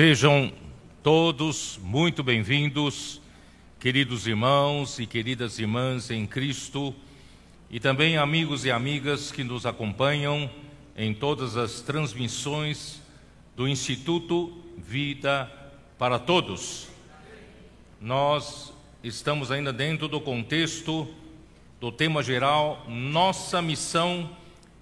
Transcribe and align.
Sejam 0.00 0.50
todos 1.02 1.78
muito 1.82 2.22
bem-vindos, 2.22 3.20
queridos 3.80 4.26
irmãos 4.26 4.98
e 4.98 5.06
queridas 5.06 5.58
irmãs 5.58 6.10
em 6.10 6.26
Cristo, 6.26 6.94
e 7.70 7.80
também 7.80 8.18
amigos 8.18 8.66
e 8.66 8.70
amigas 8.70 9.32
que 9.32 9.42
nos 9.42 9.64
acompanham 9.64 10.50
em 10.94 11.14
todas 11.14 11.56
as 11.56 11.80
transmissões 11.80 13.00
do 13.56 13.66
Instituto 13.66 14.52
Vida 14.76 15.50
para 15.96 16.18
Todos. 16.18 16.88
Nós 17.98 18.70
estamos 19.02 19.50
ainda 19.50 19.72
dentro 19.72 20.08
do 20.08 20.20
contexto 20.20 21.08
do 21.80 21.90
tema 21.90 22.22
geral 22.22 22.84
Nossa 22.86 23.62
missão, 23.62 24.28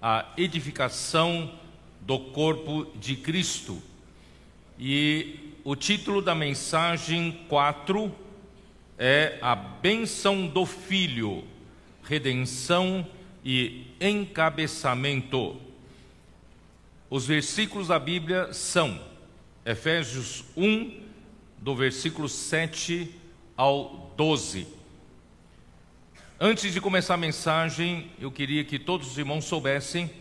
a 0.01 0.25
edificação 0.35 1.53
do 2.01 2.19
corpo 2.19 2.85
de 2.99 3.15
Cristo 3.15 3.81
e 4.77 5.55
o 5.63 5.73
título 5.73 6.21
da 6.21 6.35
mensagem 6.35 7.45
4 7.47 8.18
é 8.99 9.39
A 9.41 9.55
Bênção 9.55 10.45
do 10.45 10.65
Filho, 10.65 11.43
Redenção 12.03 13.07
e 13.43 13.87
Encabeçamento. 13.99 15.55
Os 17.09 17.25
versículos 17.25 17.87
da 17.87 17.97
Bíblia 17.97 18.53
são 18.53 19.01
Efésios 19.65 20.43
1, 20.55 21.01
do 21.57 21.73
versículo 21.75 22.27
7 22.27 23.09
ao 23.55 24.13
12. 24.17 24.67
Antes 26.39 26.73
de 26.73 26.81
começar 26.81 27.13
a 27.13 27.17
mensagem, 27.17 28.11
eu 28.19 28.29
queria 28.29 28.63
que 28.63 28.77
todos 28.77 29.11
os 29.11 29.17
irmãos 29.17 29.45
soubessem 29.45 30.11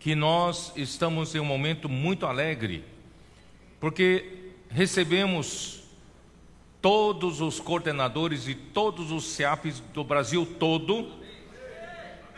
que 0.00 0.14
nós 0.14 0.72
estamos 0.74 1.34
em 1.34 1.40
um 1.40 1.44
momento 1.44 1.88
muito 1.88 2.24
alegre 2.24 2.84
porque 3.80 4.52
recebemos 4.70 5.77
todos 6.80 7.40
os 7.40 7.60
coordenadores 7.60 8.46
e 8.46 8.54
todos 8.54 9.10
os 9.10 9.24
CEAPs 9.24 9.80
do 9.92 10.04
Brasil 10.04 10.46
todo 10.58 11.12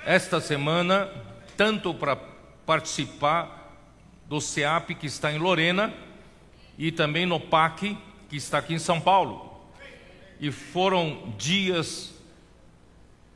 esta 0.05 0.41
semana, 0.41 1.11
tanto 1.57 1.93
para 1.93 2.17
participar 2.65 3.77
do 4.27 4.41
CEAP 4.41 4.95
que 4.95 5.07
está 5.07 5.33
em 5.33 5.39
Lorena 5.39 5.93
e 6.79 6.91
também 6.91 7.27
no 7.27 7.39
PAC 7.39 7.97
que 8.29 8.37
está 8.37 8.59
aqui 8.59 8.75
em 8.75 8.79
São 8.79 9.01
Paulo. 9.01 9.61
E 10.39 10.51
foram 10.51 11.35
dias 11.37 12.15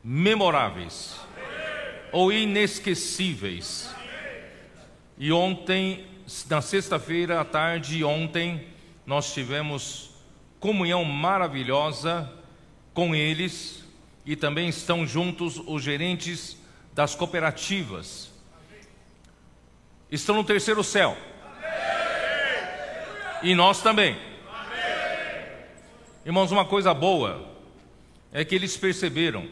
memoráveis 0.02 1.20
ou 2.12 2.32
inesquecíveis. 2.32 3.94
E 5.18 5.30
ontem 5.30 6.06
na 6.48 6.62
sexta-feira 6.62 7.40
à 7.40 7.44
tarde, 7.44 8.02
ontem, 8.02 8.66
nós 9.04 9.32
tivemos 9.32 10.13
comunhão 10.64 11.04
maravilhosa 11.04 12.32
com 12.94 13.14
eles 13.14 13.84
e 14.24 14.34
também 14.34 14.66
estão 14.70 15.06
juntos 15.06 15.60
os 15.66 15.82
gerentes 15.82 16.56
das 16.94 17.14
cooperativas. 17.14 18.30
Estão 20.10 20.36
no 20.36 20.42
terceiro 20.42 20.82
céu. 20.82 21.18
E 23.42 23.54
nós 23.54 23.82
também. 23.82 24.16
Irmãos, 26.24 26.50
uma 26.50 26.64
coisa 26.64 26.94
boa 26.94 27.46
é 28.32 28.42
que 28.42 28.54
eles 28.54 28.74
perceberam 28.74 29.46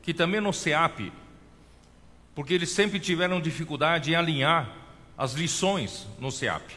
que 0.00 0.14
também 0.14 0.40
no 0.40 0.50
SEAP, 0.50 1.12
porque 2.34 2.54
eles 2.54 2.70
sempre 2.70 2.98
tiveram 2.98 3.38
dificuldade 3.38 4.12
em 4.12 4.14
alinhar 4.14 4.74
as 5.14 5.34
lições 5.34 6.06
no 6.18 6.32
SEAP. 6.32 6.70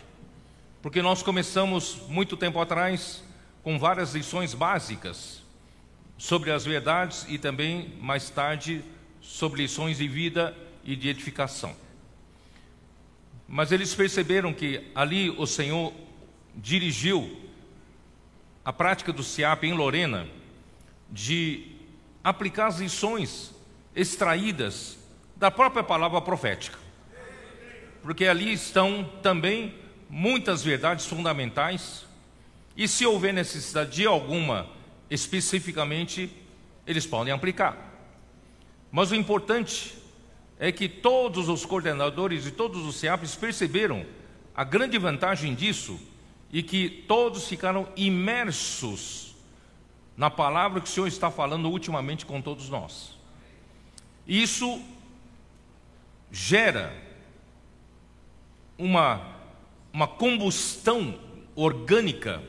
Porque 0.82 1.02
nós 1.02 1.24
começamos 1.24 2.02
muito 2.10 2.36
tempo 2.36 2.60
atrás 2.60 3.26
com 3.68 3.78
várias 3.78 4.16
lições 4.16 4.54
básicas 4.54 5.44
sobre 6.18 6.52
as 6.52 6.64
verdades 6.64 7.26
e 7.28 7.38
também 7.38 7.94
mais 8.00 8.30
tarde 8.30 8.82
sobre 9.20 9.64
lições 9.64 9.98
de 9.98 10.08
vida 10.08 10.56
e 10.86 10.96
de 10.96 11.10
edificação. 11.10 11.76
Mas 13.46 13.74
eles 13.74 13.94
perceberam 13.94 14.54
que 14.54 14.90
ali 14.96 15.30
o 15.32 15.46
Senhor 15.46 15.94
dirigiu 16.56 17.42
a 18.64 18.72
prática 18.72 19.12
do 19.12 19.22
SEAP 19.22 19.66
em 19.66 19.74
Lorena 19.74 20.30
de 21.12 21.76
aplicar 22.24 22.68
as 22.68 22.80
lições 22.80 23.54
extraídas 23.94 24.98
da 25.36 25.52
própria 25.52 25.84
palavra 25.84 26.22
profética 26.22 26.80
porque 28.02 28.28
ali 28.28 28.54
estão 28.54 29.04
também 29.22 29.76
muitas 30.10 30.64
verdades 30.64 31.06
fundamentais, 31.06 32.07
e 32.78 32.88
se 32.88 33.06
houver 33.06 33.34
necessidade 33.34 33.92
de 33.92 34.06
alguma 34.06 34.70
especificamente, 35.10 36.32
eles 36.86 37.06
podem 37.06 37.34
aplicar. 37.34 37.76
Mas 38.92 39.12
o 39.12 39.16
importante 39.16 39.96
é 40.60 40.72
que 40.72 40.88
todos 40.88 41.50
os 41.50 41.66
coordenadores 41.66 42.46
e 42.46 42.52
todos 42.52 42.86
os 42.86 42.96
CEAPs 42.96 43.36
perceberam 43.36 44.06
a 44.56 44.64
grande 44.64 44.98
vantagem 44.98 45.54
disso 45.54 46.00
e 46.52 46.64
que 46.64 46.90
todos 47.08 47.48
ficaram 47.48 47.88
imersos 47.96 49.36
na 50.16 50.30
palavra 50.30 50.82
que 50.82 50.88
o 50.88 50.92
Senhor 50.92 51.08
está 51.08 51.30
falando 51.30 51.70
ultimamente 51.70 52.26
com 52.26 52.42
todos 52.42 52.70
nós. 52.70 53.18
Isso 54.28 54.82
gera 56.32 56.94
uma, 58.78 59.36
uma 59.94 60.08
combustão 60.08 61.20
orgânica, 61.56 62.42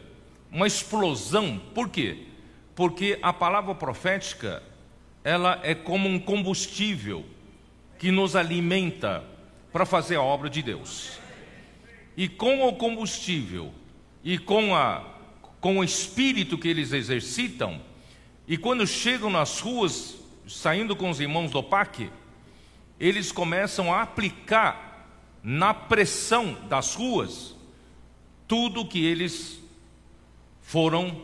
uma 0.51 0.67
explosão. 0.67 1.61
Por 1.75 1.89
quê? 1.89 2.27
Porque 2.75 3.19
a 3.23 3.33
palavra 3.33 3.75
profética, 3.75 4.63
ela 5.25 5.61
é 5.63 5.75
como 5.75 6.09
um 6.09 6.19
combustível 6.19 7.25
que 7.99 8.11
nos 8.11 8.37
alimenta 8.37 9.25
para 9.73 9.85
fazer 9.85 10.17
a 10.17 10.23
obra 10.23 10.49
de 10.49 10.63
Deus. 10.63 11.19
E 12.17 12.29
com 12.29 12.67
o 12.67 12.73
combustível 12.75 13.73
e 14.25 14.39
com, 14.39 14.75
a, 14.75 15.05
com 15.61 15.79
o 15.79 15.85
espírito 15.85 16.59
que 16.59 16.69
eles 16.69 16.93
exercitam, 16.93 17.81
e 18.47 18.57
quando 18.57 18.87
chegam 18.87 19.31
nas 19.31 19.61
ruas, 19.61 20.17
saindo 20.47 20.97
com 20.97 21.11
os 21.11 21.21
irmãos 21.21 21.51
do 21.51 21.63
PAC, 21.63 22.11
eles 22.99 23.31
começam 23.31 23.93
a 23.93 24.03
aplicar 24.03 25.07
na 25.43 25.73
pressão 25.73 26.57
das 26.69 26.95
ruas, 26.95 27.55
tudo 28.47 28.87
que 28.87 29.05
eles 29.05 29.58
foram 30.69 31.19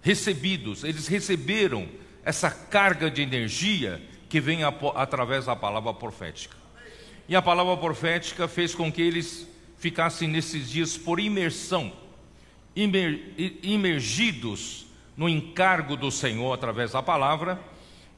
recebidos, 0.00 0.84
eles 0.84 1.08
receberam 1.08 1.88
essa 2.24 2.48
carga 2.48 3.10
de 3.10 3.20
energia 3.20 4.00
que 4.28 4.40
vem 4.40 4.60
através 4.94 5.46
da 5.46 5.56
palavra 5.56 5.92
profética. 5.92 6.56
E 7.28 7.34
a 7.34 7.42
palavra 7.42 7.76
profética 7.76 8.46
fez 8.46 8.72
com 8.72 8.90
que 8.92 9.02
eles 9.02 9.48
ficassem 9.78 10.28
nesses 10.28 10.70
dias 10.70 10.96
por 10.96 11.18
imersão, 11.18 11.92
imer, 12.76 13.34
imergidos 13.64 14.86
no 15.16 15.28
encargo 15.28 15.96
do 15.96 16.12
Senhor 16.12 16.52
através 16.52 16.92
da 16.92 17.02
palavra, 17.02 17.60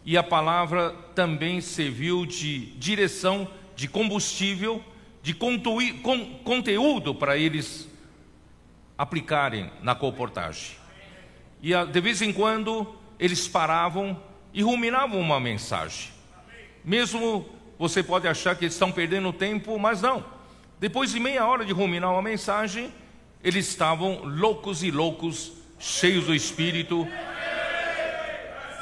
e 0.04 0.18
a 0.18 0.22
palavra 0.22 0.90
também 1.14 1.62
serviu 1.62 2.26
de 2.26 2.66
direção 2.72 3.48
de 3.74 3.88
combustível, 3.88 4.84
de 5.22 5.32
conteúdo 5.32 7.14
para 7.14 7.38
eles 7.38 7.87
aplicarem 8.98 9.70
na 9.80 9.94
comportagem. 9.94 10.76
E 11.62 11.72
de 11.86 12.00
vez 12.00 12.20
em 12.20 12.32
quando 12.32 12.94
eles 13.18 13.46
paravam 13.46 14.20
e 14.52 14.62
ruminavam 14.62 15.20
uma 15.20 15.38
mensagem. 15.38 16.10
Mesmo 16.84 17.48
você 17.78 18.02
pode 18.02 18.26
achar 18.26 18.56
que 18.56 18.64
eles 18.64 18.74
estão 18.74 18.90
perdendo 18.90 19.32
tempo, 19.32 19.78
mas 19.78 20.02
não. 20.02 20.24
Depois 20.80 21.12
de 21.12 21.20
meia 21.20 21.46
hora 21.46 21.64
de 21.64 21.72
ruminar 21.72 22.12
uma 22.12 22.22
mensagem, 22.22 22.92
eles 23.42 23.68
estavam 23.68 24.22
loucos 24.24 24.82
e 24.82 24.90
loucos, 24.90 25.52
cheios 25.78 26.26
do 26.26 26.34
Espírito, 26.34 27.06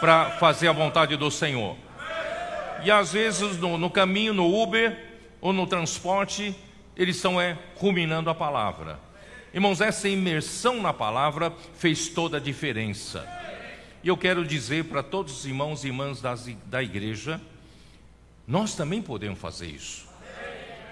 para 0.00 0.30
fazer 0.32 0.68
a 0.68 0.72
vontade 0.72 1.16
do 1.16 1.30
Senhor. 1.30 1.76
E 2.84 2.90
às 2.90 3.12
vezes 3.12 3.58
no, 3.58 3.76
no 3.76 3.90
caminho, 3.90 4.32
no 4.32 4.62
Uber 4.62 4.96
ou 5.40 5.52
no 5.52 5.66
transporte, 5.66 6.54
eles 6.96 7.16
estão 7.16 7.40
é, 7.40 7.58
ruminando 7.76 8.30
a 8.30 8.34
palavra. 8.34 9.05
Irmãos, 9.56 9.80
essa 9.80 10.06
imersão 10.06 10.82
na 10.82 10.92
palavra 10.92 11.50
fez 11.78 12.10
toda 12.10 12.36
a 12.36 12.40
diferença. 12.40 13.26
E 14.04 14.08
eu 14.08 14.14
quero 14.14 14.44
dizer 14.44 14.84
para 14.84 15.02
todos 15.02 15.38
os 15.38 15.46
irmãos 15.46 15.82
e 15.82 15.86
irmãs 15.86 16.20
das, 16.20 16.46
da 16.66 16.82
igreja, 16.82 17.40
nós 18.46 18.74
também 18.74 19.00
podemos 19.00 19.38
fazer 19.38 19.68
isso. 19.68 20.06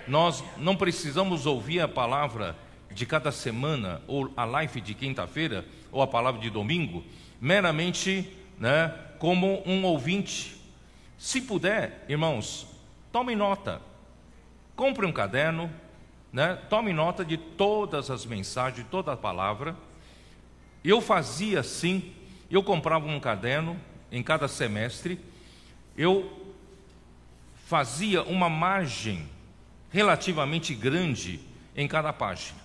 Nós 0.08 0.42
não 0.56 0.74
precisamos 0.74 1.44
ouvir 1.44 1.80
a 1.80 1.86
palavra 1.86 2.56
de 2.90 3.04
cada 3.04 3.30
semana, 3.30 4.00
ou 4.06 4.32
a 4.34 4.46
live 4.46 4.80
de 4.80 4.94
quinta-feira, 4.94 5.66
ou 5.92 6.00
a 6.00 6.06
palavra 6.06 6.40
de 6.40 6.48
domingo, 6.48 7.04
meramente 7.38 8.34
né, 8.58 8.94
como 9.18 9.62
um 9.66 9.84
ouvinte. 9.84 10.56
Se 11.18 11.42
puder, 11.42 12.02
irmãos, 12.08 12.66
tome 13.12 13.36
nota. 13.36 13.82
Compre 14.74 15.04
um 15.04 15.12
caderno, 15.12 15.70
né, 16.34 16.58
tome 16.68 16.92
nota 16.92 17.24
de 17.24 17.36
todas 17.36 18.10
as 18.10 18.26
mensagens, 18.26 18.84
de 18.84 18.90
toda 18.90 19.12
a 19.12 19.16
palavra. 19.16 19.76
Eu 20.82 21.00
fazia 21.00 21.60
assim, 21.60 22.12
eu 22.50 22.60
comprava 22.60 23.06
um 23.06 23.20
caderno 23.20 23.80
em 24.10 24.20
cada 24.20 24.48
semestre, 24.48 25.20
eu 25.96 26.52
fazia 27.66 28.24
uma 28.24 28.50
margem 28.50 29.28
relativamente 29.92 30.74
grande 30.74 31.38
em 31.76 31.86
cada 31.86 32.12
página. 32.12 32.58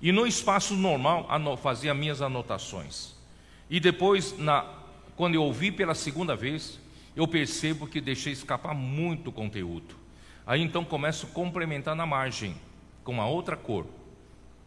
E 0.00 0.12
no 0.12 0.24
espaço 0.24 0.76
normal 0.76 1.26
fazia 1.60 1.92
minhas 1.92 2.22
anotações. 2.22 3.12
E 3.68 3.80
depois, 3.80 4.38
na, 4.38 4.72
quando 5.16 5.34
eu 5.34 5.42
ouvi 5.42 5.72
pela 5.72 5.96
segunda 5.96 6.36
vez, 6.36 6.78
eu 7.16 7.26
percebo 7.26 7.88
que 7.88 8.00
deixei 8.00 8.32
escapar 8.32 8.72
muito 8.72 9.32
conteúdo. 9.32 9.96
Aí 10.46 10.62
então 10.62 10.84
começo 10.84 11.26
a 11.26 11.30
complementar 11.30 11.96
na 11.96 12.06
margem, 12.06 12.54
com 13.04 13.12
uma 13.12 13.26
outra 13.26 13.56
cor, 13.56 13.86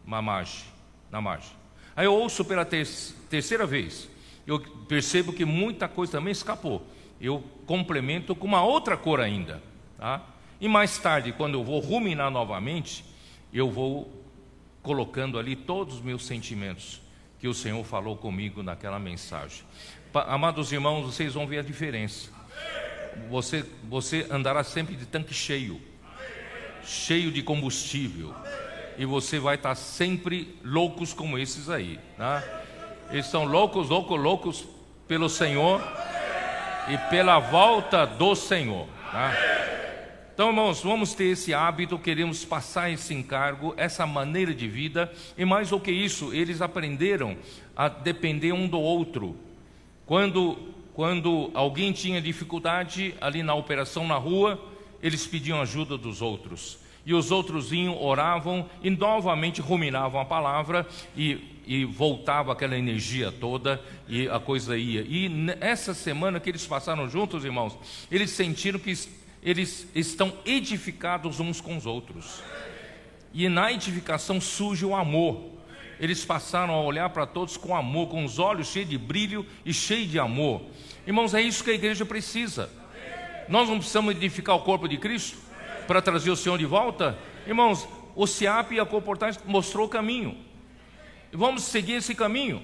uma 0.06 0.22
margem, 0.22 0.64
na 1.10 1.20
margem. 1.20 1.50
Aí 1.94 2.06
eu 2.06 2.14
ouço 2.14 2.44
pela 2.44 2.64
ter 2.64 2.86
terceira 3.28 3.66
vez, 3.66 4.08
eu 4.46 4.60
percebo 4.86 5.32
que 5.32 5.44
muita 5.44 5.88
coisa 5.88 6.12
também 6.12 6.32
escapou. 6.32 6.86
Eu 7.20 7.44
complemento 7.66 8.34
com 8.34 8.46
uma 8.46 8.62
outra 8.62 8.96
cor 8.96 9.20
ainda. 9.20 9.62
Tá? 9.98 10.24
E 10.60 10.68
mais 10.68 10.96
tarde, 10.96 11.32
quando 11.32 11.54
eu 11.54 11.64
vou 11.64 11.80
ruminar 11.80 12.30
novamente, 12.30 13.04
eu 13.52 13.70
vou 13.70 14.10
colocando 14.82 15.38
ali 15.38 15.54
todos 15.54 15.96
os 15.96 16.00
meus 16.00 16.24
sentimentos 16.24 17.02
que 17.38 17.46
o 17.46 17.54
Senhor 17.54 17.84
falou 17.84 18.16
comigo 18.16 18.62
naquela 18.62 18.98
mensagem. 18.98 19.64
Amados 20.14 20.72
irmãos, 20.72 21.02
vocês 21.02 21.34
vão 21.34 21.46
ver 21.46 21.58
a 21.58 21.62
diferença. 21.62 22.30
Você, 23.28 23.64
você 23.84 24.26
andará 24.30 24.64
sempre 24.64 24.96
de 24.96 25.04
tanque 25.04 25.34
cheio, 25.34 25.80
cheio 26.88 27.30
de 27.30 27.42
combustível, 27.42 28.34
e 28.96 29.04
você 29.04 29.38
vai 29.38 29.56
estar 29.56 29.74
sempre 29.74 30.58
loucos 30.64 31.12
como 31.12 31.38
esses 31.38 31.68
aí. 31.68 32.00
Tá? 32.16 32.42
Eles 33.10 33.26
são 33.26 33.44
loucos, 33.44 33.90
loucos, 33.90 34.18
loucos 34.18 34.64
pelo 35.06 35.28
Senhor 35.28 35.80
e 36.88 36.96
pela 37.10 37.38
volta 37.38 38.06
do 38.06 38.34
Senhor. 38.34 38.88
Tá? 39.12 39.32
Então, 40.34 40.48
irmãos, 40.48 40.82
vamos 40.82 41.14
ter 41.14 41.24
esse 41.24 41.52
hábito, 41.52 41.98
queremos 41.98 42.44
passar 42.44 42.90
esse 42.90 43.12
encargo, 43.12 43.74
essa 43.76 44.06
maneira 44.06 44.54
de 44.54 44.68
vida, 44.68 45.12
e 45.36 45.44
mais 45.44 45.70
do 45.70 45.80
que 45.80 45.90
isso, 45.90 46.32
eles 46.32 46.62
aprenderam 46.62 47.36
a 47.76 47.88
depender 47.88 48.52
um 48.52 48.66
do 48.66 48.80
outro. 48.80 49.36
Quando, 50.06 50.56
quando 50.94 51.50
alguém 51.54 51.92
tinha 51.92 52.20
dificuldade 52.22 53.14
ali 53.20 53.42
na 53.42 53.54
operação 53.54 54.06
na 54.06 54.16
rua, 54.16 54.58
eles 55.02 55.26
pediam 55.26 55.60
ajuda 55.60 55.96
dos 55.96 56.20
outros 56.22 56.78
e 57.08 57.14
os 57.14 57.30
outros 57.30 57.70
vinham, 57.70 57.98
oravam 57.98 58.68
e 58.82 58.90
novamente 58.90 59.62
ruminavam 59.62 60.20
a 60.20 60.26
palavra 60.26 60.86
e, 61.16 61.62
e 61.66 61.82
voltava 61.86 62.52
aquela 62.52 62.76
energia 62.76 63.32
toda 63.32 63.80
e 64.06 64.28
a 64.28 64.38
coisa 64.38 64.76
ia. 64.76 65.00
E 65.00 65.30
essa 65.58 65.94
semana 65.94 66.38
que 66.38 66.50
eles 66.50 66.66
passaram 66.66 67.08
juntos, 67.08 67.46
irmãos, 67.46 67.78
eles 68.10 68.30
sentiram 68.32 68.78
que 68.78 68.92
eles 69.42 69.88
estão 69.94 70.34
edificados 70.44 71.40
uns 71.40 71.62
com 71.62 71.78
os 71.78 71.86
outros. 71.86 72.42
E 73.32 73.48
na 73.48 73.72
edificação 73.72 74.38
surge 74.38 74.84
o 74.84 74.94
amor. 74.94 75.52
Eles 75.98 76.26
passaram 76.26 76.74
a 76.74 76.82
olhar 76.82 77.08
para 77.08 77.26
todos 77.26 77.56
com 77.56 77.74
amor, 77.74 78.08
com 78.08 78.22
os 78.22 78.38
olhos 78.38 78.68
cheios 78.68 78.90
de 78.90 78.98
brilho 78.98 79.46
e 79.64 79.72
cheios 79.72 80.10
de 80.10 80.18
amor. 80.18 80.60
Irmãos, 81.06 81.32
é 81.32 81.40
isso 81.40 81.64
que 81.64 81.70
a 81.70 81.74
igreja 81.74 82.04
precisa. 82.04 82.70
Nós 83.48 83.68
não 83.68 83.78
precisamos 83.78 84.14
edificar 84.14 84.54
o 84.56 84.60
corpo 84.60 84.86
de 84.86 84.98
Cristo 84.98 85.38
para 85.86 86.02
trazer 86.02 86.30
o 86.30 86.36
Senhor 86.36 86.58
de 86.58 86.66
volta? 86.66 87.18
Irmãos, 87.46 87.88
o 88.14 88.26
SIAP 88.26 88.72
e 88.72 88.80
a 88.80 88.84
Comportagem 88.84 89.40
mostrou 89.46 89.86
o 89.86 89.88
caminho. 89.88 90.36
Vamos 91.32 91.62
seguir 91.62 91.94
esse 91.94 92.14
caminho. 92.14 92.62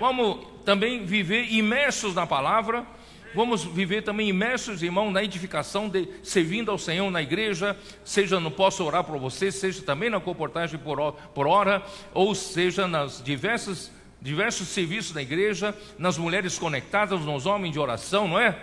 Vamos 0.00 0.46
também 0.64 1.04
viver 1.04 1.52
imersos 1.52 2.14
na 2.14 2.26
palavra. 2.26 2.86
Vamos 3.34 3.64
viver 3.64 4.02
também 4.02 4.30
imersos, 4.30 4.82
irmão, 4.82 5.10
na 5.10 5.22
edificação, 5.22 5.90
de, 5.90 6.08
servindo 6.22 6.70
ao 6.70 6.78
Senhor 6.78 7.10
na 7.10 7.20
igreja, 7.20 7.76
seja 8.02 8.40
no 8.40 8.50
Posso 8.50 8.82
Orar 8.82 9.04
por 9.04 9.18
você, 9.18 9.52
seja 9.52 9.82
também 9.82 10.08
na 10.08 10.18
comportagem 10.18 10.78
por, 10.78 11.12
por 11.12 11.46
hora, 11.46 11.82
ou 12.14 12.34
seja 12.34 12.88
nas 12.88 13.22
diversas, 13.22 13.92
diversos 14.22 14.68
serviços 14.68 15.12
da 15.12 15.20
igreja, 15.20 15.76
nas 15.98 16.16
mulheres 16.16 16.58
conectadas, 16.58 17.20
nos 17.20 17.44
homens 17.44 17.72
de 17.72 17.78
oração, 17.78 18.26
não 18.26 18.40
é? 18.40 18.58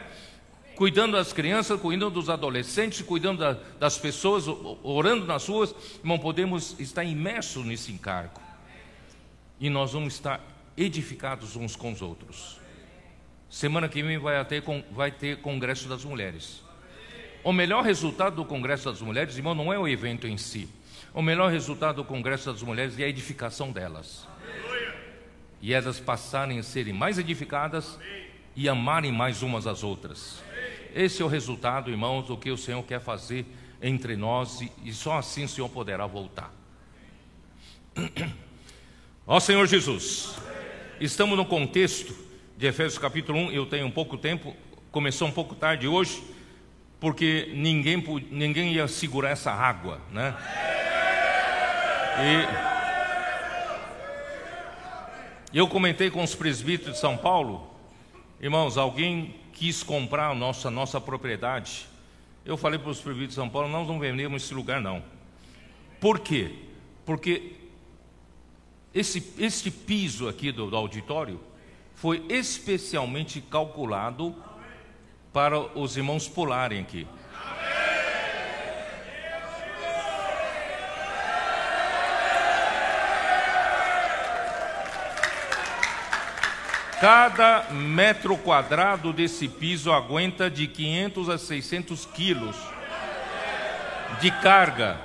Cuidando 0.75 1.14
das 1.14 1.31
crianças, 1.31 1.80
cuidando 1.80 2.12
dos 2.12 2.30
adolescentes, 2.30 3.02
cuidando 3.02 3.40
da, 3.40 3.54
das 3.80 3.98
pessoas, 3.98 4.46
orando 4.84 5.25
nas 5.25 5.48
ruas, 5.48 5.74
irmão, 6.00 6.20
podemos 6.20 6.80
estar 6.80 7.04
imersos 7.04 7.66
nesse 7.66 7.92
encargo. 7.92 8.42
E 9.60 9.70
nós 9.70 9.94
vamos 9.94 10.14
estar 10.16 10.42
edificados 10.75 11.56
uns 11.56 11.75
com 11.75 11.92
os 11.92 12.02
outros. 12.02 12.60
Semana 13.50 13.88
que 13.88 14.02
vem 14.02 14.18
vai 14.18 14.44
ter, 14.44 14.64
vai 14.92 15.12
ter 15.12 15.38
Congresso 15.38 15.88
das 15.88 16.04
Mulheres. 16.04 16.64
O 17.44 17.54
melhor 17.54 17.84
resultado 17.84 18.38
do 18.38 18.46
Congresso 18.46 18.86
das 18.90 19.02
Mulheres, 19.02 19.38
irmão, 19.38 19.54
não 19.54 19.72
é 19.72 19.78
o 19.78 19.88
evento 19.88 20.28
em 20.28 20.38
si. 20.38 20.68
O 21.14 21.22
melhor 21.22 21.52
resultado 21.52 21.98
do 21.98 22.04
Congresso 22.04 22.52
das 22.52 22.64
Mulheres 22.64 22.98
é 22.98 23.04
a 23.04 23.08
edificação 23.08 23.72
delas. 23.72 24.28
E 25.62 25.74
elas 25.74 26.00
passarem 26.00 26.60
a 26.60 26.64
serem 26.64 26.94
mais 26.94 27.18
edificadas 27.18 27.98
e 28.56 28.68
amarem 28.68 29.12
mais 29.12 29.42
umas 29.42 29.66
às 29.68 29.84
outras. 29.84 30.43
Esse 30.94 31.24
é 31.24 31.25
o 31.25 31.28
resultado, 31.28 31.90
irmãos, 31.90 32.28
do 32.28 32.38
que 32.38 32.51
o 32.51 32.57
Senhor 32.57 32.84
quer 32.84 33.01
fazer 33.01 33.45
entre 33.81 34.16
nós 34.16 34.62
e, 34.84 34.94
só 34.94 35.18
assim 35.18 35.45
o 35.45 35.50
Senhor 35.50 35.68
poderá 35.68 36.06
voltar. 36.06 36.54
Ó 39.25 39.40
Senhor 39.40 39.66
Jesus, 39.66 40.36
estamos 41.00 41.36
no 41.36 41.45
contexto 41.45 42.16
de 42.56 42.68
Efésios 42.68 43.00
capítulo 43.00 43.40
1, 43.40 43.51
eu 43.51 43.66
tenho 43.66 43.88
um 43.88 43.92
pouco 43.92 44.18
tempo, 44.18 44.56
começou 44.91 45.27
um 45.27 45.32
pouco 45.32 45.56
tarde 45.56 45.88
hoje, 45.88 46.24
porque 47.00 47.51
ninguém, 47.56 48.03
ninguém 48.29 48.74
ia 48.74 48.88
segurar 48.88 49.32
essa 49.32 49.51
água, 49.51 50.00
né? 50.12 50.36
E 55.51 55.58
eu 55.58 55.68
comentei 55.68 56.12
com 56.12 56.22
os 56.22 56.36
presbíteros 56.36 56.94
de 56.94 57.00
São 57.00 57.18
Paulo, 57.18 57.73
irmãos, 58.44 58.78
alguém 58.78 59.36
quis 59.54 59.82
comprar 59.84 60.32
a 60.32 60.36
nossa, 60.36 60.70
nossa 60.70 61.00
propriedade. 61.00 61.88
Eu 62.44 62.58
falei 62.58 62.78
para 62.78 62.90
os 62.90 63.00
prefeitos 63.00 63.30
de 63.30 63.36
São 63.36 63.48
Paulo, 63.48 63.70
nós 63.70 63.88
não 63.88 63.98
vendemos 63.98 64.44
esse 64.44 64.54
lugar 64.54 64.82
não. 64.82 65.02
Por 65.98 66.20
quê? 66.20 66.54
Porque 67.06 67.54
esse, 68.94 69.34
esse 69.38 69.72
piso 69.72 70.28
aqui 70.28 70.52
do, 70.52 70.70
do 70.70 70.76
auditório 70.76 71.40
foi 71.96 72.26
especialmente 72.28 73.40
calculado 73.40 74.36
para 75.32 75.58
os 75.80 75.96
irmãos 75.96 76.28
pularem 76.28 76.82
aqui. 76.82 77.08
Cada 87.03 87.65
metro 87.69 88.38
quadrado 88.38 89.12
desse 89.12 89.50
piso 89.50 89.91
aguenta 89.91 90.50
de 90.50 90.67
500 90.67 91.29
a 91.29 91.38
600 91.38 92.05
quilos 92.05 92.55
de 94.22 94.31
carga. 94.31 94.95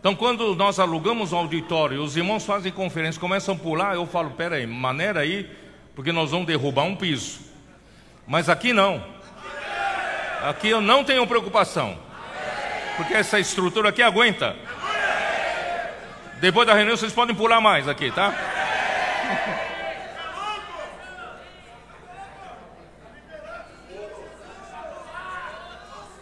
Então, 0.00 0.14
quando 0.14 0.56
nós 0.56 0.78
alugamos 0.78 1.34
um 1.34 1.36
auditório, 1.36 2.02
os 2.02 2.16
irmãos 2.16 2.46
fazem 2.46 2.72
conferência, 2.72 3.20
começam 3.20 3.54
a 3.54 3.58
pular, 3.58 3.96
eu 3.96 4.06
falo: 4.06 4.30
peraí, 4.30 4.66
maneira 4.66 5.20
aí, 5.20 5.46
porque 5.94 6.10
nós 6.10 6.30
vamos 6.30 6.46
derrubar 6.46 6.84
um 6.84 6.96
piso. 6.96 7.38
Mas 8.26 8.48
aqui 8.48 8.72
não. 8.72 9.04
Aqui 10.42 10.70
eu 10.70 10.80
não 10.80 11.04
tenho 11.04 11.26
preocupação, 11.26 11.98
porque 12.96 13.12
essa 13.12 13.38
estrutura 13.38 13.90
aqui 13.90 14.00
aguenta. 14.00 14.56
Depois 16.40 16.66
da 16.66 16.72
reunião 16.72 16.96
vocês 16.96 17.12
podem 17.12 17.36
pular 17.36 17.60
mais 17.60 17.86
aqui, 17.86 18.10
tá? 18.10 18.32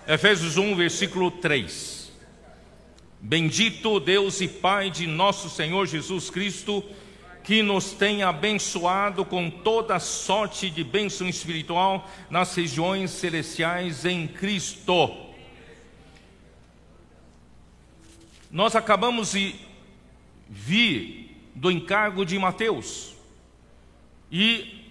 Efésios 0.06 0.58
1, 0.58 0.76
versículo 0.76 1.30
3. 1.30 2.12
Bendito 3.18 3.98
Deus 3.98 4.42
e 4.42 4.46
Pai 4.46 4.90
de 4.90 5.06
nosso 5.06 5.48
Senhor 5.48 5.86
Jesus 5.86 6.28
Cristo, 6.28 6.84
que 7.42 7.62
nos 7.62 7.92
tem 7.92 8.22
abençoado 8.22 9.24
com 9.24 9.48
toda 9.48 9.98
sorte 9.98 10.68
de 10.68 10.84
bênção 10.84 11.26
espiritual 11.26 12.06
nas 12.28 12.54
regiões 12.54 13.12
celestiais 13.12 14.04
em 14.04 14.28
Cristo. 14.28 15.10
Nós 18.50 18.76
acabamos 18.76 19.32
de 19.32 19.54
vir 20.50 21.34
do 21.54 21.70
encargo 21.70 22.26
de 22.26 22.38
Mateus. 22.38 23.14
E 24.30 24.84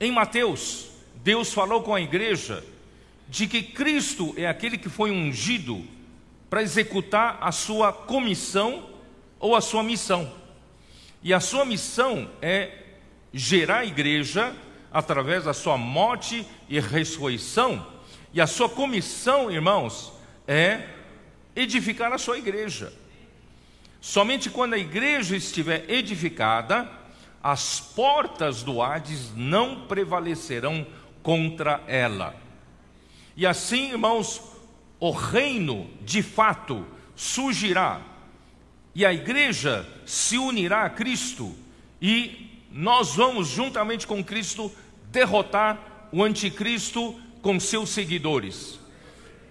em 0.00 0.10
Mateus, 0.10 0.88
Deus 1.16 1.52
falou 1.52 1.82
com 1.82 1.94
a 1.94 2.00
igreja 2.00 2.64
de 3.28 3.46
que 3.46 3.62
Cristo 3.62 4.34
é 4.36 4.46
aquele 4.46 4.78
que 4.78 4.88
foi 4.88 5.10
ungido 5.10 5.84
para 6.48 6.62
executar 6.62 7.38
a 7.40 7.52
sua 7.52 7.92
comissão 7.92 8.88
ou 9.38 9.54
a 9.54 9.60
sua 9.60 9.82
missão. 9.82 10.32
E 11.22 11.34
a 11.34 11.40
sua 11.40 11.64
missão 11.64 12.30
é 12.40 12.84
gerar 13.32 13.80
a 13.80 13.84
igreja 13.84 14.54
através 14.90 15.44
da 15.44 15.52
sua 15.52 15.76
morte 15.76 16.46
e 16.68 16.80
ressurreição. 16.80 17.86
E 18.32 18.40
a 18.40 18.46
sua 18.46 18.68
comissão, 18.68 19.50
irmãos, 19.50 20.12
é 20.46 20.88
edificar 21.54 22.12
a 22.12 22.18
sua 22.18 22.38
igreja. 22.38 22.92
Somente 24.00 24.48
quando 24.48 24.74
a 24.74 24.78
igreja 24.78 25.36
estiver 25.36 25.84
edificada, 25.90 26.90
as 27.42 27.80
portas 27.80 28.62
do 28.62 28.80
Hades 28.80 29.32
não 29.34 29.86
prevalecerão 29.86 30.86
contra 31.22 31.82
ela. 31.86 32.47
E 33.38 33.46
assim, 33.46 33.90
irmãos, 33.90 34.42
o 34.98 35.12
reino 35.12 35.88
de 36.02 36.24
fato 36.24 36.84
surgirá 37.14 38.02
e 38.92 39.06
a 39.06 39.14
igreja 39.14 39.88
se 40.04 40.36
unirá 40.36 40.82
a 40.82 40.90
Cristo 40.90 41.54
e 42.02 42.50
nós 42.72 43.14
vamos 43.14 43.46
juntamente 43.46 44.08
com 44.08 44.24
Cristo 44.24 44.72
derrotar 45.12 46.08
o 46.10 46.24
anticristo 46.24 47.14
com 47.40 47.60
seus 47.60 47.90
seguidores. 47.90 48.80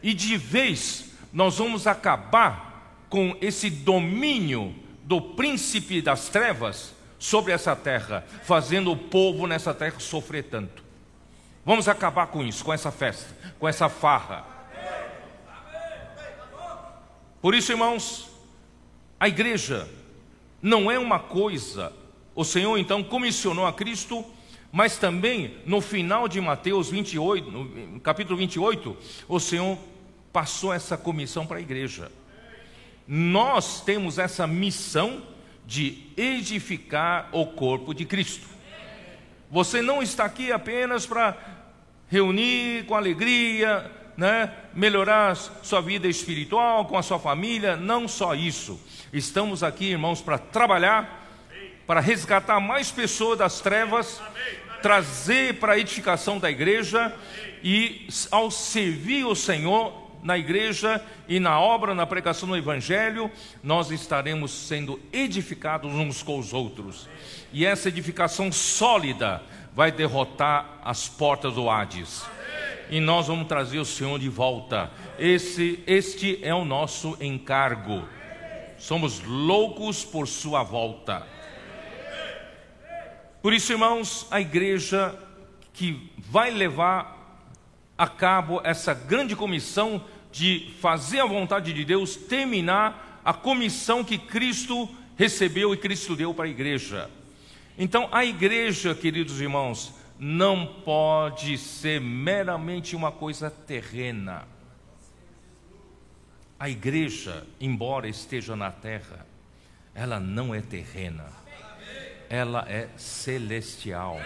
E 0.04 0.14
de 0.14 0.36
vez 0.36 1.14
nós 1.32 1.58
vamos 1.58 1.88
acabar 1.88 3.06
com 3.08 3.38
esse 3.40 3.70
domínio 3.70 4.76
do 5.06 5.22
príncipe 5.22 6.02
das 6.02 6.28
trevas 6.28 6.94
sobre 7.18 7.54
essa 7.54 7.74
terra, 7.74 8.28
fazendo 8.44 8.92
o 8.92 8.98
povo 8.98 9.48
nessa 9.48 9.74
terra 9.74 9.98
sofrer 9.98 10.44
tanto. 10.44 10.87
Vamos 11.68 11.90
acabar 11.90 12.28
com 12.28 12.46
isso, 12.46 12.64
com 12.64 12.72
essa 12.72 12.94
festa, 12.94 13.36
com 13.60 13.68
essa 13.68 13.90
farra. 13.90 14.46
Por 17.42 17.54
isso, 17.54 17.74
irmãos, 17.74 18.30
a 19.20 19.28
igreja 19.28 19.86
não 20.62 20.90
é 20.90 20.98
uma 20.98 21.20
coisa. 21.20 21.92
O 22.34 22.46
Senhor 22.46 22.78
então 22.78 23.04
comissionou 23.04 23.68
a 23.68 23.74
Cristo, 23.74 24.26
mas 24.72 24.98
também 24.98 25.58
no 25.66 25.82
final 25.82 26.30
de 26.30 26.40
Mateus 26.40 26.90
28, 26.90 27.52
no 27.52 28.00
capítulo 28.00 28.38
28, 28.38 28.98
o 29.28 29.38
Senhor 29.38 29.78
passou 30.32 30.74
essa 30.74 30.96
comissão 30.96 31.46
para 31.46 31.58
a 31.58 31.62
igreja. 31.62 32.10
Nós 33.06 33.82
temos 33.82 34.18
essa 34.18 34.48
missão 34.48 35.22
de 35.66 36.02
edificar 36.16 37.28
o 37.34 37.46
corpo 37.46 37.94
de 37.94 38.06
Cristo. 38.06 38.48
Você 39.52 39.82
não 39.82 40.02
está 40.02 40.24
aqui 40.24 40.50
apenas 40.50 41.06
para 41.06 41.57
reunir 42.10 42.86
com 42.86 42.96
alegria, 42.96 43.92
né, 44.16 44.52
melhorar 44.74 45.36
sua 45.36 45.82
vida 45.82 46.08
espiritual 46.08 46.86
com 46.86 46.98
a 46.98 47.04
sua 47.04 47.20
família, 47.20 47.76
não 47.76 48.08
só 48.08 48.34
isso. 48.34 48.80
Estamos 49.14 49.64
aqui, 49.64 49.92
irmãos, 49.92 50.22
para 50.22 50.38
trabalhar, 50.38 51.28
para 51.86 52.00
resgatar 52.00 52.60
mais 52.60 52.92
pessoas 52.92 53.38
das 53.38 53.62
trevas, 53.62 54.22
trazer 54.82 55.60
para 55.60 55.74
a 55.74 55.78
edificação 55.78 56.40
da 56.40 56.50
igreja 56.50 57.14
e 57.64 58.08
ao 58.32 58.50
servir 58.50 59.26
o 59.26 59.36
Senhor 59.36 60.08
na 60.24 60.38
igreja 60.38 61.04
e 61.28 61.40
na 61.40 61.60
obra, 61.60 61.94
na 61.94 62.06
pregação 62.06 62.50
do 62.50 62.58
Evangelho, 62.58 63.32
nós 63.64 63.92
estaremos 63.92 64.52
sendo 64.52 65.00
edificados 65.14 65.94
uns 65.94 66.24
com 66.24 66.40
os 66.40 66.54
outros. 66.54 67.08
E 67.54 67.66
essa 67.66 67.88
edificação 67.88 68.52
sólida 68.52 69.42
vai 69.74 69.92
derrotar 69.92 70.80
as 70.84 71.08
portas 71.08 71.54
do 71.54 71.70
Hades. 71.70 72.26
E 72.90 73.00
nós 73.00 73.28
vamos 73.28 73.48
trazer 73.48 73.80
o 73.80 73.86
Senhor 73.86 74.18
de 74.18 74.30
volta. 74.30 74.92
Esse, 75.20 75.84
este 75.86 76.40
é 76.42 76.54
o 76.54 76.64
nosso 76.64 77.18
encargo. 77.20 78.08
Somos 78.78 79.22
loucos 79.24 80.06
por 80.06 80.28
sua 80.28 80.64
volta. 80.64 81.26
Por 83.42 83.54
isso, 83.54 83.72
irmãos, 83.72 84.28
a 84.32 84.40
igreja 84.40 85.16
que 85.74 86.12
vai 86.18 86.50
levar 86.50 87.18
a 87.98 88.08
cabo 88.08 88.62
essa 88.64 88.94
grande 88.94 89.36
comissão 89.36 90.04
de 90.32 90.72
fazer 90.80 91.20
a 91.20 91.26
vontade 91.26 91.74
de 91.74 91.84
Deus, 91.84 92.16
terminar 92.16 93.22
a 93.24 93.34
comissão 93.34 94.04
que 94.04 94.18
Cristo 94.18 94.88
recebeu 95.16 95.74
e 95.74 95.78
Cristo 95.78 96.16
deu 96.16 96.34
para 96.34 96.46
a 96.46 96.50
igreja. 96.50 97.10
Então, 97.78 98.10
a 98.12 98.26
igreja, 98.26 98.96
queridos 98.96 99.40
irmãos, 99.40 99.94
não 100.20 100.66
pode 100.84 101.58
ser 101.58 102.02
meramente 102.02 102.96
uma 102.96 103.12
coisa 103.12 103.52
terrena. 103.52 104.48
A 106.60 106.68
igreja, 106.70 107.46
embora 107.62 108.08
esteja 108.08 108.56
na 108.56 108.72
terra, 108.72 109.28
ela 109.94 110.20
não 110.20 110.56
é 110.56 110.62
terrena, 110.62 111.26
ela 112.30 112.66
é 112.68 112.90
celestial, 112.98 114.20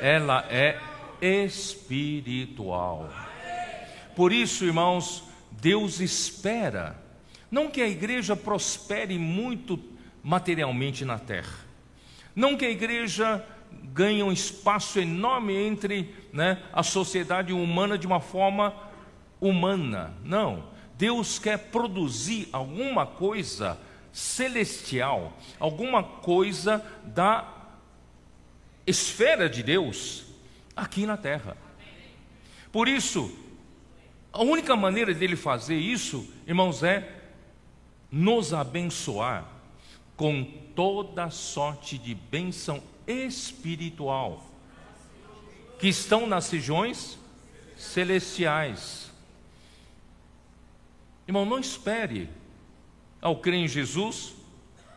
ela 0.00 0.46
é 0.48 0.78
espiritual. 1.20 3.10
Por 4.14 4.32
isso, 4.32 4.64
irmãos, 4.64 5.24
Deus 5.50 5.98
espera, 5.98 6.96
não 7.50 7.68
que 7.68 7.82
a 7.82 7.88
igreja 7.88 8.36
prospere 8.36 9.18
muito 9.18 9.82
materialmente 10.22 11.04
na 11.04 11.18
terra, 11.18 11.69
não 12.34 12.56
que 12.56 12.64
a 12.64 12.70
igreja 12.70 13.44
ganhe 13.92 14.22
um 14.22 14.32
espaço 14.32 14.98
enorme 14.98 15.54
entre 15.54 16.14
né, 16.32 16.62
a 16.72 16.82
sociedade 16.82 17.52
humana 17.52 17.98
de 17.98 18.06
uma 18.06 18.20
forma 18.20 18.74
humana. 19.40 20.14
Não. 20.24 20.64
Deus 20.96 21.38
quer 21.38 21.58
produzir 21.58 22.48
alguma 22.52 23.06
coisa 23.06 23.78
celestial, 24.12 25.36
alguma 25.58 26.02
coisa 26.02 26.84
da 27.04 27.48
esfera 28.86 29.48
de 29.48 29.62
Deus 29.62 30.24
aqui 30.76 31.06
na 31.06 31.16
terra. 31.16 31.56
Por 32.72 32.88
isso, 32.88 33.34
a 34.32 34.42
única 34.42 34.76
maneira 34.76 35.12
dele 35.14 35.36
fazer 35.36 35.76
isso, 35.76 36.28
irmãos, 36.46 36.82
é 36.82 37.20
nos 38.10 38.52
abençoar 38.52 39.44
com 40.16 40.46
toda 40.80 41.28
sorte 41.28 41.98
de 41.98 42.14
bênção 42.14 42.82
espiritual 43.06 44.42
que 45.78 45.88
estão 45.88 46.26
nas 46.26 46.50
regiões 46.50 47.18
celestiais. 47.76 49.10
Irmão, 51.28 51.44
não 51.44 51.58
espere 51.58 52.30
ao 53.20 53.36
crer 53.36 53.56
em 53.56 53.68
Jesus, 53.68 54.32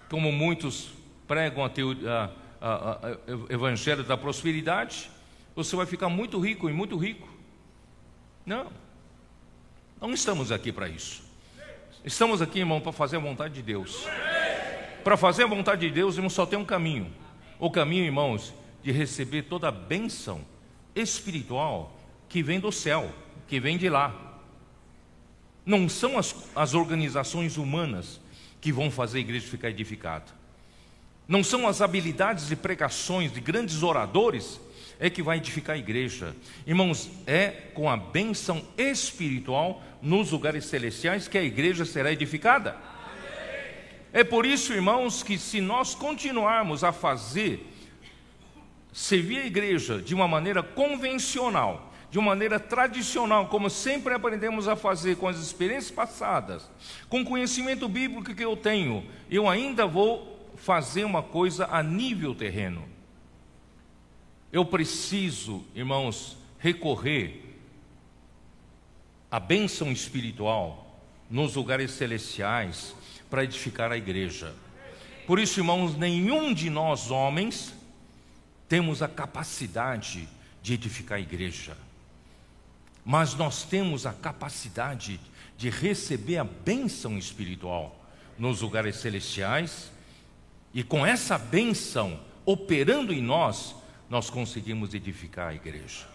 como 0.09 0.31
muitos 0.31 0.87
pregam 1.27 1.65
a, 1.65 1.69
teoria, 1.69 2.31
a, 2.61 2.69
a, 2.69 2.91
a 2.93 3.53
evangelho 3.53 4.05
da 4.05 4.15
prosperidade, 4.15 5.11
você 5.53 5.75
vai 5.75 5.85
ficar 5.85 6.07
muito 6.07 6.39
rico 6.39 6.69
e 6.69 6.73
muito 6.73 6.95
rico. 6.95 7.27
Não, 8.45 8.71
não 9.99 10.13
estamos 10.13 10.49
aqui 10.49 10.71
para 10.71 10.87
isso. 10.87 11.23
Estamos 12.05 12.41
aqui, 12.41 12.59
irmão, 12.59 12.79
para 12.79 12.93
fazer 12.93 13.17
a 13.17 13.19
vontade 13.19 13.55
de 13.55 13.61
Deus. 13.61 14.07
Para 15.03 15.17
fazer 15.17 15.43
a 15.43 15.48
vontade 15.48 15.88
de 15.88 15.93
Deus, 15.93 16.15
irmão, 16.15 16.29
só 16.29 16.45
tem 16.45 16.57
um 16.57 16.65
caminho. 16.65 17.12
O 17.60 17.69
caminho, 17.69 18.05
irmãos, 18.05 18.53
de 18.81 18.91
receber 18.91 19.43
toda 19.43 19.67
a 19.67 19.72
bênção 19.72 20.41
espiritual 20.95 21.98
que 22.29 22.41
vem 22.41 22.60
do 22.60 22.72
céu, 22.72 23.12
que 23.48 23.60
vem 23.60 23.77
de 23.77 23.89
lá. 23.89 24.13
Não 25.65 25.88
são 25.88 26.17
as, 26.17 26.36
as 26.55 26.74
organizações 26.74 27.57
humanas 27.57 28.19
que 28.60 28.72
vão 28.72 28.89
fazer 28.89 29.19
a 29.19 29.22
igreja 29.22 29.48
ficar 29.48 29.69
edificada. 29.69 30.25
Não 31.27 31.43
são 31.43 31.67
as 31.67 31.81
habilidades 31.81 32.48
de 32.48 32.55
pregações 32.55 33.31
de 33.31 33.39
grandes 33.39 33.81
oradores 33.83 34.60
é 35.00 35.10
que 35.10 35.24
vai 35.24 35.38
edificar 35.38 35.75
a 35.75 35.79
igreja. 35.79 36.36
Irmãos, 36.65 37.10
é 37.25 37.48
com 37.74 37.89
a 37.89 37.98
bênção 37.98 38.62
espiritual 38.77 39.81
nos 40.01 40.31
lugares 40.31 40.65
celestiais 40.65 41.27
que 41.27 41.38
a 41.38 41.43
igreja 41.43 41.86
será 41.86 42.12
edificada. 42.12 42.77
É 44.15 44.24
por 44.24 44.46
isso, 44.46 44.72
irmãos, 44.72 45.24
que 45.24 45.39
se 45.39 45.60
nós 45.60 45.96
continuarmos 45.96 46.84
a 46.84 46.91
fazer, 46.91 47.67
servir 48.93 49.39
a 49.39 49.46
igreja 49.48 50.00
de 50.00 50.13
uma 50.13 50.27
maneira 50.27 50.62
convencional, 50.62 51.91
de 52.12 52.20
uma 52.20 52.27
maneira 52.27 52.60
tradicional, 52.60 53.48
como 53.48 53.72
sempre 53.72 54.13
aprendemos 54.13 54.67
a 54.67 54.75
fazer 54.75 55.17
com 55.17 55.27
as 55.27 55.39
experiências 55.39 55.89
passadas, 55.89 56.70
com 57.10 57.22
o 57.22 57.25
conhecimento 57.25 57.89
bíblico 57.89 58.36
que 58.36 58.46
eu 58.46 58.55
tenho, 58.55 59.03
eu 59.32 59.50
ainda 59.50 59.88
vou 59.88 60.48
fazer 60.58 61.05
uma 61.05 61.24
coisa 61.24 61.65
a 61.72 61.82
nível 61.82 62.36
terreno. 62.36 62.88
Eu 64.51 64.63
preciso, 64.63 65.65
irmãos, 65.74 66.38
recorrer 66.60 67.58
à 69.32 69.39
bênção 69.39 69.91
espiritual 69.91 71.01
nos 71.32 71.55
lugares 71.55 71.89
celestiais 71.93 72.96
para 73.33 73.43
edificar 73.43 73.91
a 73.91 73.97
igreja. 73.97 74.53
Por 75.25 75.39
isso, 75.39 75.59
irmãos, 75.59 75.97
nenhum 75.97 76.53
de 76.53 76.69
nós 76.69 77.09
homens 77.09 77.73
temos 78.69 79.01
a 79.01 79.07
capacidade 79.07 80.29
de 80.61 80.75
edificar 80.75 81.17
a 81.17 81.21
igreja, 81.21 81.75
mas 83.03 83.33
nós 83.33 83.63
temos 83.63 84.05
a 84.05 84.13
capacidade 84.13 85.19
de 85.57 85.71
receber 85.71 86.37
a 86.37 86.43
bênção 86.43 87.17
espiritual 87.17 88.05
nos 88.37 88.61
lugares 88.61 88.97
celestiais, 88.97 89.91
e 90.71 90.83
com 90.83 91.03
essa 91.03 91.35
bênção 91.35 92.19
operando 92.45 93.11
em 93.11 93.19
nós, 93.19 93.73
nós 94.11 94.29
conseguimos 94.29 94.93
edificar 94.93 95.47
a 95.47 95.55
igreja. 95.55 96.05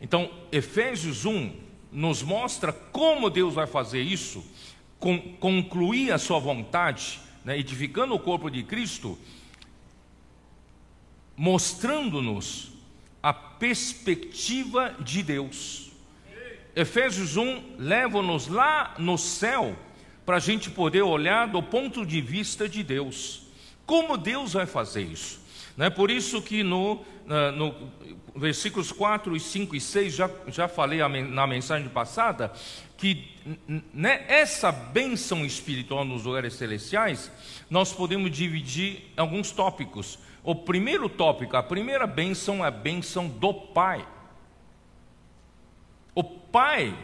Então, 0.00 0.30
Efésios 0.52 1.24
1 1.24 1.52
nos 1.90 2.22
mostra 2.22 2.72
como 2.72 3.28
Deus 3.28 3.54
vai 3.54 3.66
fazer 3.66 4.02
isso, 4.02 4.44
concluir 5.38 6.12
a 6.12 6.18
sua 6.18 6.38
vontade, 6.38 7.20
né, 7.44 7.58
edificando 7.58 8.14
o 8.14 8.18
corpo 8.18 8.50
de 8.50 8.62
Cristo, 8.62 9.18
mostrando-nos 11.36 12.72
a 13.22 13.32
perspectiva 13.32 14.94
de 15.00 15.22
Deus. 15.22 15.90
Efésios 16.76 17.36
1 17.36 17.76
leva-nos 17.78 18.48
lá 18.48 18.94
no 18.98 19.16
céu 19.16 19.76
para 20.24 20.36
a 20.36 20.40
gente 20.40 20.70
poder 20.70 21.02
olhar 21.02 21.48
do 21.48 21.62
ponto 21.62 22.04
de 22.04 22.20
vista 22.20 22.68
de 22.68 22.82
Deus. 22.82 23.42
Como 23.86 24.16
Deus 24.16 24.54
vai 24.54 24.66
fazer 24.66 25.02
isso? 25.02 25.40
Não 25.76 25.86
é 25.86 25.90
por 25.90 26.10
isso 26.10 26.40
que 26.40 26.62
no, 26.62 27.04
no 27.56 27.74
versículos 28.34 28.90
4, 28.90 29.38
5 29.38 29.76
e 29.76 29.80
6, 29.80 30.14
já, 30.14 30.30
já 30.48 30.68
falei 30.68 31.00
na 31.22 31.46
mensagem 31.46 31.88
passada, 31.88 32.52
que 32.96 33.33
né, 33.92 34.24
essa 34.28 34.72
bênção 34.72 35.44
espiritual 35.44 36.04
nos 36.04 36.24
lugares 36.24 36.54
celestiais, 36.54 37.30
nós 37.68 37.92
podemos 37.92 38.30
dividir 38.30 39.10
em 39.16 39.20
alguns 39.20 39.50
tópicos. 39.50 40.18
O 40.42 40.54
primeiro 40.54 41.08
tópico, 41.08 41.56
a 41.56 41.62
primeira 41.62 42.06
bênção 42.06 42.64
é 42.64 42.68
a 42.68 42.70
bênção 42.70 43.28
do 43.28 43.52
Pai. 43.52 44.06
O 46.14 46.24
Pai 46.24 46.96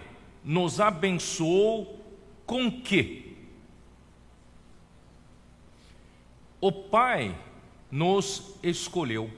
nos 0.45 0.81
abençoou 0.81 1.99
com 2.47 2.71
quê? 2.83 3.27
O 6.61 6.71
Pai 6.71 7.37
nos 7.91 8.55
escolheu 8.63 9.31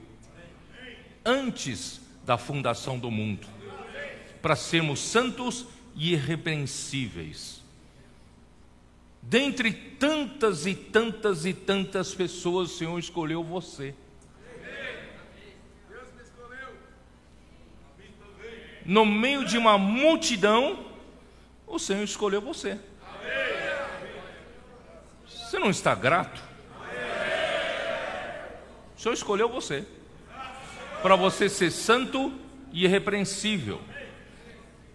antes 1.24 2.00
da 2.24 2.36
fundação 2.36 2.98
do 2.98 3.10
mundo 3.10 3.46
para 4.40 4.56
sermos 4.56 5.00
santos 5.00 5.66
irrepreensíveis. 5.94 7.62
Dentre 9.22 9.72
tantas 9.72 10.66
e 10.66 10.74
tantas 10.74 11.46
e 11.46 11.54
tantas 11.54 12.14
pessoas, 12.14 12.72
o 12.72 12.76
Senhor 12.76 12.98
escolheu 12.98 13.42
você. 13.44 13.94
No 18.84 19.06
meio 19.06 19.44
de 19.44 19.56
uma 19.56 19.78
multidão, 19.78 20.86
o 21.66 21.78
Senhor 21.78 22.02
escolheu 22.02 22.40
você. 22.40 22.78
Você 25.26 25.58
não 25.58 25.70
está 25.70 25.94
grato? 25.94 26.42
O 28.96 29.00
Senhor 29.00 29.14
escolheu 29.14 29.48
você 29.48 29.86
para 31.00 31.16
você 31.16 31.48
ser 31.48 31.70
santo 31.70 32.32
e 32.72 32.84
irrepreensível. 32.84 33.80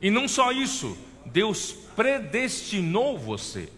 E 0.01 0.12
não 0.12 0.27
só 0.27 0.51
isso, 0.51 0.97
Deus 1.25 1.71
predestinou 1.95 3.17
você. 3.17 3.69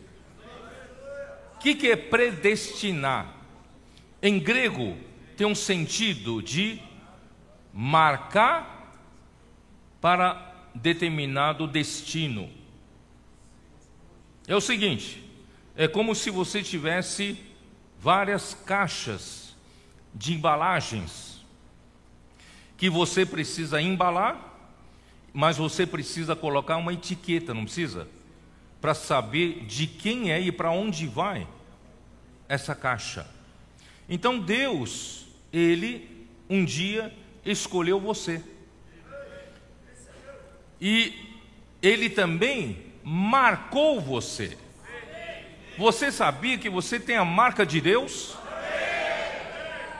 O 1.55 1.60
que, 1.60 1.75
que 1.75 1.91
é 1.91 1.95
predestinar? 1.95 3.36
Em 4.21 4.39
grego, 4.39 4.97
tem 5.38 5.47
um 5.47 5.55
sentido 5.55 6.41
de 6.41 6.82
marcar 7.73 8.97
para 10.01 10.53
determinado 10.75 11.67
destino. 11.67 12.49
É 14.47 14.55
o 14.55 14.62
seguinte: 14.62 15.23
é 15.75 15.88
como 15.88 16.13
se 16.13 16.29
você 16.29 16.62
tivesse 16.62 17.38
várias 17.99 18.53
caixas 18.53 19.55
de 20.13 20.34
embalagens 20.34 21.45
que 22.77 22.89
você 22.89 23.25
precisa 23.25 23.82
embalar 23.82 24.49
mas 25.34 25.58
você 25.58 25.86
precisa 25.86 26.36
colocar 26.36 26.78
uma 26.78 26.94
etiqueta, 26.94 27.54
não 27.54 27.63
precisa? 27.63 28.08
Para 28.82 28.94
saber 28.94 29.65
de 29.65 29.88
quem 29.88 30.32
é 30.32 30.39
e 30.39 30.52
para 30.52 30.72
onde 30.72 31.08
vai 31.08 31.48
essa 32.48 32.74
caixa. 32.74 33.28
Então 34.08 34.39
Deus, 34.39 35.28
Ele 35.54 36.28
um 36.50 36.65
dia 36.65 37.13
escolheu 37.46 38.00
você. 38.00 38.44
E 40.82 41.38
Ele 41.82 42.10
também 42.10 42.86
marcou 43.04 44.02
você. 44.02 44.58
Você 45.78 46.12
sabia 46.12 46.58
que 46.58 46.70
você 46.70 47.00
tem 47.00 47.15
a 47.15 47.24
marca 47.24 47.65
de 47.65 47.80
Deus? 47.80 48.36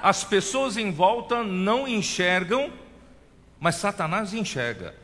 As 0.02 0.24
pessoas 0.24 0.78
em 0.78 0.92
volta 0.92 1.44
não 1.44 1.88
enxergam, 1.88 2.72
mas 3.60 3.76
Satanás 3.76 4.34
enxerga. 4.34 4.96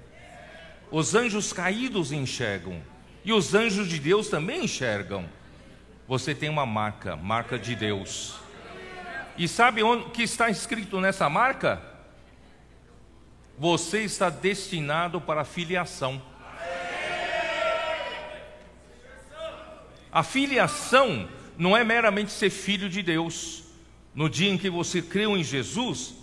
Os 0.91 1.15
anjos 1.15 1.51
caídos 1.51 2.11
enxergam. 2.11 2.81
E 3.23 3.33
os 3.33 3.55
anjos 3.55 3.87
de 3.87 3.99
Deus 3.99 4.29
também 4.29 4.65
enxergam. 4.65 5.27
Você 6.07 6.35
tem 6.35 6.49
uma 6.49 6.65
marca, 6.65 7.15
marca 7.15 7.57
de 7.57 7.75
Deus. 7.75 8.35
E 9.37 9.47
sabe 9.47 9.83
o 9.83 10.09
que 10.11 10.23
está 10.23 10.49
escrito 10.49 11.01
nessa 11.01 11.29
marca? 11.29 11.81
Você 13.57 14.01
está 14.01 14.29
destinado 14.29 15.19
para 15.19 15.41
a 15.41 15.45
filiação. 15.45 16.21
A 20.11 20.23
filiação 20.23 21.27
não 21.57 21.75
é 21.75 21.83
meramente 21.83 22.31
ser 22.31 22.49
filho 22.49 22.89
de 22.89 23.01
Deus. 23.01 23.63
No 24.13 24.29
dia 24.29 24.49
em 24.49 24.57
que 24.57 24.69
você 24.69 25.01
creu 25.01 25.35
em 25.35 25.43
Jesus, 25.43 26.15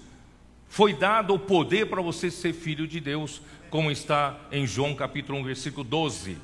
foi 0.69 0.95
dado 0.95 1.35
o 1.35 1.39
poder 1.39 1.87
para 1.91 2.01
você 2.01 2.31
ser 2.31 2.55
filho 2.55 2.87
de 2.87 3.01
Deus 3.01 3.43
como 3.73 3.91
está 3.91 4.39
em 4.53 4.67
João 4.67 4.95
capítulo 4.95 5.39
1, 5.39 5.45
versículo 5.45 5.83
12. 5.83 6.37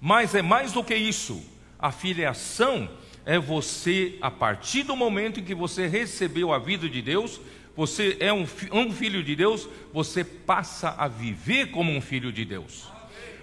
Mas 0.00 0.34
é 0.34 0.40
mais 0.40 0.72
do 0.72 0.82
que 0.82 0.94
isso. 0.94 1.44
A 1.78 1.92
filiação 1.92 2.88
é 3.26 3.38
você, 3.38 4.16
a 4.18 4.30
partir 4.30 4.82
do 4.82 4.96
momento 4.96 5.40
em 5.40 5.44
que 5.44 5.54
você 5.54 5.86
recebeu 5.86 6.50
a 6.50 6.58
vida 6.58 6.88
de 6.88 7.02
Deus, 7.02 7.38
você 7.76 8.16
é 8.18 8.32
um, 8.32 8.46
um 8.72 8.90
filho 8.90 9.22
de 9.22 9.36
Deus, 9.36 9.68
você 9.92 10.24
passa 10.24 10.94
a 10.96 11.06
viver 11.06 11.70
como 11.70 11.92
um 11.92 12.00
filho 12.00 12.32
de 12.32 12.46
Deus. 12.46 12.88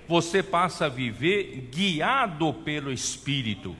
Você 0.08 0.42
passa 0.42 0.88
a 0.88 0.90
viver 0.90 1.70
guiado 1.72 2.52
pelo 2.52 2.92
Espírito. 2.92 3.76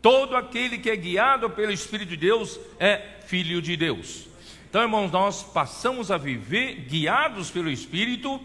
Todo 0.00 0.34
aquele 0.34 0.78
que 0.78 0.88
é 0.88 0.96
guiado 0.96 1.50
pelo 1.50 1.72
Espírito 1.72 2.08
de 2.08 2.16
Deus 2.16 2.58
é 2.80 3.18
filho 3.26 3.60
de 3.60 3.76
Deus. 3.76 4.27
Então, 4.68 4.82
irmãos, 4.82 5.10
nós 5.10 5.42
passamos 5.42 6.10
a 6.10 6.18
viver 6.18 6.86
guiados 6.88 7.50
pelo 7.50 7.70
Espírito 7.70 8.38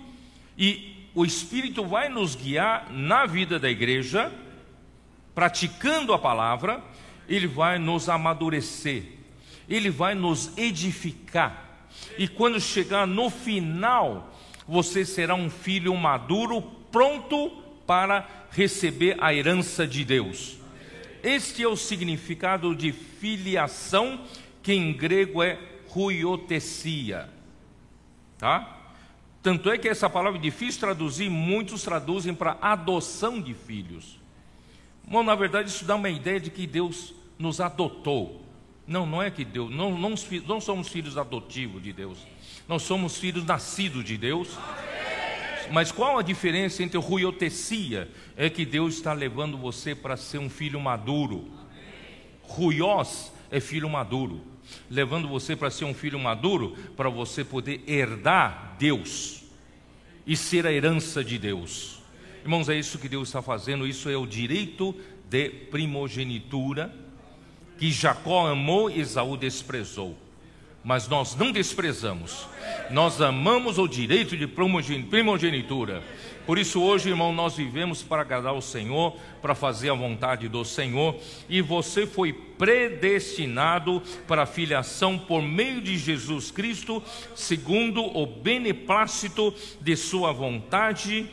e 0.58 1.10
o 1.14 1.26
Espírito 1.26 1.86
vai 1.86 2.08
nos 2.08 2.34
guiar 2.34 2.90
na 2.94 3.26
vida 3.26 3.60
da 3.60 3.70
igreja, 3.70 4.32
praticando 5.36 6.14
a 6.14 6.18
palavra, 6.20 6.82
ele 7.28 7.46
vai 7.46 7.78
nos 7.78 8.08
amadurecer, 8.08 9.04
ele 9.68 9.90
vai 9.90 10.16
nos 10.16 10.58
edificar. 10.58 11.88
E 12.18 12.26
quando 12.26 12.60
chegar 12.60 13.06
no 13.06 13.30
final, 13.30 14.34
você 14.66 15.04
será 15.04 15.36
um 15.36 15.50
filho 15.50 15.94
maduro, 15.94 16.62
pronto 16.90 17.50
para 17.86 18.26
receber 18.50 19.18
a 19.20 19.34
herança 19.34 19.86
de 19.86 20.06
Deus. 20.06 20.58
Este 21.22 21.64
é 21.64 21.68
o 21.68 21.76
significado 21.76 22.74
de 22.74 22.94
filiação, 22.94 24.22
que 24.62 24.72
em 24.72 24.94
grego 24.94 25.44
é 25.44 25.73
ruiotecia. 25.94 27.30
Tá? 28.38 28.82
Tanto 29.44 29.70
é 29.70 29.78
que 29.78 29.88
essa 29.88 30.10
palavra 30.10 30.40
é 30.40 30.42
difícil 30.42 30.80
traduzir, 30.80 31.30
muitos 31.30 31.84
traduzem 31.84 32.34
para 32.34 32.58
adoção 32.62 33.40
de 33.40 33.54
filhos. 33.54 34.20
Bom, 35.06 35.22
na 35.22 35.36
verdade, 35.36 35.70
isso 35.70 35.86
dá 35.86 35.96
uma 35.96 36.10
ideia 36.10 36.40
de 36.40 36.50
que 36.50 36.66
Deus 36.66 37.14
nos 37.38 37.62
adotou. 37.62 38.42
Não, 38.88 39.06
não 39.06 39.22
é 39.22 39.30
que 39.30 39.46
Deus, 39.46 39.70
não, 39.70 39.92
não, 39.98 40.16
não 40.48 40.62
somos 40.62 40.88
filhos 40.88 41.18
adotivos 41.18 41.82
de 41.84 41.94
Deus. 41.94 42.18
Nós 42.68 42.84
somos 42.84 43.18
filhos 43.18 43.46
nascidos 43.46 44.04
de 44.04 44.18
Deus. 44.18 44.58
Mas 45.72 45.92
qual 45.92 46.18
a 46.18 46.22
diferença 46.22 46.84
entre 46.84 46.98
ruiotecia? 46.98 48.10
É 48.36 48.50
que 48.50 48.66
Deus 48.66 48.96
está 48.96 49.14
levando 49.14 49.58
você 49.58 49.94
para 49.94 50.18
ser 50.18 50.40
um 50.40 50.50
filho 50.50 50.80
maduro. 50.80 51.50
Ruiós 52.44 53.32
é 53.52 53.60
filho 53.60 53.90
maduro, 53.90 54.42
levando 54.90 55.28
você 55.28 55.56
para 55.56 55.70
ser 55.70 55.86
um 55.86 55.94
filho 55.94 56.20
maduro, 56.20 56.76
para 56.96 57.10
você 57.10 57.44
poder 57.44 57.84
herdar 57.88 58.76
Deus 58.78 59.44
e 60.26 60.36
ser 60.36 60.66
a 60.66 60.72
herança 60.72 61.24
de 61.24 61.38
Deus. 61.38 62.00
Irmãos, 62.42 62.70
é 62.70 62.76
isso 62.76 63.00
que 63.00 63.10
Deus 63.10 63.30
está 63.30 63.42
fazendo, 63.42 63.88
isso 63.88 64.10
é 64.10 64.18
o 64.18 64.26
direito 64.26 64.96
de 65.30 65.50
primogenitura 65.50 66.94
que 67.78 67.92
Jacó 67.92 68.48
amou 68.48 68.90
e 68.90 69.00
Esaú 69.00 69.36
desprezou. 69.36 70.18
Mas 70.84 71.08
nós 71.08 71.36
não 71.36 71.52
desprezamos, 71.52 72.46
nós 72.90 73.22
amamos 73.22 73.78
o 73.78 73.88
direito 73.88 74.36
de 74.36 74.46
primogenitura. 74.46 76.04
Por 76.46 76.60
isso, 76.60 76.82
hoje, 76.82 77.08
irmão, 77.08 77.32
nós 77.32 77.56
vivemos 77.56 78.04
para 78.04 78.22
agradar 78.22 78.54
o 78.54 78.62
Senhor, 78.62 79.18
para 79.42 79.56
fazer 79.56 79.90
a 79.90 79.94
vontade 79.94 80.50
do 80.50 80.66
Senhor, 80.66 81.16
e 81.48 81.62
você 81.62 82.06
foi 82.06 82.34
predestinado 82.34 84.04
para 84.28 84.44
a 84.44 84.46
filiação 84.46 85.18
por 85.18 85.42
meio 85.42 85.80
de 85.80 85.98
Jesus 85.98 86.52
Cristo, 86.52 87.02
segundo 87.34 88.04
o 88.04 88.26
beneplácito 88.26 89.54
de 89.80 89.96
Sua 89.96 90.34
vontade 90.34 91.30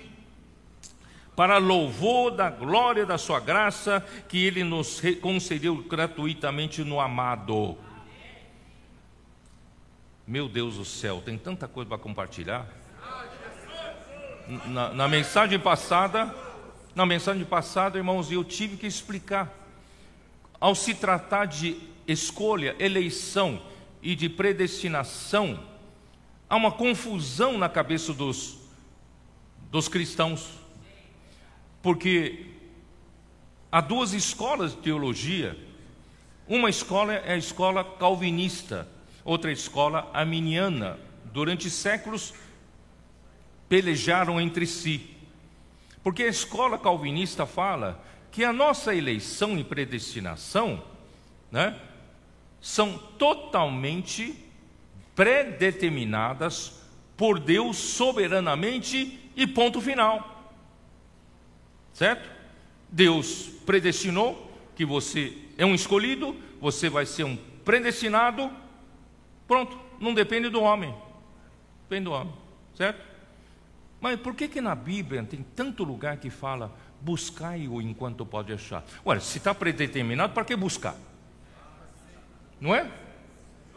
para 1.41 1.57
louvor 1.57 2.31
da 2.33 2.51
glória 2.51 3.07
da 3.07 3.17
sua 3.17 3.41
graça 3.41 4.05
que 4.29 4.45
ele 4.45 4.63
nos 4.63 5.01
concedeu 5.23 5.75
gratuitamente 5.77 6.85
no 6.85 7.01
amado. 7.01 7.79
Meu 10.31 10.49
Deus 10.49 10.77
do 10.77 10.85
céu, 10.85 11.21
tem 11.21 11.37
tanta 11.37 11.67
coisa 11.67 11.89
para 11.89 11.99
compartilhar. 11.99 12.65
Na, 14.67 14.95
na, 14.95 15.09
mensagem 15.09 15.59
passada, 15.59 16.33
na 16.95 17.05
mensagem 17.05 17.45
passada, 17.45 17.99
irmãos, 17.99 18.31
eu 18.31 18.45
tive 18.45 18.77
que 18.77 18.87
explicar. 18.87 19.53
Ao 20.61 20.73
se 20.73 20.95
tratar 20.95 21.47
de 21.47 21.81
escolha, 22.07 22.77
eleição 22.79 23.61
e 24.01 24.15
de 24.15 24.29
predestinação, 24.29 25.59
há 26.49 26.55
uma 26.55 26.71
confusão 26.71 27.59
na 27.59 27.69
cabeça 27.69 28.15
dos, 28.15 28.57
dos 29.69 29.89
cristãos, 29.89 30.49
porque 31.83 32.47
há 33.73 33.81
duas 33.81 34.13
escolas 34.13 34.77
de 34.77 34.79
teologia. 34.79 35.59
Uma 36.47 36.71
escola 36.71 37.15
é 37.15 37.33
a 37.33 37.37
escola 37.37 37.83
calvinista, 37.83 38.87
outra 39.31 39.53
escola 39.53 40.11
arminiana. 40.13 40.99
Durante 41.33 41.71
séculos 41.71 42.35
pelejaram 43.69 44.41
entre 44.41 44.67
si. 44.67 45.17
Porque 46.03 46.25
a 46.25 46.29
escola 46.29 46.77
calvinista 46.77 47.47
fala 47.47 48.03
que 48.33 48.43
a 48.43 48.53
nossa 48.53 48.93
eleição 48.93 49.57
e 49.57 49.63
predestinação 49.63 50.83
né, 51.51 51.79
são 52.61 52.99
totalmente 53.19 54.35
predeterminadas 55.15 56.83
por 57.17 57.39
Deus 57.39 57.77
soberanamente 57.77 59.31
e 59.37 59.47
ponto 59.47 59.81
final. 59.81 60.53
Certo? 61.93 62.29
Deus 62.89 63.51
predestinou 63.65 64.51
que 64.75 64.85
você 64.85 65.37
é 65.57 65.65
um 65.65 65.75
escolhido, 65.75 66.35
você 66.61 66.89
vai 66.89 67.07
ser 67.07 67.25
um 67.25 67.37
predestinado, 67.65 68.51
Pronto, 69.51 69.77
não 69.99 70.15
depende 70.15 70.49
do 70.49 70.63
homem. 70.63 70.95
Depende 71.83 72.05
do 72.05 72.13
homem, 72.13 72.33
certo? 72.73 73.05
Mas 74.01 74.21
por 74.21 74.33
que 74.33 74.47
que 74.47 74.61
na 74.61 74.77
Bíblia 74.77 75.25
tem 75.25 75.45
tanto 75.57 75.83
lugar 75.83 76.19
que 76.19 76.31
fala 76.31 76.73
buscai-o 77.01 77.83
enquanto 77.83 78.25
pode 78.25 78.53
achar? 78.53 78.85
Olha, 79.05 79.19
se 79.19 79.39
está 79.39 79.53
predeterminado, 79.53 80.33
para 80.33 80.45
que 80.45 80.55
buscar? 80.55 80.95
Não 82.61 82.73
é? 82.73 82.89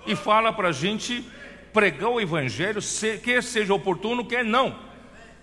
E 0.06 0.16
fala 0.16 0.54
para 0.54 0.68
a 0.68 0.72
gente 0.72 1.28
pregar 1.74 2.10
o 2.12 2.22
Evangelho, 2.22 2.80
quer 3.24 3.42
seja 3.42 3.74
oportuno, 3.74 4.24
quer 4.24 4.46
não. 4.46 4.78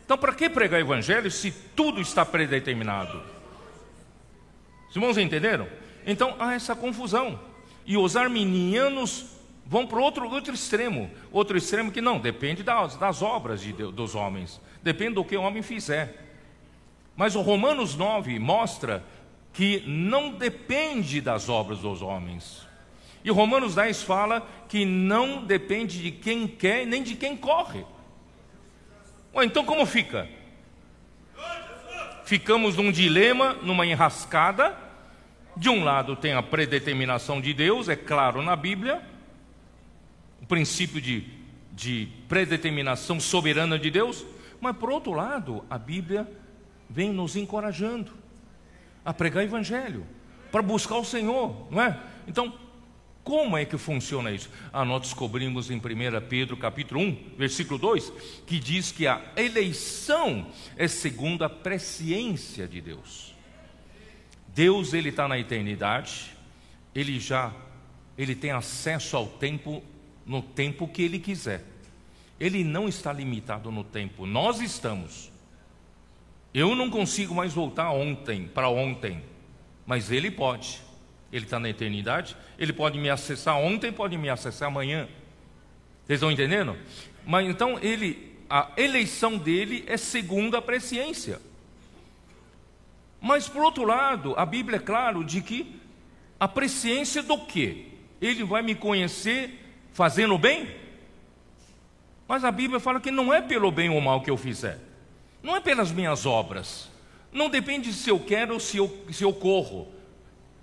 Então, 0.05 0.17
para 0.17 0.33
que 0.33 0.49
pregar 0.49 0.79
o 0.79 0.85
Evangelho 0.85 1.29
se 1.29 1.51
tudo 1.51 2.01
está 2.01 2.25
predeterminado? 2.25 3.21
Os 4.89 4.95
irmãos 4.95 5.19
entenderam? 5.19 5.67
Então 6.07 6.37
há 6.39 6.55
essa 6.55 6.77
confusão. 6.77 7.41
E 7.85 7.97
os 7.97 8.17
arminianos 8.17 9.40
vão 9.71 9.87
para 9.87 10.01
outro, 10.01 10.29
outro 10.29 10.53
extremo. 10.53 11.09
Outro 11.31 11.57
extremo 11.57 11.93
que 11.93 12.01
não, 12.01 12.19
depende 12.19 12.65
das, 12.65 12.97
das 12.97 13.23
obras 13.23 13.61
de, 13.61 13.73
dos 13.73 14.17
homens, 14.17 14.61
depende 14.83 15.15
do 15.15 15.25
que 15.25 15.37
o 15.37 15.43
homem 15.43 15.63
fizer. 15.63 16.27
Mas 17.17 17.37
o 17.37 17.41
Romanos 17.41 17.95
9 17.95 18.37
mostra 18.41 19.05
que 19.53 19.85
não 19.87 20.33
depende 20.33 21.21
das 21.21 21.49
obras 21.49 21.79
dos 21.79 22.03
homens. 22.03 22.67
E 23.23 23.31
Romanos 23.31 23.77
10 23.77 24.03
fala 24.03 24.45
que 24.69 24.85
não 24.85 25.45
depende 25.45 26.03
de 26.03 26.11
quem 26.11 26.49
quer 26.49 26.85
nem 26.85 27.05
de 27.05 27.15
quem 27.15 27.37
corre. 27.37 27.85
Ou 29.33 29.41
então 29.45 29.65
como 29.65 29.87
fica? 29.87 30.29
Ficamos 32.25 32.77
num 32.77 32.91
dilema, 32.91 33.53
numa 33.63 33.87
enrascada. 33.87 34.77
De 35.57 35.69
um 35.69 35.85
lado 35.85 36.17
tem 36.17 36.33
a 36.33 36.43
predeterminação 36.43 37.41
de 37.41 37.53
Deus, 37.55 37.89
é 37.89 37.95
claro 37.95 38.43
na 38.43 38.57
Bíblia, 38.57 39.01
princípio 40.51 41.01
de, 41.01 41.25
de 41.73 42.09
predeterminação 42.29 43.21
soberana 43.21 43.79
de 43.79 43.89
Deus, 43.89 44.27
mas 44.61 44.77
por 44.77 44.91
outro 44.91 45.13
lado, 45.13 45.65
a 45.71 45.79
Bíblia 45.79 46.29
vem 46.89 47.13
nos 47.13 47.37
encorajando 47.37 48.13
a 49.05 49.15
pregar 49.15 49.45
o 49.45 49.47
Evangelho, 49.47 50.05
para 50.51 50.61
buscar 50.61 50.97
o 50.97 51.05
Senhor, 51.05 51.69
não 51.71 51.81
é? 51.81 51.99
Então, 52.27 52.53
como 53.23 53.57
é 53.57 53.65
que 53.65 53.79
funciona 53.79 54.33
isso? 54.33 54.51
Ah, 54.73 54.85
nós 54.85 55.03
descobrimos 55.03 55.71
em 55.71 55.77
1 55.77 55.81
Pedro 56.29 56.57
capítulo 56.57 57.01
1, 57.01 57.35
versículo 57.39 57.79
2, 57.79 58.13
que 58.45 58.59
diz 58.59 58.91
que 58.91 59.07
a 59.07 59.23
eleição 59.37 60.49
é 60.77 60.89
segundo 60.89 61.45
a 61.45 61.49
presciência 61.49 62.67
de 62.67 62.81
Deus. 62.81 63.37
Deus 64.49 64.93
ele 64.93 65.11
está 65.11 65.29
na 65.29 65.39
eternidade, 65.39 66.33
ele 66.93 67.21
já 67.21 67.55
ele 68.19 68.35
tem 68.35 68.51
acesso 68.51 69.17
ao 69.17 69.27
tempo 69.27 69.83
no 70.25 70.43
tempo 70.43 70.89
que 70.89 71.03
ele 71.03 71.19
quiser. 71.19 71.65
Ele 72.39 72.65
não 72.65 72.89
está 72.89 73.13
limitado 73.13 73.71
no 73.71 73.85
tempo, 73.85 74.27
nós 74.27 74.61
estamos. 74.61 75.31
Eu 76.53 76.75
não 76.75 76.91
consigo 76.91 77.35
mais 77.35 77.53
voltar 77.53 77.91
ontem, 77.91 78.49
para 78.49 78.69
ontem, 78.69 79.23
mas 79.87 80.11
ele 80.11 80.31
pode. 80.31 80.81
Ele 81.33 81.45
está 81.45 81.61
na 81.61 81.69
eternidade, 81.69 82.37
ele 82.59 82.73
pode 82.73 82.99
me 82.99 83.09
acessar 83.09 83.57
ontem, 83.57 83.93
pode 83.93 84.17
me 84.19 84.29
acessar 84.29 84.69
amanhã. 84.69 85.09
Vocês 86.05 86.17
estão 86.17 86.31
entendendo? 86.31 86.77
Mas 87.25 87.47
então 87.49 87.79
ele, 87.81 88.37
a 88.49 88.71
eleição 88.77 89.39
dele 89.39 89.85
é 89.87 89.97
segundo 89.97 90.57
a 90.57 90.63
presciência. 90.63 91.41
Mas 93.21 93.49
por 93.49 93.63
outro 93.63 93.85
lado, 93.85 94.35
a 94.37 94.45
Bíblia 94.45 94.79
é 94.79 94.81
claro 94.81 95.23
de 95.23 95.41
que 95.41 95.81
a 96.39 96.49
presciência 96.49 97.23
do 97.23 97.39
quê? 97.47 97.87
Ele 98.21 98.43
vai 98.43 98.63
me 98.63 98.75
conhecer 98.75 99.70
fazendo 99.93 100.35
o 100.35 100.39
bem? 100.39 100.69
Mas 102.29 102.45
a 102.45 102.53
Bíblia 102.53 102.79
fala 102.79 103.01
que 103.01 103.11
não 103.11 103.35
é 103.35 103.43
pelo 103.43 103.73
bem 103.73 103.91
ou 103.91 104.01
mal 104.01 104.23
que 104.23 104.31
eu 104.31 104.37
fizer, 104.37 104.79
não 105.43 105.57
é 105.57 105.61
pelas 105.61 105.91
minhas 105.91 106.27
obras, 106.27 106.89
não 107.33 107.51
depende 107.51 107.93
se 107.93 108.09
eu 108.09 108.21
quero 108.21 108.55
ou 108.55 108.61
se 108.61 108.77
eu, 108.77 109.05
se 109.11 109.25
eu 109.25 109.33
corro. 109.33 109.89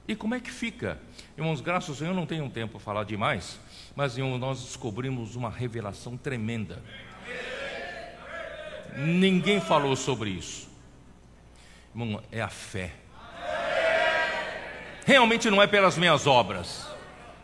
E 0.07 0.15
como 0.15 0.33
é 0.33 0.39
que 0.39 0.49
fica? 0.49 0.97
Irmãos, 1.37 1.59
graças 1.59 1.89
ao 1.89 1.95
Senhor, 1.95 2.11
eu 2.11 2.15
não 2.15 2.25
tenho 2.25 2.49
tempo 2.49 2.73
para 2.73 2.79
falar 2.79 3.03
demais, 3.03 3.59
mas 3.95 4.17
irmãos, 4.17 4.39
nós 4.39 4.63
descobrimos 4.63 5.35
uma 5.35 5.49
revelação 5.49 6.15
tremenda. 6.15 6.81
Ninguém 8.97 9.59
falou 9.59 9.95
sobre 9.95 10.29
isso. 10.29 10.69
Irmão, 11.93 12.23
é 12.31 12.41
a 12.41 12.49
fé. 12.49 12.93
Realmente 15.05 15.49
não 15.49 15.61
é 15.61 15.67
pelas 15.67 15.97
minhas 15.97 16.27
obras, 16.27 16.87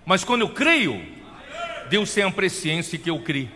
mas 0.05 0.23
quando 0.23 0.41
eu 0.41 0.49
creio, 0.49 1.22
Deus 1.93 2.11
tem 2.11 2.23
a 2.23 2.31
presciência 2.31 2.97
que 2.97 3.07
eu 3.07 3.19
criei. 3.19 3.51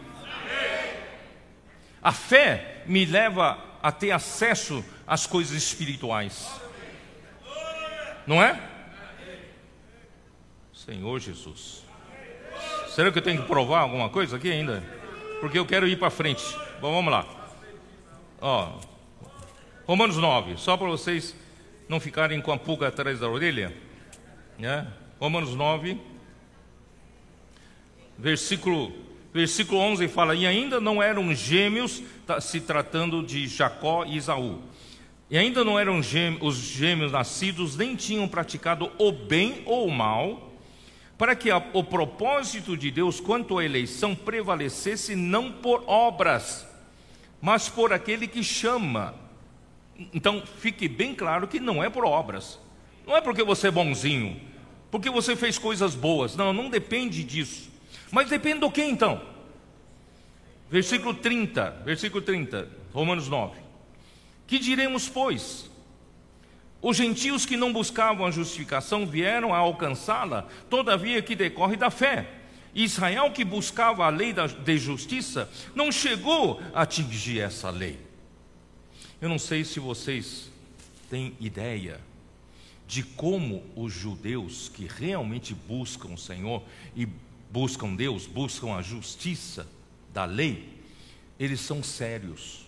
A 1.99 2.11
fé 2.11 2.83
me 2.85 3.03
leva 3.03 3.57
a 3.81 3.91
ter 3.91 4.11
acesso 4.11 4.85
às 5.07 5.25
coisas 5.25 5.57
espirituais. 5.57 6.47
Não 8.27 8.43
é? 8.43 8.61
Senhor 10.71 11.19
Jesus. 11.19 11.83
Será 12.89 13.11
que 13.11 13.17
eu 13.17 13.23
tenho 13.23 13.41
que 13.41 13.47
provar 13.47 13.79
alguma 13.79 14.07
coisa 14.07 14.37
aqui 14.37 14.51
ainda? 14.51 14.83
Porque 15.41 15.57
eu 15.57 15.65
quero 15.65 15.87
ir 15.87 15.97
para 15.97 16.11
frente. 16.11 16.45
Bom, 16.79 16.93
vamos 16.93 17.11
lá. 17.11 17.25
Ó, 18.39 18.79
Romanos 19.87 20.17
9, 20.17 20.57
só 20.57 20.77
para 20.77 20.85
vocês 20.85 21.35
não 21.89 21.99
ficarem 21.99 22.39
com 22.39 22.51
a 22.51 22.57
pulga 22.59 22.89
atrás 22.89 23.19
da 23.19 23.27
orelha. 23.27 23.75
Né? 24.59 24.85
Romanos 25.19 25.55
9, 25.55 25.99
versículo, 28.17 28.91
versículo 29.33 29.79
11 29.79 30.07
fala: 30.07 30.35
E 30.35 30.45
ainda 30.45 30.79
não 30.79 31.01
eram 31.01 31.33
gêmeos, 31.33 32.01
se 32.41 32.61
tratando 32.61 33.23
de 33.23 33.47
Jacó 33.47 34.05
e 34.05 34.17
Isaú. 34.17 34.61
E 35.29 35.37
ainda 35.37 35.63
não 35.63 35.77
eram 35.77 36.01
gêmeos, 36.01 36.41
os 36.41 36.55
gêmeos 36.57 37.11
nascidos, 37.11 37.75
nem 37.75 37.95
tinham 37.95 38.27
praticado 38.27 38.89
o 38.97 39.11
bem 39.11 39.61
ou 39.65 39.87
o 39.87 39.91
mal, 39.91 40.53
para 41.17 41.35
que 41.35 41.51
a, 41.51 41.57
o 41.73 41.83
propósito 41.83 42.77
de 42.77 42.89
Deus 42.89 43.19
quanto 43.19 43.57
à 43.57 43.65
eleição 43.65 44.15
prevalecesse 44.15 45.15
não 45.15 45.51
por 45.51 45.83
obras, 45.85 46.65
mas 47.41 47.67
por 47.67 47.91
aquele 47.91 48.25
que 48.27 48.41
chama. 48.41 49.15
Então 50.13 50.43
fique 50.59 50.87
bem 50.87 51.13
claro 51.13 51.47
que 51.47 51.59
não 51.59 51.83
é 51.83 51.89
por 51.89 52.05
obras, 52.05 52.59
não 53.05 53.17
é 53.17 53.19
porque 53.19 53.43
você 53.43 53.67
é 53.67 53.71
bonzinho, 53.71 54.39
porque 54.89 55.09
você 55.09 55.35
fez 55.35 55.57
coisas 55.57 55.93
boas, 55.95 56.35
não, 56.35 56.53
não 56.53 56.69
depende 56.69 57.23
disso, 57.23 57.69
mas 58.11 58.29
depende 58.29 58.59
do 58.59 58.71
que 58.71 58.83
então? 58.83 59.21
Versículo 60.69 61.13
30, 61.13 61.81
versículo 61.85 62.21
30, 62.21 62.67
Romanos 62.93 63.27
9: 63.27 63.59
Que 64.45 64.59
diremos, 64.59 65.07
pois? 65.07 65.69
Os 66.81 66.97
gentios 66.97 67.45
que 67.45 67.57
não 67.57 67.73
buscavam 67.73 68.25
a 68.25 68.31
justificação 68.31 69.05
vieram 69.05 69.53
a 69.53 69.57
alcançá-la, 69.57 70.47
todavia 70.69 71.21
que 71.21 71.35
decorre 71.35 71.75
da 71.75 71.89
fé. 71.89 72.29
Israel 72.75 73.31
que 73.31 73.43
buscava 73.43 74.05
a 74.05 74.09
lei 74.09 74.33
de 74.33 74.77
justiça 74.77 75.49
não 75.73 75.91
chegou 75.91 76.61
a 76.73 76.83
atingir 76.83 77.39
essa 77.39 77.71
lei. 77.71 77.97
Eu 79.19 79.27
não 79.27 79.39
sei 79.39 79.65
se 79.65 79.79
vocês 79.79 80.51
têm 81.09 81.35
ideia 81.39 81.99
de 82.85 83.01
como 83.01 83.63
os 83.75 83.91
judeus 83.91 84.69
que 84.69 84.87
realmente 84.87 85.55
buscam 85.55 86.09
o 86.09 86.17
Senhor 86.17 86.61
e 86.95 87.07
buscam 87.51 87.95
Deus, 87.95 88.25
buscam 88.25 88.75
a 88.75 88.81
justiça 88.81 89.67
da 90.13 90.25
lei, 90.25 90.81
eles 91.39 91.59
são 91.59 91.83
sérios. 91.83 92.65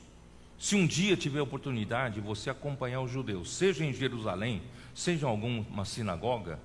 Se 0.58 0.76
um 0.76 0.86
dia 0.86 1.15
tiver 1.15 1.42
oportunidade 1.42 2.20
você 2.20 2.50
acompanhar 2.50 3.02
os 3.02 3.12
judeus, 3.12 3.52
seja 3.52 3.86
em 3.86 3.94
Jerusalém, 3.94 4.62
seja 4.94 5.26
em 5.26 5.30
alguma 5.30 5.86
sinagoga, 5.86 6.60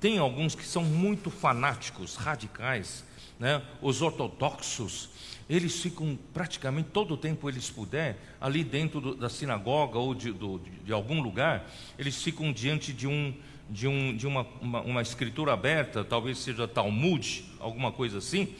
tem 0.00 0.18
alguns 0.18 0.54
que 0.54 0.64
são 0.64 0.82
muito 0.82 1.30
fanáticos, 1.30 2.16
radicais, 2.16 3.04
né? 3.38 3.62
os 3.82 4.00
ortodoxos, 4.00 5.10
eles 5.50 5.82
ficam 5.82 6.16
praticamente 6.32 6.90
todo 6.90 7.14
o 7.14 7.16
tempo 7.16 7.48
eles 7.48 7.68
puder, 7.68 8.16
ali 8.40 8.62
dentro 8.62 9.00
do, 9.00 9.16
da 9.16 9.28
sinagoga 9.28 9.98
ou 9.98 10.14
de, 10.14 10.30
do, 10.30 10.60
de, 10.84 10.92
algum 10.92 11.20
lugar, 11.20 11.68
eles 11.98 12.22
ficam 12.22 12.52
diante 12.52 12.92
de, 12.92 13.08
um, 13.08 13.34
de, 13.68 13.88
um, 13.88 14.16
de 14.16 14.28
uma, 14.28 14.46
uma, 14.60 14.80
uma 14.82 15.02
escritura 15.02 15.52
aberta, 15.52 16.04
talvez 16.04 16.38
seja 16.38 16.68
Talmud, 16.68 17.44
alguma 17.58 17.90
coisa 17.90 18.18
assim, 18.18 18.54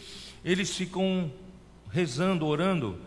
eles 0.44 0.76
ficam 0.76 1.30
rezando, 1.92 2.44
orando. 2.44 2.98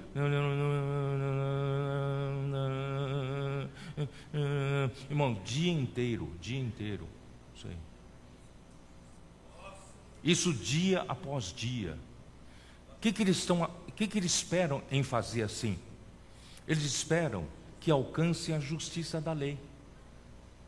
Irmão, 5.09 5.37
dia 5.43 5.73
inteiro, 5.73 6.31
dia 6.39 6.59
inteiro. 6.59 7.05
Isso 7.53 7.67
aí. 7.67 7.75
Isso 10.23 10.53
dia 10.53 11.03
após 11.05 11.51
dia. 11.51 11.97
Que, 13.03 13.11
que 13.11 13.21
eles 13.21 13.39
estão, 13.39 13.69
que, 13.97 14.07
que 14.07 14.17
eles 14.17 14.33
esperam 14.33 14.81
em 14.89 15.03
fazer 15.03 15.43
assim? 15.43 15.77
Eles 16.65 16.85
esperam 16.85 17.45
que 17.77 17.91
alcance 17.91 18.53
a 18.53 18.61
justiça 18.61 19.19
da 19.19 19.33
lei. 19.33 19.59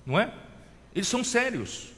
Não 0.05 0.19
é? 0.19 0.33
Eles 0.93 1.07
são 1.07 1.23
sérios. 1.23 1.93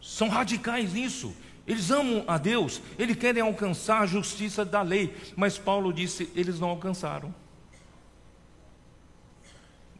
São 0.00 0.28
radicais 0.28 0.94
nisso. 0.94 1.32
Eles 1.64 1.92
amam 1.92 2.24
a 2.26 2.38
Deus, 2.38 2.82
eles 2.98 3.16
querem 3.16 3.40
alcançar 3.40 4.02
a 4.02 4.06
justiça 4.06 4.64
da 4.64 4.82
lei, 4.82 5.16
mas 5.36 5.58
Paulo 5.58 5.92
disse: 5.92 6.28
eles 6.34 6.58
não 6.58 6.70
alcançaram. 6.70 7.32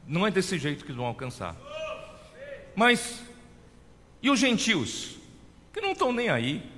Não 0.04 0.26
é 0.26 0.30
desse 0.32 0.58
jeito 0.58 0.84
que 0.84 0.90
vão 0.90 1.06
alcançar. 1.06 1.54
Mas, 2.74 3.22
e 4.20 4.28
os 4.28 4.40
gentios? 4.40 5.18
Que 5.72 5.80
não 5.80 5.92
estão 5.92 6.12
nem 6.12 6.30
aí. 6.30 6.71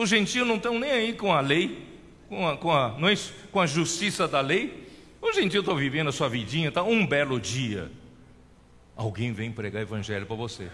Os 0.00 0.08
gentios 0.08 0.46
não 0.46 0.56
estão 0.56 0.78
nem 0.78 0.90
aí 0.90 1.12
com 1.12 1.32
a 1.32 1.40
lei, 1.40 1.86
com 2.28 2.48
a, 2.48 2.56
com 2.56 2.72
a, 2.72 2.96
é 3.02 3.12
isso? 3.12 3.34
com 3.52 3.60
a 3.60 3.66
justiça 3.66 4.26
da 4.26 4.40
lei. 4.40 4.88
Os 5.20 5.34
gentios 5.34 5.62
estão 5.62 5.76
vivendo 5.76 6.08
a 6.08 6.12
sua 6.12 6.28
vidinha, 6.28 6.72
tá? 6.72 6.82
um 6.82 7.06
belo 7.06 7.38
dia. 7.38 7.90
Alguém 8.96 9.32
vem 9.32 9.52
pregar 9.52 9.82
evangelho 9.82 10.24
para 10.24 10.36
você 10.36 10.70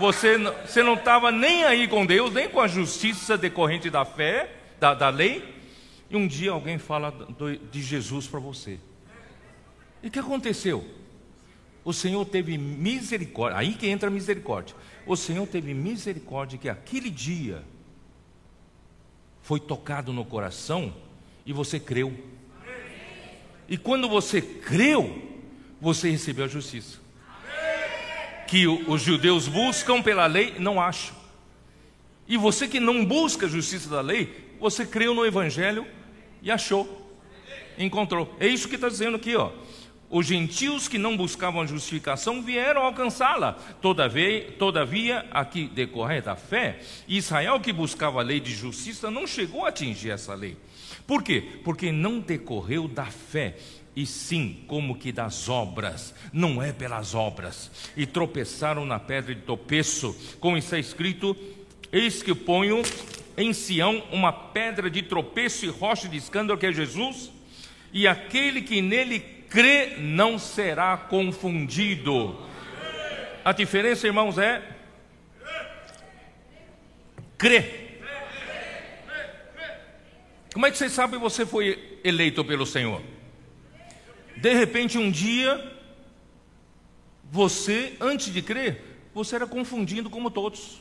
você, 0.00 0.38
você 0.66 0.82
não 0.82 0.94
estava 0.94 1.30
nem 1.30 1.62
aí 1.64 1.86
com 1.86 2.06
Deus, 2.06 2.32
nem 2.32 2.48
com 2.48 2.60
a 2.60 2.66
justiça 2.66 3.36
decorrente 3.36 3.90
da 3.90 4.04
fé, 4.04 4.50
da, 4.80 4.94
da 4.94 5.10
lei, 5.10 5.44
e 6.08 6.16
um 6.16 6.26
dia 6.26 6.52
alguém 6.52 6.78
fala 6.78 7.10
do, 7.10 7.56
de 7.56 7.82
Jesus 7.82 8.26
para 8.26 8.40
você. 8.40 8.80
E 10.02 10.08
o 10.08 10.10
que 10.10 10.18
aconteceu? 10.18 10.84
O 11.84 11.92
Senhor 11.92 12.24
teve 12.24 12.56
misericórdia, 12.56 13.58
aí 13.58 13.74
que 13.74 13.86
entra 13.86 14.08
a 14.08 14.10
misericórdia. 14.10 14.74
O 15.10 15.16
Senhor 15.16 15.44
teve 15.44 15.74
misericórdia 15.74 16.56
que 16.56 16.68
aquele 16.68 17.10
dia 17.10 17.64
foi 19.42 19.58
tocado 19.58 20.12
no 20.12 20.24
coração 20.24 20.94
e 21.44 21.52
você 21.52 21.80
creu. 21.80 22.16
E 23.68 23.76
quando 23.76 24.08
você 24.08 24.40
creu, 24.40 25.20
você 25.80 26.10
recebeu 26.10 26.44
a 26.44 26.48
justiça 26.48 27.00
que 28.46 28.68
os 28.68 29.02
judeus 29.02 29.48
buscam 29.48 30.00
pela 30.00 30.26
lei, 30.26 30.54
não 30.60 30.80
acham. 30.80 31.16
E 32.28 32.36
você 32.36 32.68
que 32.68 32.78
não 32.78 33.04
busca 33.04 33.46
a 33.46 33.48
justiça 33.48 33.90
da 33.90 34.00
lei, 34.00 34.54
você 34.60 34.86
creu 34.86 35.12
no 35.12 35.26
Evangelho 35.26 35.84
e 36.40 36.52
achou, 36.52 37.12
encontrou. 37.76 38.32
É 38.38 38.46
isso 38.46 38.68
que 38.68 38.76
está 38.76 38.88
dizendo 38.88 39.16
aqui, 39.16 39.34
ó. 39.34 39.50
Os 40.10 40.26
gentios 40.26 40.88
que 40.88 40.98
não 40.98 41.16
buscavam 41.16 41.62
a 41.62 41.66
justificação 41.66 42.42
vieram 42.42 42.82
alcançá-la. 42.82 43.52
Todavia, 43.80 44.50
todavia, 44.58 45.24
aqui 45.30 45.68
decorrer 45.68 46.20
da 46.20 46.34
fé, 46.34 46.80
Israel 47.06 47.60
que 47.60 47.72
buscava 47.72 48.18
a 48.18 48.24
lei 48.24 48.40
de 48.40 48.52
justiça 48.52 49.08
não 49.08 49.24
chegou 49.24 49.64
a 49.64 49.68
atingir 49.68 50.10
essa 50.10 50.34
lei. 50.34 50.56
Por 51.06 51.22
quê? 51.22 51.60
Porque 51.62 51.92
não 51.92 52.18
decorreu 52.18 52.88
da 52.88 53.06
fé 53.06 53.56
e 53.94 54.04
sim 54.04 54.64
como 54.66 54.96
que 54.96 55.12
das 55.12 55.48
obras, 55.48 56.12
não 56.32 56.60
é 56.60 56.72
pelas 56.72 57.14
obras. 57.14 57.70
E 57.96 58.04
tropeçaram 58.04 58.84
na 58.84 58.98
pedra 58.98 59.32
de 59.32 59.42
tropeço, 59.42 60.16
como 60.40 60.56
está 60.56 60.76
escrito: 60.76 61.36
Eis 61.92 62.20
que 62.20 62.34
ponho 62.34 62.82
em 63.36 63.52
Sião 63.52 64.02
uma 64.10 64.32
pedra 64.32 64.90
de 64.90 65.02
tropeço 65.02 65.64
e 65.66 65.68
rocha 65.68 66.08
de 66.08 66.16
escândalo, 66.16 66.58
que 66.58 66.66
é 66.66 66.72
Jesus, 66.72 67.30
e 67.92 68.08
aquele 68.08 68.62
que 68.62 68.82
nele 68.82 69.39
crê 69.50 69.96
não 69.98 70.38
será 70.38 70.96
confundido. 70.96 72.38
A 73.44 73.52
diferença, 73.52 74.06
irmãos, 74.06 74.38
é 74.38 74.62
crer. 77.36 78.00
Como 80.52 80.66
é 80.66 80.70
que 80.70 80.78
você 80.78 80.88
sabe 80.88 81.14
que 81.14 81.18
você 81.18 81.44
foi 81.44 82.00
eleito 82.04 82.44
pelo 82.44 82.64
Senhor? 82.64 83.02
De 84.36 84.54
repente, 84.54 84.96
um 84.96 85.10
dia, 85.10 85.76
você, 87.30 87.96
antes 88.00 88.32
de 88.32 88.42
crer, 88.42 88.82
você 89.12 89.36
era 89.36 89.46
confundido 89.46 90.08
como 90.08 90.30
todos. 90.30 90.80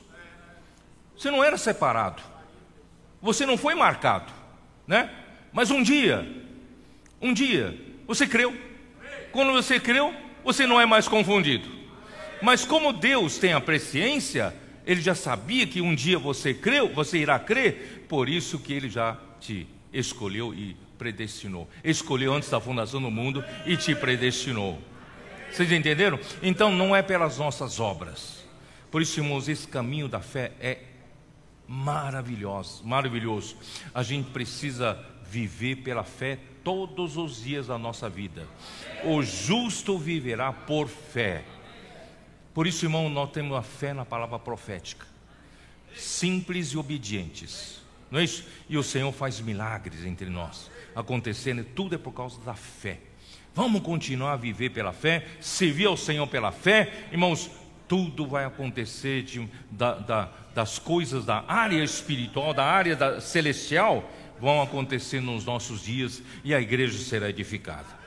Você 1.17 1.29
não 1.29 1.43
era 1.43 1.57
separado. 1.57 2.21
Você 3.21 3.45
não 3.45 3.57
foi 3.57 3.75
marcado, 3.75 4.31
né? 4.87 5.09
Mas 5.51 5.71
um 5.71 5.83
dia, 5.83 6.25
um 7.21 7.33
dia, 7.33 7.77
você 8.09 8.25
creu. 8.25 8.57
Quando 9.31 9.53
você 9.53 9.79
creu, 9.79 10.11
você 10.43 10.65
não 10.65 10.81
é 10.81 10.85
mais 10.87 11.07
confundido. 11.07 11.69
Mas 12.41 12.65
como 12.65 12.91
Deus 12.91 13.37
tem 13.37 13.53
a 13.53 13.61
presciência, 13.61 14.51
ele 14.83 14.99
já 14.99 15.13
sabia 15.13 15.67
que 15.67 15.79
um 15.79 15.93
dia 15.93 16.17
você 16.17 16.51
creu, 16.51 16.89
você 16.89 17.19
irá 17.19 17.37
crer, 17.37 18.07
por 18.09 18.27
isso 18.27 18.57
que 18.57 18.73
ele 18.73 18.89
já 18.89 19.15
te 19.39 19.67
escolheu 19.93 20.55
e 20.55 20.75
predestinou. 20.97 21.69
Escolheu 21.83 22.33
antes 22.33 22.49
da 22.49 22.59
fundação 22.59 22.99
do 22.99 23.11
mundo 23.11 23.45
e 23.63 23.77
te 23.77 23.93
predestinou. 23.93 24.81
Vocês 25.51 25.71
entenderam? 25.71 26.19
Então 26.41 26.71
não 26.71 26.95
é 26.95 27.03
pelas 27.03 27.37
nossas 27.37 27.79
obras. 27.79 28.43
Por 28.89 29.03
isso, 29.03 29.19
irmãos, 29.19 29.47
esse 29.47 29.67
caminho 29.67 30.07
da 30.07 30.19
fé 30.19 30.53
é 30.59 30.79
maravilhoso, 31.67 32.83
maravilhoso. 32.83 33.55
A 33.93 34.01
gente 34.01 34.31
precisa 34.31 34.97
viver 35.29 35.75
pela 35.75 36.03
fé 36.03 36.39
todos 36.63 37.17
os 37.17 37.43
dias 37.43 37.67
da 37.67 37.77
nossa 37.77 38.09
vida. 38.09 38.47
O 39.03 39.21
justo 39.21 39.97
viverá 39.97 40.51
por 40.51 40.87
fé. 40.87 41.43
Por 42.53 42.67
isso, 42.67 42.85
irmão, 42.85 43.09
nós 43.09 43.31
temos 43.31 43.57
a 43.57 43.61
fé 43.61 43.93
na 43.93 44.05
palavra 44.05 44.39
profética. 44.39 45.05
Simples 45.95 46.69
e 46.69 46.77
obedientes. 46.77 47.81
Não 48.11 48.19
é 48.19 48.23
isso? 48.23 48.45
E 48.67 48.77
o 48.77 48.83
Senhor 48.83 49.11
faz 49.11 49.39
milagres 49.39 50.05
entre 50.05 50.29
nós 50.29 50.69
acontecendo, 50.95 51.63
tudo 51.63 51.95
é 51.95 51.97
por 51.97 52.11
causa 52.11 52.39
da 52.41 52.53
fé. 52.53 52.99
Vamos 53.53 53.81
continuar 53.81 54.33
a 54.33 54.37
viver 54.37 54.69
pela 54.69 54.93
fé, 54.93 55.25
servir 55.39 55.85
ao 55.85 55.97
Senhor 55.97 56.27
pela 56.27 56.51
fé, 56.51 57.07
irmãos. 57.11 57.49
tudo 57.87 58.27
vai 58.27 58.45
acontecer 58.45 59.23
de, 59.23 59.49
da, 59.71 59.95
da, 59.95 60.29
das 60.53 60.77
coisas 60.77 61.25
da 61.25 61.43
área 61.47 61.83
espiritual, 61.83 62.53
da 62.53 62.63
área 62.63 62.95
da, 62.95 63.19
celestial, 63.19 64.07
vão 64.39 64.61
acontecer 64.61 65.21
nos 65.21 65.45
nossos 65.45 65.83
dias 65.83 66.21
e 66.43 66.53
a 66.53 66.61
igreja 66.61 66.97
será 66.97 67.29
edificada. 67.29 67.99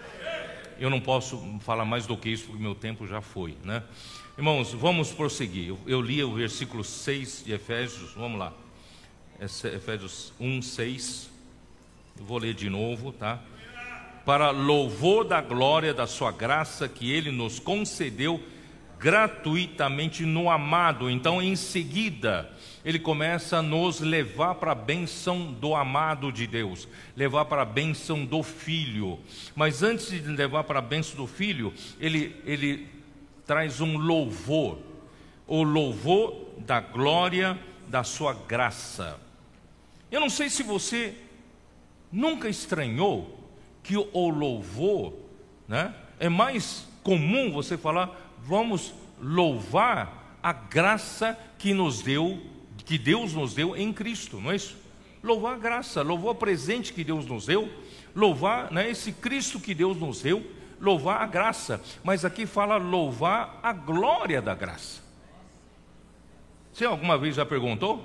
Eu 0.79 0.91
não 0.91 1.01
posso 1.01 1.39
falar 1.61 1.85
mais 1.85 2.07
do 2.07 2.17
que 2.17 2.29
isso, 2.29 2.47
porque 2.47 2.63
meu 2.63 2.75
tempo 2.75 3.07
já 3.07 3.21
foi, 3.21 3.57
né? 3.63 3.83
Irmãos, 4.37 4.73
vamos 4.73 5.13
prosseguir. 5.13 5.75
Eu, 5.87 6.01
li 6.01 6.25
o 6.25 6.35
versículo 6.35 6.83
6 6.83 7.45
de 7.45 7.53
Efésios, 7.53 8.15
vamos 8.15 8.39
lá. 8.39 8.53
Efésios 9.41 10.33
1, 10.41 10.63
6. 10.63 11.31
Eu 12.19 12.25
vou 12.25 12.39
ler 12.39 12.55
de 12.55 12.71
novo, 12.71 13.13
tá? 13.13 13.41
Para 14.25 14.51
louvor 14.51 15.25
da 15.25 15.41
glória 15.41 15.93
da 15.93 16.07
sua 16.07 16.33
graça 16.33 16.89
que 16.89 17.13
ele 17.13 17.31
nos 17.31 17.61
concedeu 17.61 18.43
gratuitamente 18.99 20.25
no 20.25 20.49
amado. 20.49 21.11
Então, 21.11 21.43
em 21.43 21.55
seguida, 21.55 22.51
ele 22.85 22.99
começa 22.99 23.59
a 23.59 23.63
nos 23.63 24.01
levar 24.01 24.57
para 24.57 24.73
a 24.73 24.75
bênção 24.75 25.53
do 25.53 25.75
amado 25.75 26.33
de 26.33 26.47
Deus, 26.47 26.89
levar 27.17 27.45
para 27.45 27.63
a 27.63 27.67
bênção 27.67 28.25
do 28.25 28.43
filho. 28.43 29.19
Mas 29.55 29.83
antes 29.83 30.11
de 30.11 30.21
levar 30.21 30.65
para 30.65 30.79
a 30.79 30.83
bênção 30.83 31.17
do 31.17 31.27
filho, 31.27 31.73
ele, 32.01 32.41
ele 32.45 32.89
traz 33.47 33.81
um 33.81 33.97
louvor, 33.97 34.79
o 35.47 35.63
louvor 35.63 36.49
da 36.59 36.81
glória 36.81 37.59
da 37.89 38.03
sua 38.03 38.35
graça. 38.35 39.19
Eu 40.11 40.21
não 40.21 40.31
sei 40.31 40.51
se 40.51 40.63
você 40.63 41.15
nunca 42.11 42.49
estranhou 42.49 43.39
que 43.83 43.97
o 43.97 44.29
louvor, 44.29 45.15
né, 45.67 45.95
é 46.19 46.29
mais 46.29 46.87
comum 47.03 47.51
você 47.51 47.77
falar 47.77 48.31
vamos 48.45 48.95
louvar 49.21 50.39
a 50.43 50.53
graça 50.53 51.39
que 51.59 51.73
nos 51.73 52.03
deu, 52.03 52.41
que 52.85 52.99
Deus 52.99 53.33
nos 53.33 53.55
deu 53.55 53.77
em 53.77 53.93
Cristo, 53.93 54.41
não 54.41 54.51
é 54.51 54.57
isso? 54.57 54.77
Louvar 55.23 55.55
a 55.55 55.59
graça, 55.59 56.03
louvar 56.03 56.33
o 56.33 56.35
presente 56.35 56.93
que 56.93 57.05
Deus 57.05 57.27
nos 57.27 57.47
deu, 57.47 57.73
louvar 58.15 58.73
né, 58.73 58.91
esse 58.91 59.13
Cristo 59.13 59.61
que 59.61 59.75
Deus 59.75 59.97
nos 59.97 60.23
deu, 60.23 60.45
louvar 60.81 61.23
a 61.23 61.27
graça, 61.27 61.81
mas 62.03 62.25
aqui 62.25 62.45
fala 62.45 62.77
louvar 62.77 63.61
a 63.63 63.73
glória 63.73 64.43
da 64.43 64.55
graça. 64.55 65.01
Você 66.73 66.85
alguma 66.85 67.17
vez 67.17 67.37
já 67.37 67.47
perguntou? 67.47 68.05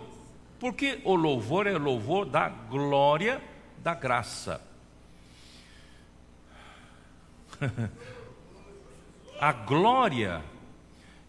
Por 0.60 0.74
que 0.74 1.00
o 1.04 1.16
louvor 1.16 1.66
é 1.68 1.78
louvor 1.78 2.26
da 2.26 2.50
glória 2.50 3.42
da 3.80 3.94
graça? 3.96 4.62
A 9.40 9.52
glória 9.52 10.44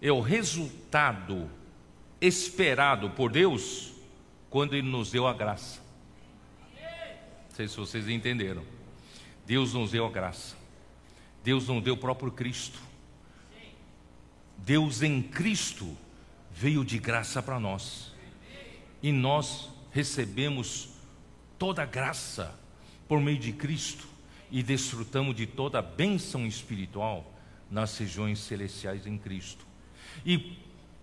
é 0.00 0.10
o 0.10 0.20
resultado 0.20 1.50
esperado 2.20 3.10
por 3.10 3.30
Deus 3.30 3.92
quando 4.50 4.74
Ele 4.74 4.88
nos 4.88 5.10
deu 5.10 5.26
a 5.26 5.32
graça. 5.32 5.80
Não 7.48 7.56
sei 7.56 7.68
se 7.68 7.76
vocês 7.76 8.08
entenderam. 8.08 8.62
Deus 9.46 9.72
nos 9.74 9.90
deu 9.90 10.06
a 10.06 10.10
graça. 10.10 10.56
Deus 11.42 11.68
nos 11.68 11.82
deu 11.82 11.94
o 11.94 11.98
próprio 11.98 12.30
Cristo. 12.30 12.80
Deus 14.58 15.02
em 15.02 15.22
Cristo 15.22 15.96
veio 16.52 16.84
de 16.84 16.98
graça 16.98 17.42
para 17.42 17.58
nós. 17.58 18.12
E 19.02 19.12
nós 19.12 19.70
recebemos 19.92 20.90
toda 21.58 21.82
a 21.82 21.86
graça 21.86 22.58
por 23.06 23.20
meio 23.20 23.38
de 23.38 23.52
Cristo 23.52 24.06
e 24.50 24.62
desfrutamos 24.62 25.34
de 25.34 25.46
toda 25.46 25.78
a 25.78 25.82
bênção 25.82 26.46
espiritual 26.46 27.32
nas 27.70 27.96
regiões 27.98 28.38
celestiais 28.40 29.06
em 29.06 29.16
Cristo. 29.16 29.66
E 30.24 30.58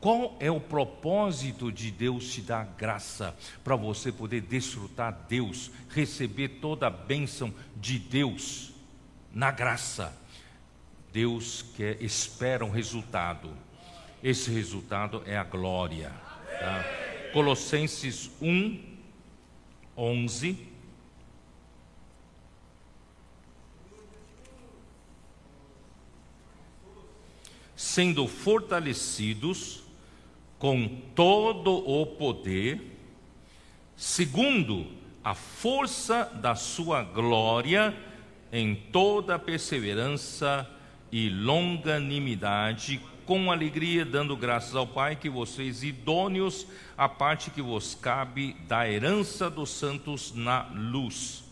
qual 0.05 0.37
é 0.39 0.51
o 0.51 0.59
propósito 0.59 1.71
de 1.71 1.89
Deus 1.89 2.31
te 2.31 2.39
dar 2.39 2.63
graça 2.77 3.35
para 3.63 3.75
você 3.75 4.11
poder 4.11 4.41
desfrutar 4.41 5.25
Deus, 5.27 5.71
receber 5.89 6.59
toda 6.61 6.85
a 6.85 6.91
bênção 6.91 7.51
de 7.75 7.97
Deus 7.97 8.71
na 9.33 9.49
graça? 9.49 10.15
Deus 11.11 11.65
quer, 11.75 11.99
espera 12.03 12.63
um 12.63 12.69
resultado. 12.69 13.49
Esse 14.21 14.51
resultado 14.51 15.23
é 15.25 15.35
a 15.35 15.43
glória. 15.43 16.11
Tá? 16.59 16.85
Colossenses 17.33 18.29
1, 18.39 18.79
11 19.97 20.67
sendo 27.75 28.27
fortalecidos 28.27 29.84
com 30.65 30.87
todo 31.13 31.71
o 31.87 32.07
poder, 32.07 32.81
segundo 33.95 34.87
a 35.23 35.35
força 35.35 36.23
da 36.41 36.55
sua 36.55 37.03
glória, 37.03 37.95
em 38.51 38.73
toda 38.73 39.37
perseverança 39.37 40.67
e 41.11 41.29
longanimidade, 41.29 42.99
com 43.27 43.51
alegria, 43.51 44.03
dando 44.03 44.35
graças 44.35 44.75
ao 44.75 44.87
Pai 44.87 45.15
que 45.15 45.29
vocês 45.29 45.83
idôneos 45.83 46.65
a 46.97 47.07
parte 47.07 47.51
que 47.51 47.61
vos 47.61 47.93
cabe 47.93 48.53
da 48.67 48.89
herança 48.89 49.51
dos 49.51 49.69
santos 49.69 50.33
na 50.33 50.63
luz. 50.73 51.43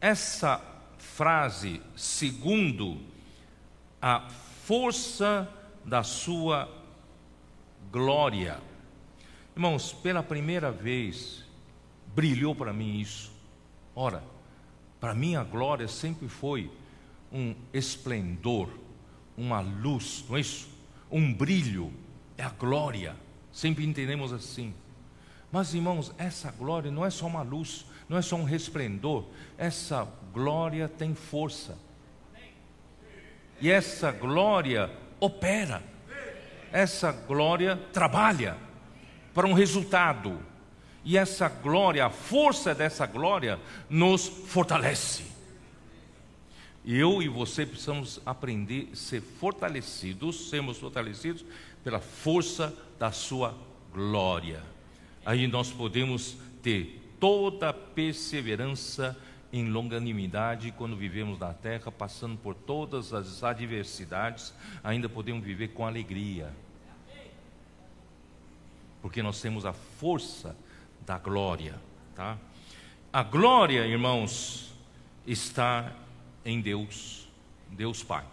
Essa 0.00 0.58
frase, 0.96 1.82
segundo 1.94 2.96
a 4.00 4.20
força 4.64 5.46
da 5.84 6.02
sua 6.02 6.80
glória. 7.92 8.58
Irmãos, 9.54 9.92
pela 9.92 10.22
primeira 10.22 10.72
vez 10.72 11.44
brilhou 12.14 12.54
para 12.54 12.72
mim 12.72 12.98
isso. 12.98 13.30
Ora, 13.94 14.24
para 14.98 15.14
mim 15.14 15.36
a 15.36 15.44
glória 15.44 15.86
sempre 15.86 16.26
foi 16.26 16.70
um 17.30 17.54
esplendor, 17.70 18.70
uma 19.36 19.60
luz, 19.60 20.24
não 20.26 20.38
é 20.38 20.40
isso? 20.40 20.70
Um 21.10 21.34
brilho, 21.34 21.92
é 22.38 22.42
a 22.42 22.48
glória. 22.48 23.14
Sempre 23.52 23.84
entendemos 23.84 24.32
assim. 24.32 24.72
Mas 25.50 25.74
irmãos, 25.74 26.14
essa 26.16 26.50
glória 26.50 26.90
não 26.90 27.04
é 27.04 27.10
só 27.10 27.26
uma 27.26 27.42
luz, 27.42 27.84
não 28.08 28.16
é 28.16 28.22
só 28.22 28.36
um 28.36 28.44
resplendor, 28.44 29.26
essa 29.58 30.08
glória 30.32 30.88
tem 30.88 31.14
força. 31.14 31.76
E 33.60 33.70
essa 33.70 34.10
glória 34.10 34.90
opera. 35.20 35.91
Essa 36.72 37.12
glória 37.12 37.76
trabalha 37.92 38.56
para 39.34 39.46
um 39.46 39.52
resultado. 39.52 40.38
E 41.04 41.18
essa 41.18 41.48
glória, 41.48 42.06
a 42.06 42.10
força 42.10 42.74
dessa 42.74 43.06
glória, 43.06 43.58
nos 43.90 44.26
fortalece. 44.26 45.24
Eu 46.84 47.22
e 47.22 47.28
você 47.28 47.64
precisamos 47.66 48.20
aprender 48.26 48.88
a 48.92 48.96
ser 48.96 49.20
fortalecidos, 49.20 50.48
sermos 50.48 50.78
fortalecidos 50.78 51.44
pela 51.84 52.00
força 52.00 52.74
da 52.98 53.12
Sua 53.12 53.54
glória. 53.92 54.62
Aí 55.24 55.46
nós 55.46 55.70
podemos 55.70 56.36
ter 56.62 57.14
toda 57.20 57.68
a 57.68 57.72
perseverança 57.72 59.16
em 59.52 59.68
longanimidade 59.68 60.72
quando 60.72 60.96
vivemos 60.96 61.38
na 61.38 61.52
terra, 61.52 61.92
passando 61.92 62.38
por 62.38 62.54
todas 62.54 63.12
as 63.12 63.44
adversidades, 63.44 64.54
ainda 64.82 65.08
podemos 65.08 65.44
viver 65.44 65.68
com 65.68 65.86
alegria. 65.86 66.50
Porque 69.02 69.22
nós 69.22 69.40
temos 69.40 69.66
a 69.66 69.72
força 69.72 70.56
da 71.04 71.18
glória, 71.18 71.78
tá? 72.14 72.38
A 73.12 73.22
glória, 73.22 73.86
irmãos, 73.86 74.72
está 75.26 75.92
em 76.44 76.60
Deus, 76.60 77.28
Deus 77.70 78.02
Pai. 78.02 78.24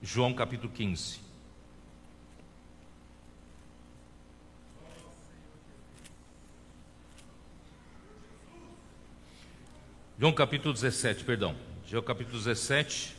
João 0.00 0.32
capítulo 0.32 0.72
15. 0.72 1.25
João 10.18 10.32
capítulo 10.32 10.72
17, 10.72 11.24
perdão. 11.24 11.54
João 11.86 12.02
capítulo 12.02 12.38
17. 12.38 13.14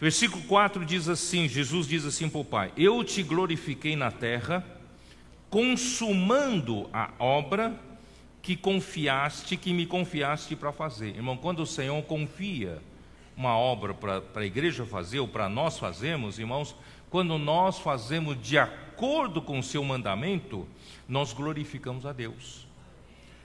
Versículo 0.00 0.44
4 0.44 0.86
diz 0.86 1.08
assim: 1.08 1.48
Jesus 1.48 1.88
diz 1.88 2.04
assim 2.04 2.28
para 2.28 2.40
o 2.40 2.44
Pai: 2.44 2.72
Eu 2.76 3.02
te 3.02 3.24
glorifiquei 3.24 3.96
na 3.96 4.12
terra, 4.12 4.64
consumando 5.50 6.88
a 6.92 7.10
obra 7.18 7.76
que 8.40 8.54
confiaste, 8.54 9.56
que 9.56 9.72
me 9.72 9.86
confiaste 9.86 10.54
para 10.54 10.70
fazer. 10.70 11.16
Irmão, 11.16 11.36
quando 11.36 11.62
o 11.62 11.66
Senhor 11.66 12.00
confia 12.04 12.80
uma 13.36 13.58
obra 13.58 13.92
para 13.92 14.22
a 14.36 14.46
igreja 14.46 14.86
fazer, 14.86 15.18
ou 15.18 15.26
para 15.26 15.48
nós 15.48 15.80
fazermos, 15.80 16.38
irmãos, 16.38 16.76
quando 17.10 17.36
nós 17.38 17.80
fazemos 17.80 18.40
de 18.40 18.56
acordo 18.56 19.42
com 19.42 19.58
o 19.58 19.64
seu 19.64 19.82
mandamento, 19.82 20.64
nós 21.08 21.32
glorificamos 21.32 22.06
a 22.06 22.12
Deus. 22.12 22.67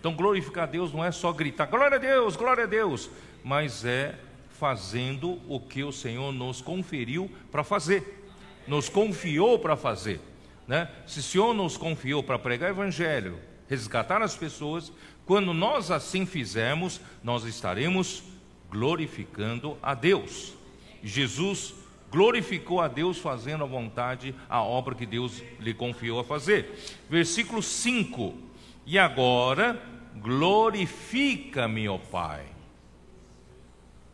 Então, 0.04 0.14
glorificar 0.14 0.66
a 0.66 0.68
Deus 0.68 0.92
não 0.92 1.02
é 1.02 1.14
só 1.14 1.32
gritar 1.32 1.66
glória 1.66 1.96
a 1.96 1.98
Deus, 1.98 2.36
glória 2.36 2.66
a 2.66 2.68
Deus, 2.68 3.10
mas 3.42 3.86
é 3.86 4.20
fazendo 4.50 5.40
o 5.48 5.62
que 5.62 5.82
o 5.82 5.94
Senhor 5.94 6.34
nos 6.34 6.62
conferiu 6.62 7.32
para 7.50 7.64
fazer. 7.64 8.22
nos 8.68 8.90
confiou 8.90 9.58
para 9.58 9.78
fazer. 9.78 10.20
Né? 10.68 10.90
Se 11.08 11.20
o 11.20 11.24
Senhor 11.24 11.54
nos 11.54 11.78
confiou 11.78 12.22
para 12.22 12.38
pregar 12.38 12.70
o 12.70 12.74
Evangelho, 12.74 13.40
resgatar 13.70 14.22
as 14.22 14.36
pessoas, 14.36 14.92
quando 15.26 15.54
nós 15.54 15.90
assim 15.90 16.26
fizermos, 16.26 17.00
nós 17.24 17.46
estaremos 17.46 18.24
glorificando 18.70 19.78
a 19.82 19.94
Deus. 19.94 20.54
Jesus 21.02 21.74
glorificou 22.12 22.82
a 22.82 22.90
Deus 22.90 23.20
fazendo 23.20 23.64
a 23.64 23.68
vontade, 23.68 24.36
a 24.50 24.62
obra 24.62 24.96
que 24.96 25.06
Deus 25.06 25.42
lhe 25.62 25.74
confiou 25.74 26.20
a 26.20 26.26
fazer. 26.26 26.78
Versículo 27.10 27.64
5: 27.64 28.52
E 28.86 29.00
agora 29.00 29.82
glorifica-me, 30.16 31.88
ó 31.88 31.98
Pai. 31.98 32.46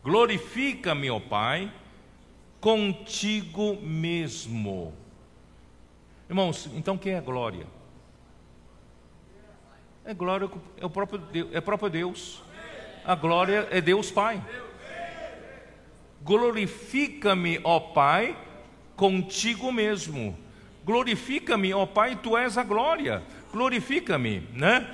Glorifica-me, 0.02 1.10
ó 1.10 1.20
Pai, 1.20 1.72
contigo 2.60 3.76
mesmo. 3.82 4.94
Irmãos, 6.28 6.70
então 6.74 6.96
quem 6.96 7.14
é 7.14 7.20
glória? 7.20 7.66
É 10.04 10.14
glória, 10.14 10.48
é 10.78 10.86
o 10.86 10.90
próprio 10.90 11.18
Deus, 11.18 11.48
é 11.52 11.60
próprio 11.60 11.90
Deus. 11.90 12.42
A 13.04 13.14
glória 13.14 13.68
é 13.70 13.80
Deus 13.80 14.10
Pai. 14.10 14.42
Glorifica-me, 16.22 17.60
ó 17.64 17.80
Pai, 17.80 18.36
contigo 18.94 19.72
mesmo. 19.72 20.38
Glorifica-me, 20.84 21.74
ó 21.74 21.86
Pai, 21.86 22.16
tu 22.16 22.36
és 22.36 22.56
a 22.56 22.62
glória. 22.62 23.22
Glorifica-me, 23.52 24.42
né? 24.54 24.86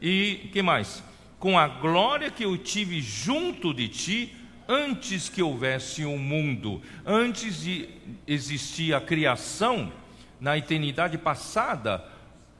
E 0.00 0.48
que 0.52 0.62
mais? 0.62 1.02
Com 1.38 1.58
a 1.58 1.68
glória 1.68 2.30
que 2.30 2.44
eu 2.44 2.56
tive 2.56 3.00
junto 3.00 3.74
de 3.74 3.88
ti 3.88 4.36
antes 4.68 5.28
que 5.28 5.42
houvesse 5.42 6.04
o 6.04 6.10
um 6.10 6.18
mundo, 6.18 6.80
antes 7.04 7.62
de 7.62 7.88
existir 8.26 8.94
a 8.94 9.00
criação, 9.00 9.92
na 10.40 10.58
eternidade 10.58 11.16
passada, 11.16 12.04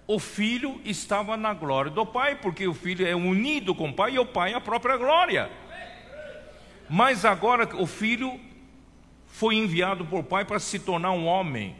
o 0.07 0.18
filho 0.18 0.80
estava 0.84 1.36
na 1.36 1.52
glória 1.55 1.90
do 1.90 2.05
pai, 2.05 2.36
porque 2.36 2.66
o 2.66 2.74
filho 2.74 3.07
é 3.07 3.14
unido 3.14 3.74
com 3.74 3.88
o 3.88 3.92
pai 3.92 4.14
e 4.14 4.18
o 4.18 4.26
pai 4.26 4.52
é 4.52 4.57
a 4.57 4.61
própria 4.61 4.96
glória. 4.96 5.50
Mas 6.88 7.24
agora 7.24 7.68
o 7.76 7.86
filho 7.86 8.38
foi 9.26 9.57
enviado 9.57 10.05
por 10.05 10.22
pai 10.22 10.44
para 10.44 10.59
se 10.59 10.78
tornar 10.78 11.12
um 11.12 11.26
homem. 11.26 11.74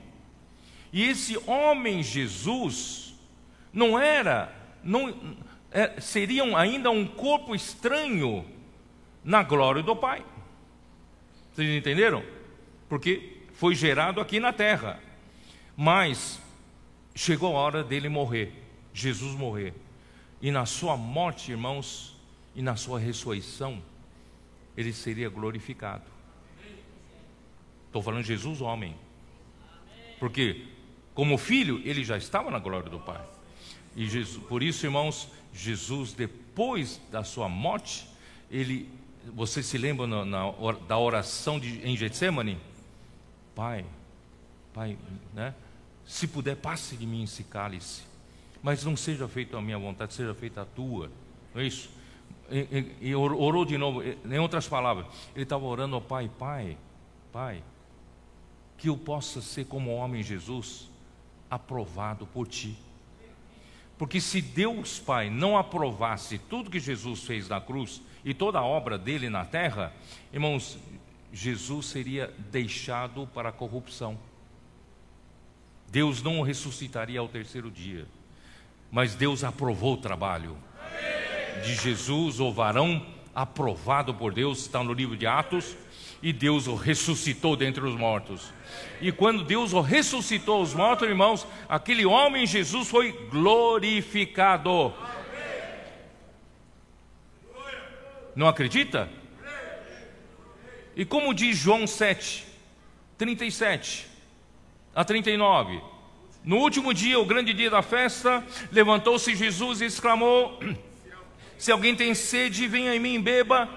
E 0.93 1.05
esse 1.05 1.39
homem 1.47 2.03
Jesus 2.03 3.04
não 3.75 3.99
era, 3.99 4.55
não 4.83 5.13
é, 5.73 6.01
seria 6.01 6.45
ainda 6.57 6.91
um 6.91 7.05
corpo 7.05 7.55
estranho 7.55 8.47
na 9.25 9.43
glória 9.43 9.83
do 9.83 9.97
Pai. 9.97 10.25
Vocês 11.53 11.69
entenderam? 11.69 12.25
Porque 12.89 13.43
foi 13.55 13.75
gerado 13.75 14.21
aqui 14.21 14.39
na 14.39 14.53
terra. 14.53 15.01
Mas 15.77 16.41
chegou 17.15 17.57
a 17.57 17.61
hora 17.61 17.83
dele 17.83 18.09
morrer, 18.09 18.53
Jesus 18.93 19.35
morrer. 19.35 19.75
E 20.41 20.53
na 20.53 20.65
sua 20.67 20.97
morte, 20.97 21.51
irmãos, 21.51 22.17
e 22.55 22.63
na 22.63 22.77
sua 22.77 23.01
ressurreição, 23.01 23.83
ele 24.77 24.93
seria 24.93 25.29
glorificado. 25.29 26.05
Estou 27.87 28.03
falando 28.03 28.23
de 28.23 28.29
Jesus, 28.29 28.61
homem. 28.61 28.97
Porque, 30.21 30.67
como 31.15 31.37
filho, 31.37 31.81
ele 31.85 32.05
já 32.05 32.17
estava 32.17 32.51
na 32.51 32.59
glória 32.61 32.89
do 32.89 33.01
Pai. 33.01 33.34
E 33.97 34.09
Jesus, 34.09 34.43
por 34.45 34.63
isso, 34.63 34.87
irmãos, 34.87 35.29
Jesus, 35.53 36.13
depois 36.13 37.01
da 37.11 37.23
sua 37.23 37.49
morte, 37.49 38.09
ele, 38.51 38.89
você 39.35 39.63
se 39.63 39.79
lembra 39.79 40.07
na, 40.07 40.25
na, 40.25 40.51
da 40.89 40.99
oração 40.99 41.61
de, 41.61 41.87
em 41.87 41.97
Getsemane? 41.97 42.59
Pai, 43.55 43.85
Pai, 44.73 44.99
né? 45.33 45.55
Se 46.05 46.27
puder, 46.27 46.57
passe 46.57 46.97
de 46.97 47.07
mim 47.07 47.23
esse 47.23 47.45
cálice, 47.45 48.03
mas 48.63 48.85
não 48.85 48.97
seja 48.97 49.29
feita 49.29 49.57
a 49.57 49.63
minha 49.63 49.79
vontade, 49.79 50.13
seja 50.13 50.35
feita 50.35 50.63
a 50.63 50.65
tua. 50.65 51.11
Não 51.55 51.63
é 51.63 51.67
isso? 51.67 51.91
E, 52.51 52.59
e, 53.01 53.09
e 53.09 53.15
orou 53.15 53.65
de 53.65 53.79
novo, 53.79 54.03
em 54.03 54.39
outras 54.39 54.69
palavras, 54.69 55.07
ele 55.35 55.45
estava 55.45 55.65
orando 55.65 55.95
ao 55.95 56.03
Pai, 56.03 56.31
Pai, 56.39 56.77
Pai, 57.33 57.63
que 58.77 58.89
eu 58.89 58.97
possa 58.97 59.41
ser 59.41 59.65
como 59.65 59.91
o 59.91 59.95
homem 59.95 60.23
Jesus, 60.23 60.91
aprovado 61.51 62.27
por 62.27 62.47
Ti. 62.47 62.77
Porque 63.97 64.21
se 64.21 64.41
Deus 64.41 64.99
Pai 64.99 65.31
não 65.31 65.57
aprovasse 65.57 66.39
tudo 66.39 66.71
que 66.71 66.81
Jesus 66.81 67.25
fez 67.25 67.49
na 67.49 67.61
cruz 67.61 68.03
e 68.25 68.35
toda 68.35 68.59
a 68.59 68.65
obra 68.65 68.99
dele 68.99 69.29
na 69.29 69.45
terra, 69.45 69.93
irmãos, 70.33 70.79
Jesus 71.33 71.87
seria 71.87 72.33
deixado 72.51 73.27
para 73.35 73.51
a 73.51 73.53
corrupção. 73.53 74.19
Deus 75.89 76.23
não 76.23 76.41
o 76.41 76.43
ressuscitaria 76.43 77.21
ao 77.21 77.29
terceiro 77.29 77.71
dia, 77.71 78.07
mas 78.91 79.15
Deus 79.15 79.45
aprovou 79.45 79.95
o 79.95 79.99
trabalho 79.99 80.57
de 81.65 81.75
Jesus, 81.77 82.41
o 82.41 82.53
varão 82.53 83.07
aprovado 83.35 84.15
por 84.15 84.33
Deus, 84.33 84.61
está 84.61 84.83
no 84.83 84.93
livro 84.93 85.17
de 85.17 85.27
Atos, 85.27 85.77
e 86.23 86.33
Deus 86.33 86.67
o 86.67 86.75
ressuscitou 86.75 87.57
dentre 87.57 87.85
os 87.85 87.95
mortos. 87.97 88.53
E 89.01 89.13
quando 89.13 89.45
Deus 89.45 89.73
o 89.73 89.81
ressuscitou 89.81 90.63
os 90.63 90.73
mortos, 90.73 91.09
irmãos, 91.09 91.47
aquele 91.69 92.07
homem 92.07 92.47
Jesus 92.47 92.89
foi 92.89 93.13
glorificado. 93.31 94.95
Não 98.35 98.49
acredita? 98.49 99.09
E 100.97 101.05
como 101.05 101.35
diz 101.35 101.57
João 101.57 101.87
7, 101.87 102.47
37 103.19 104.07
a 104.95 105.05
39. 105.05 105.81
No 106.45 106.59
último 106.59 106.93
dia, 106.93 107.19
o 107.19 107.25
grande 107.25 107.53
dia 107.53 107.71
da 107.71 107.83
festa, 107.83 108.45
levantou-se 108.71 109.35
Jesus 109.35 109.81
e 109.81 109.87
exclamou: 109.87 110.61
Se 111.59 111.73
alguém 111.73 111.95
tem 111.95 112.15
sede, 112.15 112.69
venha 112.69 112.95
em 112.95 113.01
mim 113.01 113.15
e 113.15 113.19
beba. 113.19 113.69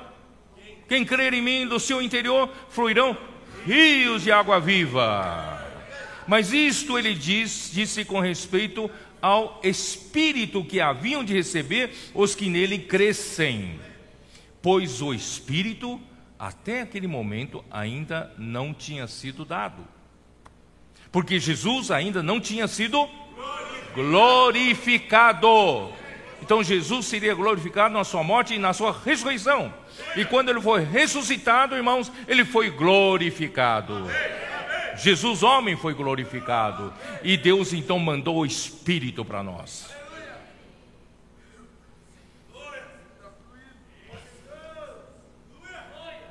Quem 0.87 1.03
crer 1.03 1.33
em 1.33 1.41
mim, 1.41 1.67
do 1.67 1.79
seu 1.79 2.01
interior 2.01 2.49
fluirão 2.69 3.17
rios 3.67 4.23
de 4.23 4.31
água 4.31 4.61
viva. 4.61 5.61
Mas 6.25 6.53
isto 6.53 6.97
ele 6.97 7.13
diz, 7.13 7.69
disse 7.73 8.05
com 8.05 8.21
respeito 8.21 8.89
ao 9.21 9.59
Espírito 9.61 10.63
que 10.63 10.79
haviam 10.79 11.21
de 11.23 11.33
receber 11.33 11.93
os 12.13 12.33
que 12.33 12.49
nele 12.49 12.79
crescem. 12.79 13.77
Pois 14.61 15.01
o 15.01 15.13
Espírito, 15.13 15.99
até 16.39 16.81
aquele 16.81 17.07
momento, 17.07 17.63
ainda 17.69 18.33
não 18.37 18.73
tinha 18.73 19.05
sido 19.05 19.43
dado. 19.43 19.85
Porque 21.11 21.37
Jesus 21.37 21.91
ainda 21.91 22.23
não 22.23 22.39
tinha 22.39 22.67
sido 22.69 23.09
glorificado. 23.93 25.91
Então 26.41 26.63
Jesus 26.63 27.05
seria 27.05 27.35
glorificado 27.35 27.93
na 27.93 28.05
sua 28.05 28.23
morte 28.23 28.53
e 28.53 28.59
na 28.59 28.71
sua 28.71 28.97
ressurreição. 29.03 29.73
E 30.15 30.25
quando 30.25 30.49
ele 30.49 30.61
foi 30.61 30.83
ressuscitado, 30.83 31.75
irmãos, 31.75 32.11
ele 32.27 32.43
foi 32.43 32.69
glorificado. 32.69 34.07
Jesus, 34.97 35.43
homem, 35.43 35.75
foi 35.75 35.93
glorificado. 35.93 36.93
E 37.23 37.37
Deus 37.37 37.73
então 37.73 37.99
mandou 37.99 38.37
o 38.37 38.45
Espírito 38.45 39.23
para 39.23 39.43
nós. 39.43 39.95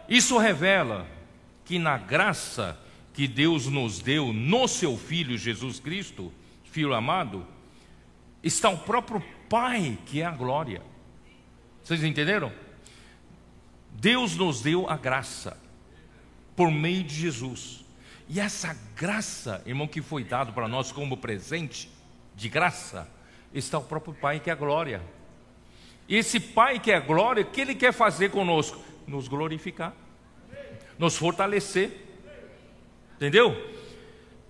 Isso 0.09 0.39
revela 0.39 1.07
que 1.65 1.79
na 1.79 1.99
graça 1.99 2.79
que 3.13 3.27
Deus 3.27 3.67
nos 3.67 3.99
deu 4.01 4.33
no 4.33 4.69
seu 4.69 4.97
Filho 4.97 5.37
Jesus 5.37 5.81
Cristo, 5.81 6.33
Filho 6.65 6.95
amado, 6.95 7.47
está 8.43 8.69
o 8.69 8.77
próprio 8.79 9.25
Pai, 9.49 9.97
que 10.07 10.21
é 10.21 10.25
a 10.27 10.31
glória. 10.31 10.83
Vocês 11.83 12.03
entenderam? 12.05 12.53
Deus 13.99 14.37
nos 14.37 14.61
deu 14.61 14.89
a 14.89 14.97
graça 14.97 15.57
por 16.55 16.71
meio 16.71 17.03
de 17.03 17.15
Jesus. 17.15 17.85
E 18.29 18.41
essa 18.41 18.77
graça, 18.95 19.63
irmão, 19.65 19.87
que 19.87 20.03
foi 20.03 20.23
dado 20.23 20.53
para 20.53 20.69
nós 20.69 20.93
como 20.93 21.17
presente 21.17 21.91
de 22.35 22.49
graça, 22.49 23.09
está 23.55 23.79
o 23.79 23.85
próprio 23.85 24.15
Pai 24.15 24.39
que 24.39 24.51
é 24.51 24.53
a 24.53 24.57
glória. 24.57 25.03
E 26.09 26.17
esse 26.17 26.39
Pai 26.39 26.79
que 26.79 26.91
é 26.91 26.97
a 26.97 27.01
glória, 27.01 27.43
o 27.43 27.47
que 27.47 27.61
Ele 27.61 27.75
quer 27.75 27.93
fazer 27.93 28.31
conosco? 28.31 28.81
Nos 29.07 29.29
glorificar, 29.29 29.95
nos 30.99 31.17
fortalecer. 31.17 32.05
Entendeu? 33.17 33.75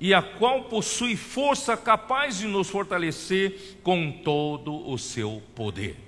E 0.01 0.13
a 0.13 0.23
qual 0.23 0.65
possui 0.65 1.17
força 1.17 1.77
capaz 1.77 2.39
de 2.39 2.47
nos 2.47 2.69
fortalecer 2.69 3.79
com 3.83 4.11
todo 4.11 4.89
o 4.91 4.99
seu 4.99 5.43
poder. 5.55 6.06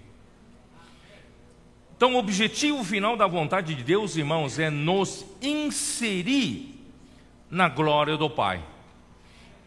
Então, 1.99 2.15
o 2.15 2.19
objetivo 2.19 2.85
final 2.85 3.17
da 3.17 3.27
vontade 3.27 3.75
de 3.75 3.83
Deus, 3.83 4.17
irmãos, 4.17 4.57
é 4.57 4.71
nos 4.71 5.27
inserir 5.43 6.77
na 7.51 7.69
glória 7.69 8.17
do 8.17 8.31
Pai, 8.31 8.63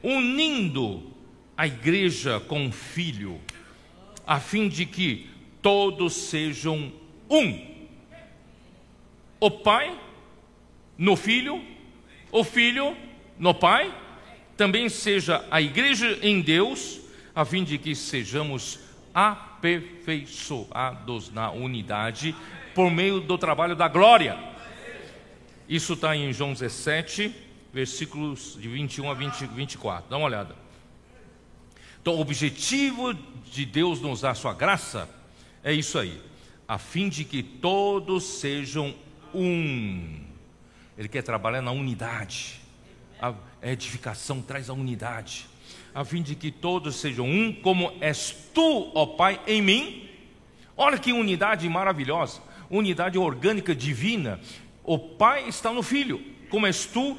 unindo 0.01 1.11
a 1.57 1.67
igreja 1.67 2.39
com 2.39 2.67
o 2.67 2.71
Filho, 2.71 3.38
a 4.25 4.39
fim 4.39 4.69
de 4.69 4.86
que 4.86 5.29
todos 5.61 6.13
sejam 6.13 6.93
um. 7.29 7.67
O 9.38 9.51
Pai 9.51 9.93
no 10.97 11.17
Filho, 11.17 11.61
o 12.32 12.45
Filho 12.45 12.95
no 13.38 13.53
Pai 13.53 13.93
também 14.55 14.88
seja 14.88 15.45
a 15.51 15.61
igreja 15.61 16.17
em 16.21 16.39
Deus, 16.39 17.01
a 17.36 17.43
fim 17.43 17.65
de 17.65 17.77
que 17.77 17.93
sejamos 17.93 18.79
aperfeiçoados 19.62 21.32
na 21.32 21.51
unidade 21.51 22.36
por 22.74 22.89
meio 22.89 23.20
do 23.20 23.38
trabalho 23.38 23.76
da 23.76 23.88
glória. 23.88 24.39
Isso 25.70 25.93
está 25.93 26.16
em 26.16 26.34
João 26.34 26.51
17, 26.53 27.34
versículos 27.72 28.57
de 28.59 28.68
21 28.68 29.12
a 29.12 29.14
20, 29.14 29.45
24. 29.45 30.09
Dá 30.09 30.18
uma 30.18 30.26
olhada. 30.26 30.55
Então, 32.01 32.16
o 32.16 32.20
objetivo 32.20 33.14
de 33.14 33.64
Deus 33.66 34.01
nos 34.01 34.22
dar 34.22 34.34
sua 34.34 34.53
graça 34.55 35.07
é 35.64 35.72
isso 35.72 35.99
aí, 35.99 36.20
a 36.68 36.80
fim 36.80 37.07
de 37.07 37.24
que 37.24 37.43
todos 37.43 38.24
sejam 38.24 38.95
um. 39.34 40.20
Ele 40.97 41.07
quer 41.07 41.22
trabalhar 41.22 41.62
na 41.62 41.72
unidade. 41.72 42.59
A 43.22 43.36
edificação 43.62 44.41
traz 44.41 44.68
a 44.72 44.74
unidade, 44.74 45.47
a 45.93 46.05
fim 46.05 46.21
de 46.21 46.35
que 46.35 46.51
todos 46.51 46.95
sejam 46.95 47.25
um, 47.25 47.53
como 47.53 47.93
és 47.99 48.49
tu, 48.53 48.91
ó 48.93 49.05
Pai, 49.05 49.39
em 49.45 49.61
mim. 49.61 50.09
Olha 50.75 50.97
que 50.97 51.11
unidade 51.11 51.67
maravilhosa, 51.67 52.41
unidade 52.69 53.17
orgânica 53.17 53.75
divina. 53.75 54.39
O 54.83 54.97
Pai 54.97 55.47
está 55.47 55.71
no 55.71 55.83
Filho, 55.83 56.21
como 56.49 56.65
és 56.65 56.85
tu, 56.85 57.17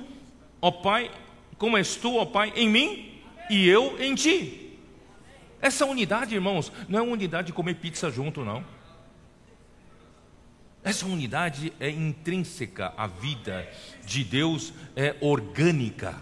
ó 0.60 0.70
Pai, 0.70 1.10
como 1.58 1.76
és 1.76 1.96
tu, 1.96 2.16
ó 2.16 2.24
Pai, 2.24 2.52
em 2.56 2.68
mim 2.68 3.12
e 3.50 3.68
eu 3.68 4.00
em 4.02 4.14
ti. 4.14 4.78
Essa 5.60 5.86
unidade, 5.86 6.34
irmãos, 6.34 6.72
não 6.88 6.98
é 6.98 7.02
unidade 7.02 7.48
de 7.48 7.52
comer 7.52 7.74
pizza 7.74 8.10
junto, 8.10 8.44
não. 8.44 8.64
Essa 10.82 11.06
unidade 11.06 11.72
é 11.78 11.88
intrínseca 11.88 12.92
à 12.96 13.06
vida 13.06 13.68
de 14.04 14.24
Deus, 14.24 14.72
é 14.96 15.14
orgânica. 15.20 16.20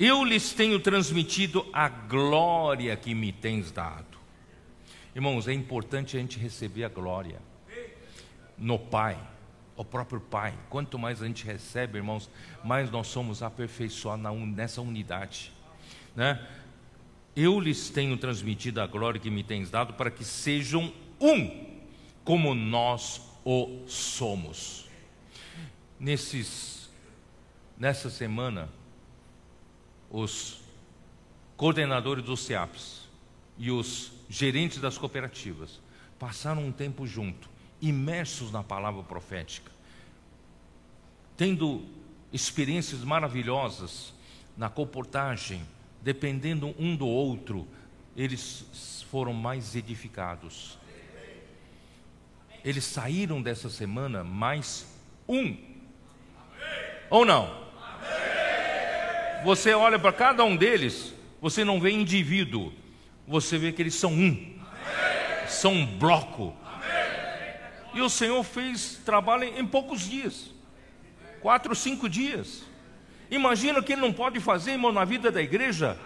Eu 0.00 0.24
lhes 0.24 0.52
tenho 0.52 0.80
transmitido 0.80 1.64
a 1.72 1.88
glória 1.88 2.96
que 2.96 3.14
me 3.14 3.30
tens 3.30 3.70
dado. 3.70 4.18
Irmãos, 5.14 5.46
é 5.46 5.52
importante 5.52 6.16
a 6.16 6.20
gente 6.20 6.38
receber 6.38 6.84
a 6.84 6.88
glória 6.88 7.40
no 8.56 8.78
Pai 8.78 9.18
o 9.80 9.84
próprio 9.84 10.20
Pai. 10.20 10.52
Quanto 10.68 10.98
mais 10.98 11.22
a 11.22 11.26
gente 11.26 11.42
recebe, 11.46 11.96
irmãos, 11.96 12.28
mais 12.62 12.90
nós 12.90 13.06
somos 13.06 13.42
aperfeiçoados 13.42 14.22
nessa 14.54 14.82
unidade. 14.82 15.50
Né? 16.14 16.38
Eu 17.34 17.58
lhes 17.58 17.88
tenho 17.88 18.14
transmitido 18.18 18.82
a 18.82 18.86
glória 18.86 19.18
que 19.18 19.30
me 19.30 19.42
tens 19.42 19.70
dado 19.70 19.94
para 19.94 20.10
que 20.10 20.22
sejam 20.22 20.92
um, 21.18 21.66
como 22.22 22.54
nós 22.54 23.22
o 23.42 23.82
somos. 23.86 24.86
Nesses, 25.98 26.90
nessa 27.78 28.10
semana, 28.10 28.68
os 30.10 30.60
coordenadores 31.56 32.24
dos 32.24 32.40
CEAPs 32.40 33.08
e 33.56 33.70
os 33.70 34.12
gerentes 34.28 34.78
das 34.78 34.98
cooperativas 34.98 35.80
passaram 36.18 36.64
um 36.64 36.72
tempo 36.72 37.06
junto 37.06 37.48
imersos 37.80 38.52
na 38.52 38.62
palavra 38.62 39.02
profética, 39.02 39.70
tendo 41.36 41.84
experiências 42.32 43.02
maravilhosas 43.02 44.12
na 44.56 44.68
comportagem, 44.68 45.62
dependendo 46.02 46.74
um 46.78 46.94
do 46.94 47.06
outro, 47.06 47.66
eles 48.16 49.06
foram 49.10 49.32
mais 49.32 49.74
edificados. 49.74 50.78
Eles 52.62 52.84
saíram 52.84 53.40
dessa 53.40 53.70
semana 53.70 54.22
mais 54.22 54.86
um. 55.26 55.56
Ou 57.08 57.24
não? 57.24 57.70
Você 59.44 59.72
olha 59.72 59.98
para 59.98 60.12
cada 60.12 60.44
um 60.44 60.56
deles, 60.56 61.14
você 61.40 61.64
não 61.64 61.80
vê 61.80 61.90
indivíduo, 61.90 62.72
você 63.26 63.56
vê 63.58 63.72
que 63.72 63.82
eles 63.82 63.94
são 63.94 64.12
um, 64.12 64.58
são 65.46 65.72
um 65.72 65.86
bloco, 65.86 66.54
e 67.94 68.00
o 68.00 68.08
Senhor 68.08 68.42
fez 68.44 69.00
trabalho 69.04 69.44
em 69.44 69.66
poucos 69.66 70.08
dias 70.08 70.50
quatro, 71.40 71.74
cinco 71.74 72.08
dias. 72.08 72.62
Imagina 73.30 73.82
que 73.82 73.92
Ele 73.92 74.02
não 74.02 74.12
pode 74.12 74.40
fazer, 74.40 74.72
irmão, 74.72 74.92
na 74.92 75.04
vida 75.04 75.30
da 75.30 75.40
igreja. 75.40 75.96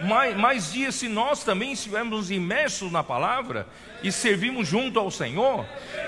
Mais, 0.00 0.36
mais 0.36 0.72
dias, 0.72 0.96
se 0.96 1.08
nós 1.08 1.44
também 1.44 1.72
estivermos 1.72 2.30
imersos 2.30 2.90
na 2.90 3.02
palavra 3.02 3.66
e 4.02 4.10
servimos 4.10 4.66
junto 4.66 4.98
ao 4.98 5.10
Senhor, 5.10 5.64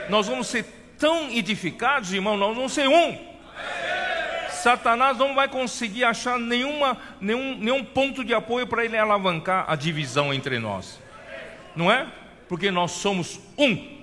nós 0.08 0.26
vamos 0.26 0.48
ser 0.48 0.64
tão 0.98 1.30
edificados, 1.30 2.12
irmão, 2.12 2.36
nós 2.36 2.54
vamos 2.56 2.72
ser 2.72 2.88
um. 2.88 3.36
Satanás 4.56 5.18
não 5.18 5.34
vai 5.34 5.48
conseguir 5.48 6.04
achar 6.04 6.38
nenhuma, 6.38 6.96
nenhum, 7.20 7.56
nenhum 7.58 7.84
ponto 7.84 8.24
de 8.24 8.34
apoio 8.34 8.66
para 8.66 8.84
ele 8.84 8.96
alavancar 8.96 9.64
a 9.68 9.76
divisão 9.76 10.32
entre 10.32 10.58
nós, 10.58 11.00
não 11.74 11.90
é? 11.90 12.06
Porque 12.48 12.70
nós 12.70 12.92
somos 12.92 13.40
um 13.58 13.96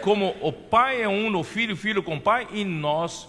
como 0.00 0.34
o 0.40 0.52
Pai 0.52 1.02
é 1.02 1.08
um 1.08 1.30
no 1.30 1.44
Filho, 1.44 1.76
Filho 1.76 2.02
com 2.02 2.16
o 2.16 2.20
Pai, 2.20 2.48
e 2.52 2.64
nós, 2.64 3.28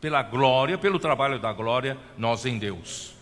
pela 0.00 0.22
glória, 0.22 0.78
pelo 0.78 0.98
trabalho 0.98 1.38
da 1.38 1.52
glória, 1.52 1.98
nós 2.16 2.46
em 2.46 2.58
Deus. 2.58 3.14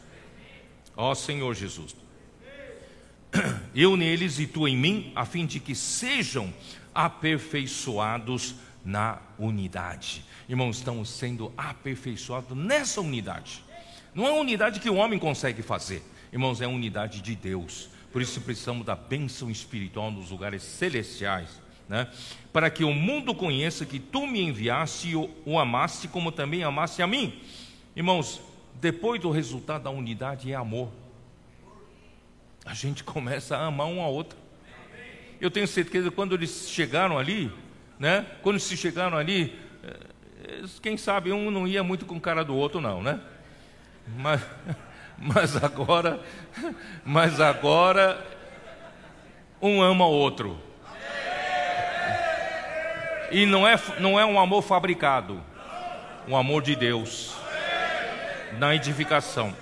Ó 0.97 1.15
Senhor 1.15 1.55
Jesus. 1.55 1.97
Eu 3.75 3.97
neles 3.97 4.39
e 4.39 4.47
tu 4.47 4.69
em 4.69 4.77
mim, 4.77 5.13
a 5.17 5.25
fim 5.25 5.47
de 5.47 5.59
que 5.59 5.75
sejam 5.75 6.53
aperfeiçoados 6.95 8.55
na 8.85 9.19
unidade. 9.39 10.25
Irmãos, 10.49 10.79
estamos 10.79 11.09
sendo 11.09 11.53
aperfeiçoados 11.57 12.57
nessa 12.57 13.01
unidade. 13.01 13.65
Não 14.15 14.27
é 14.27 14.31
uma 14.31 14.41
unidade 14.41 14.81
que 14.81 14.91
o 14.91 14.97
homem 14.97 15.19
consegue 15.19 15.63
fazer, 15.63 16.03
irmãos, 16.33 16.61
é 16.61 16.65
a 16.65 16.69
unidade 16.69 17.21
de 17.21 17.35
Deus. 17.35 17.89
Por 18.13 18.23
isso 18.23 18.41
precisamos 18.41 18.87
da 18.87 18.95
bênção 18.95 19.51
espiritual 19.51 20.11
nos 20.11 20.31
lugares 20.31 20.63
celestiais 20.63 21.65
né? 21.89 22.09
para 22.53 22.71
que 22.71 22.85
o 22.85 22.93
mundo 22.93 23.35
conheça 23.35 23.85
que 23.85 23.99
tu 23.99 24.27
me 24.27 24.41
enviaste 24.41 25.11
e 25.11 25.17
o, 25.17 25.31
o 25.45 25.59
amaste 25.59 26.09
como 26.09 26.33
também 26.33 26.63
amaste 26.63 27.03
a 27.03 27.07
mim. 27.07 27.41
Irmãos, 27.95 28.41
depois 28.81 29.21
do 29.21 29.31
resultado 29.31 29.85
da 29.85 29.91
unidade 29.91 30.51
é 30.51 30.55
amor. 30.55 30.91
A 32.65 32.75
gente 32.75 33.05
começa 33.05 33.57
a 33.57 33.67
amar 33.67 33.87
um 33.87 34.01
ao 34.01 34.13
outro. 34.13 34.39
Eu 35.41 35.51
tenho 35.51 35.67
certeza 35.67 36.09
que 36.09 36.17
quando 36.17 36.35
eles 36.35 36.69
chegaram 36.71 37.19
ali, 37.19 37.53
né? 37.99 38.25
Quando 38.43 38.59
se 38.59 38.77
chegaram 38.77 39.19
ali, 39.19 39.59
quem 40.83 40.97
sabe 40.97 41.33
um 41.33 41.51
não 41.51 41.67
ia 41.67 41.83
muito 41.83 42.07
com 42.07 42.21
cara 42.21 42.45
do 42.45 42.55
outro 42.55 42.81
não, 42.81 43.03
né? 43.03 43.21
Mas, 44.17 44.41
mas 45.19 45.63
agora, 45.63 46.21
mas 47.05 47.41
agora 47.41 48.25
um 49.61 49.83
ama 49.83 50.07
o 50.07 50.13
outro. 50.13 50.59
E 53.31 53.47
não 53.47 53.67
é, 53.67 53.77
não 53.99 54.21
é 54.21 54.25
um 54.25 54.39
amor 54.39 54.63
fabricado, 54.63 55.43
um 56.29 56.37
amor 56.37 56.63
de 56.63 56.77
Deus, 56.77 57.35
na 58.59 58.75
edificação. 58.75 59.57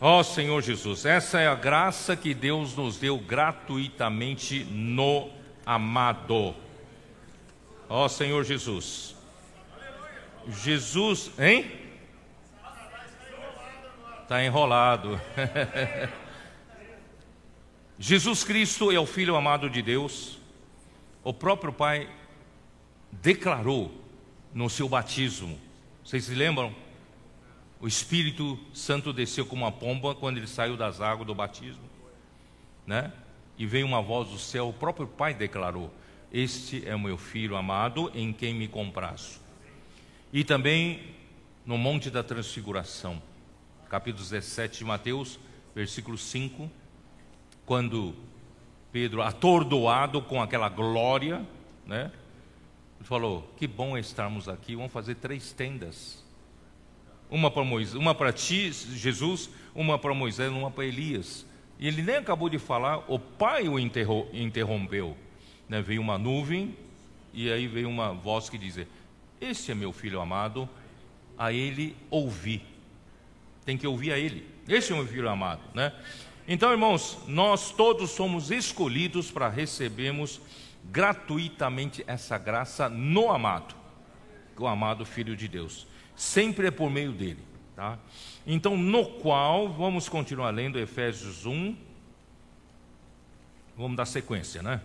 Ó 0.00 0.20
oh, 0.20 0.24
Senhor 0.24 0.62
Jesus, 0.62 1.04
essa 1.04 1.40
é 1.40 1.46
a 1.46 1.54
graça 1.54 2.16
que 2.16 2.34
Deus 2.34 2.76
nos 2.76 2.98
deu 2.98 3.18
gratuitamente 3.18 4.64
no 4.64 5.30
amado. 5.64 6.54
Ó 7.94 8.06
oh, 8.06 8.08
Senhor 8.08 8.42
Jesus. 8.42 9.14
Jesus, 10.48 11.30
hein? 11.38 11.70
Está 14.22 14.44
enrolado. 14.44 15.20
Jesus 17.96 18.42
Cristo 18.42 18.90
é 18.90 18.98
o 18.98 19.06
Filho 19.06 19.36
amado 19.36 19.70
de 19.70 19.80
Deus 19.80 20.40
o 21.22 21.32
próprio 21.32 21.72
Pai 21.72 22.10
declarou 23.12 23.94
no 24.52 24.68
seu 24.68 24.88
batismo. 24.88 25.56
Vocês 26.04 26.24
se 26.24 26.34
lembram? 26.34 26.74
O 27.80 27.86
Espírito 27.86 28.58
Santo 28.74 29.12
desceu 29.12 29.46
como 29.46 29.64
uma 29.64 29.70
pomba 29.70 30.16
quando 30.16 30.38
ele 30.38 30.48
saiu 30.48 30.76
das 30.76 31.00
águas 31.00 31.28
do 31.28 31.34
batismo, 31.34 31.88
né? 32.84 33.12
E 33.56 33.64
veio 33.66 33.86
uma 33.86 34.02
voz 34.02 34.30
do 34.30 34.38
céu, 34.40 34.70
o 34.70 34.72
próprio 34.72 35.06
Pai 35.06 35.32
declarou: 35.32 35.94
Este 36.34 36.82
é 36.84 36.92
o 36.96 36.98
meu 36.98 37.16
filho 37.16 37.54
amado, 37.54 38.10
em 38.12 38.32
quem 38.32 38.52
me 38.52 38.66
comprazo. 38.66 39.38
E 40.32 40.42
também 40.42 41.14
no 41.64 41.78
Monte 41.78 42.10
da 42.10 42.24
Transfiguração, 42.24 43.22
capítulo 43.88 44.24
17 44.24 44.78
de 44.78 44.84
Mateus, 44.84 45.38
versículo 45.76 46.18
5, 46.18 46.68
quando 47.64 48.16
Pedro, 48.90 49.22
atordoado 49.22 50.20
com 50.20 50.42
aquela 50.42 50.68
glória, 50.68 51.46
né? 51.86 52.10
Falou: 53.02 53.48
Que 53.56 53.68
bom 53.68 53.96
estarmos 53.96 54.48
aqui, 54.48 54.74
vamos 54.74 54.90
fazer 54.90 55.14
três 55.14 55.52
tendas. 55.52 56.24
Uma 57.30 57.48
para 57.48 57.62
Moisés, 57.62 57.94
uma 57.94 58.12
para 58.12 58.32
ti, 58.32 58.72
Jesus, 58.72 59.48
uma 59.72 60.00
para 60.00 60.12
Moisés, 60.12 60.50
uma 60.50 60.72
para 60.72 60.84
Elias. 60.84 61.46
E 61.78 61.86
ele 61.86 62.02
nem 62.02 62.16
acabou 62.16 62.48
de 62.48 62.58
falar, 62.58 63.04
o 63.06 63.20
pai 63.20 63.68
o 63.68 63.78
interrompeu. 63.78 65.16
Né? 65.68 65.80
Veio 65.82 66.00
uma 66.00 66.18
nuvem 66.18 66.76
e 67.32 67.50
aí 67.50 67.66
veio 67.66 67.88
uma 67.88 68.12
voz 68.12 68.48
que 68.48 68.56
dizia: 68.56 68.88
Este 69.40 69.72
é 69.72 69.74
meu 69.74 69.92
filho 69.92 70.20
amado, 70.20 70.68
a 71.36 71.52
ele 71.52 71.96
ouvi. 72.10 72.62
Tem 73.64 73.76
que 73.76 73.86
ouvir 73.86 74.12
a 74.12 74.18
ele. 74.18 74.46
Este 74.68 74.92
é 74.92 74.96
meu 74.96 75.06
filho 75.06 75.28
amado, 75.28 75.62
né? 75.74 75.92
Então, 76.46 76.70
irmãos, 76.70 77.18
nós 77.26 77.70
todos 77.70 78.10
somos 78.10 78.50
escolhidos 78.50 79.30
para 79.30 79.48
recebermos 79.48 80.40
gratuitamente 80.84 82.04
essa 82.06 82.36
graça 82.36 82.88
no 82.88 83.32
amado, 83.32 83.74
o 84.56 84.66
amado 84.66 85.06
Filho 85.06 85.34
de 85.34 85.48
Deus. 85.48 85.86
Sempre 86.14 86.66
é 86.66 86.70
por 86.70 86.90
meio 86.90 87.12
dele, 87.12 87.42
tá? 87.74 87.98
Então, 88.46 88.76
no 88.76 89.06
qual, 89.06 89.70
vamos 89.70 90.08
continuar 90.08 90.50
lendo 90.50 90.78
Efésios 90.78 91.46
1. 91.46 91.76
Vamos 93.76 93.96
dar 93.96 94.06
sequência, 94.06 94.62
né? 94.62 94.80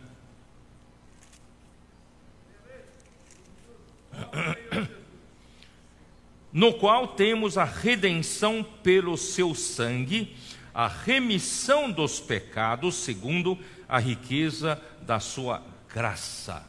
No 6.52 6.74
qual 6.74 7.08
temos 7.10 7.58
a 7.58 7.64
redenção 7.64 8.64
pelo 8.84 9.16
seu 9.18 9.54
sangue, 9.54 10.36
a 10.74 10.88
remissão 10.88 11.92
dos 11.92 12.20
pecados, 12.20 12.96
segundo 12.96 13.58
a 13.88 14.00
riqueza 14.00 14.82
da 15.02 15.20
sua 15.20 15.64
graça. 15.94 16.66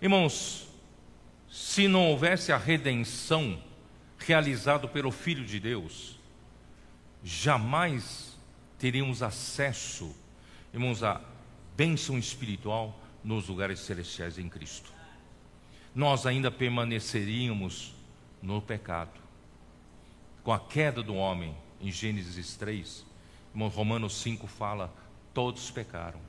Irmãos, 0.00 0.68
se 1.50 1.86
não 1.86 2.08
houvesse 2.08 2.50
a 2.50 2.56
redenção 2.56 3.62
realizada 4.18 4.88
pelo 4.88 5.10
Filho 5.10 5.44
de 5.44 5.60
Deus, 5.60 6.18
jamais 7.22 8.38
teríamos 8.78 9.22
acesso, 9.22 10.14
irmãos, 10.72 11.02
à 11.02 11.20
bênção 11.76 12.18
espiritual 12.18 12.98
nos 13.22 13.48
lugares 13.48 13.80
celestiais 13.80 14.38
em 14.38 14.48
Cristo. 14.48 14.92
Nós 15.94 16.26
ainda 16.26 16.50
permaneceríamos 16.50 17.94
no 18.40 18.62
pecado. 18.62 19.20
Com 20.42 20.52
a 20.52 20.58
queda 20.58 21.02
do 21.02 21.14
homem, 21.14 21.54
em 21.80 21.90
Gênesis 21.92 22.56
3, 22.56 23.04
Romanos 23.54 24.16
5 24.16 24.46
fala: 24.46 24.92
todos 25.34 25.70
pecaram, 25.70 26.20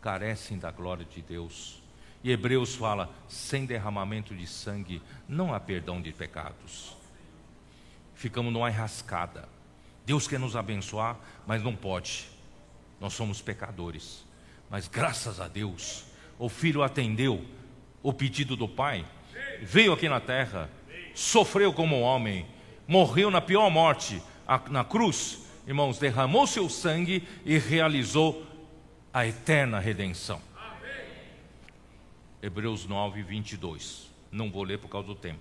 carecem 0.00 0.58
da 0.58 0.70
glória 0.70 1.04
de 1.04 1.20
Deus. 1.20 1.82
E 2.22 2.30
Hebreus 2.30 2.76
fala: 2.76 3.12
sem 3.28 3.66
derramamento 3.66 4.34
de 4.34 4.46
sangue 4.46 5.02
não 5.28 5.52
há 5.52 5.58
perdão 5.58 6.00
de 6.00 6.12
pecados. 6.12 6.96
Ficamos 8.14 8.52
numa 8.52 8.70
enrascada. 8.70 9.48
Deus 10.06 10.28
quer 10.28 10.38
nos 10.38 10.54
abençoar, 10.54 11.18
mas 11.46 11.62
não 11.62 11.74
pode. 11.74 12.28
Nós 13.00 13.14
somos 13.14 13.42
pecadores. 13.42 14.24
Mas 14.70 14.86
graças 14.86 15.40
a 15.40 15.48
Deus, 15.48 16.04
o 16.38 16.48
filho 16.48 16.82
atendeu 16.82 17.44
o 18.02 18.12
pedido 18.12 18.56
do 18.56 18.68
pai, 18.68 19.04
veio 19.62 19.92
aqui 19.92 20.08
na 20.08 20.20
terra, 20.20 20.70
sofreu 21.14 21.72
como 21.72 21.96
um 21.96 22.02
homem, 22.02 22.46
morreu 22.86 23.30
na 23.30 23.40
pior 23.40 23.70
morte, 23.70 24.22
na 24.70 24.84
cruz, 24.84 25.46
irmãos, 25.66 25.98
derramou 25.98 26.46
seu 26.46 26.68
sangue 26.68 27.26
e 27.44 27.58
realizou 27.58 28.46
a 29.12 29.26
eterna 29.26 29.78
redenção. 29.78 30.40
Hebreus 32.42 32.86
9, 32.86 33.22
22. 33.22 34.10
Não 34.30 34.50
vou 34.50 34.64
ler 34.64 34.78
por 34.78 34.88
causa 34.88 35.06
do 35.06 35.14
tempo. 35.14 35.40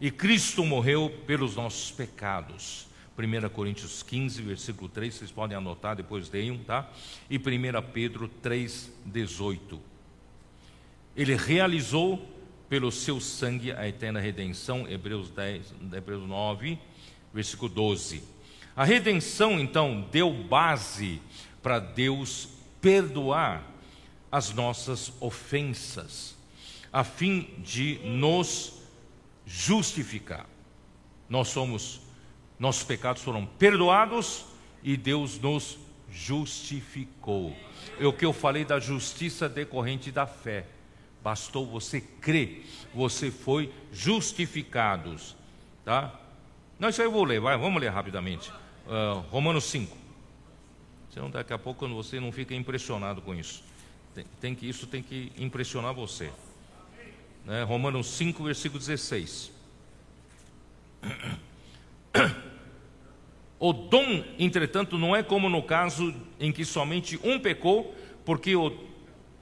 E 0.00 0.10
Cristo 0.10 0.64
morreu 0.64 1.22
pelos 1.26 1.54
nossos 1.54 1.92
pecados. 1.92 2.88
1 3.16 3.48
Coríntios 3.50 4.02
15, 4.02 4.42
versículo 4.42 4.88
3, 4.88 5.14
vocês 5.14 5.30
podem 5.30 5.56
anotar, 5.56 5.94
depois 5.94 6.28
leiam, 6.30 6.58
tá? 6.58 6.90
E 7.30 7.36
1 7.36 7.40
Pedro 7.92 8.26
3, 8.26 8.90
18. 9.04 9.91
Ele 11.16 11.34
realizou 11.34 12.28
pelo 12.68 12.90
seu 12.90 13.20
sangue 13.20 13.72
a 13.72 13.86
eterna 13.86 14.18
redenção, 14.18 14.88
Hebreus, 14.88 15.30
10, 15.30 15.74
Hebreus 15.92 16.26
9, 16.26 16.78
versículo 17.32 17.68
12. 17.68 18.22
A 18.74 18.84
redenção, 18.84 19.60
então, 19.60 20.08
deu 20.10 20.32
base 20.32 21.20
para 21.62 21.78
Deus 21.78 22.48
perdoar 22.80 23.62
as 24.30 24.52
nossas 24.54 25.12
ofensas, 25.20 26.34
a 26.90 27.04
fim 27.04 27.50
de 27.58 28.00
nos 28.04 28.80
justificar. 29.46 30.46
Nós 31.28 31.48
somos, 31.48 32.00
nossos 32.58 32.84
pecados 32.84 33.22
foram 33.22 33.44
perdoados 33.44 34.46
e 34.82 34.96
Deus 34.96 35.38
nos 35.38 35.78
justificou. 36.10 37.54
É 38.00 38.06
o 38.06 38.12
que 38.12 38.24
eu 38.24 38.32
falei 38.32 38.64
da 38.64 38.80
justiça 38.80 39.48
decorrente 39.48 40.10
da 40.10 40.26
fé. 40.26 40.66
Bastou 41.22 41.66
você 41.66 42.00
crer, 42.00 42.66
você 42.92 43.30
foi 43.30 43.72
justificados, 43.92 45.36
tá? 45.84 46.18
Não, 46.78 46.88
isso 46.88 47.00
aí 47.00 47.06
eu 47.06 47.12
vou 47.12 47.24
ler, 47.24 47.40
vai, 47.40 47.56
vamos 47.56 47.80
ler 47.80 47.90
rapidamente. 47.90 48.50
Uh, 48.86 49.20
Romanos 49.30 49.64
5. 49.64 49.96
Senão 51.10 51.30
daqui 51.30 51.52
a 51.52 51.58
pouco 51.58 51.86
você 51.88 52.18
não 52.18 52.32
fica 52.32 52.54
impressionado 52.54 53.22
com 53.22 53.34
isso. 53.34 53.62
Tem, 54.14 54.24
tem, 54.40 54.54
que, 54.54 54.68
isso 54.68 54.86
tem 54.86 55.02
que 55.02 55.30
impressionar 55.38 55.94
você. 55.94 56.32
Né? 57.44 57.62
Romanos 57.62 58.06
5, 58.08 58.42
versículo 58.44 58.78
16. 58.80 59.52
O 63.64 63.72
dom, 63.72 64.24
entretanto, 64.40 64.98
não 64.98 65.14
é 65.14 65.22
como 65.22 65.48
no 65.48 65.62
caso 65.62 66.12
em 66.40 66.50
que 66.50 66.64
somente 66.64 67.16
um 67.22 67.38
pecou, 67.38 67.94
porque 68.24 68.56
o 68.56 68.70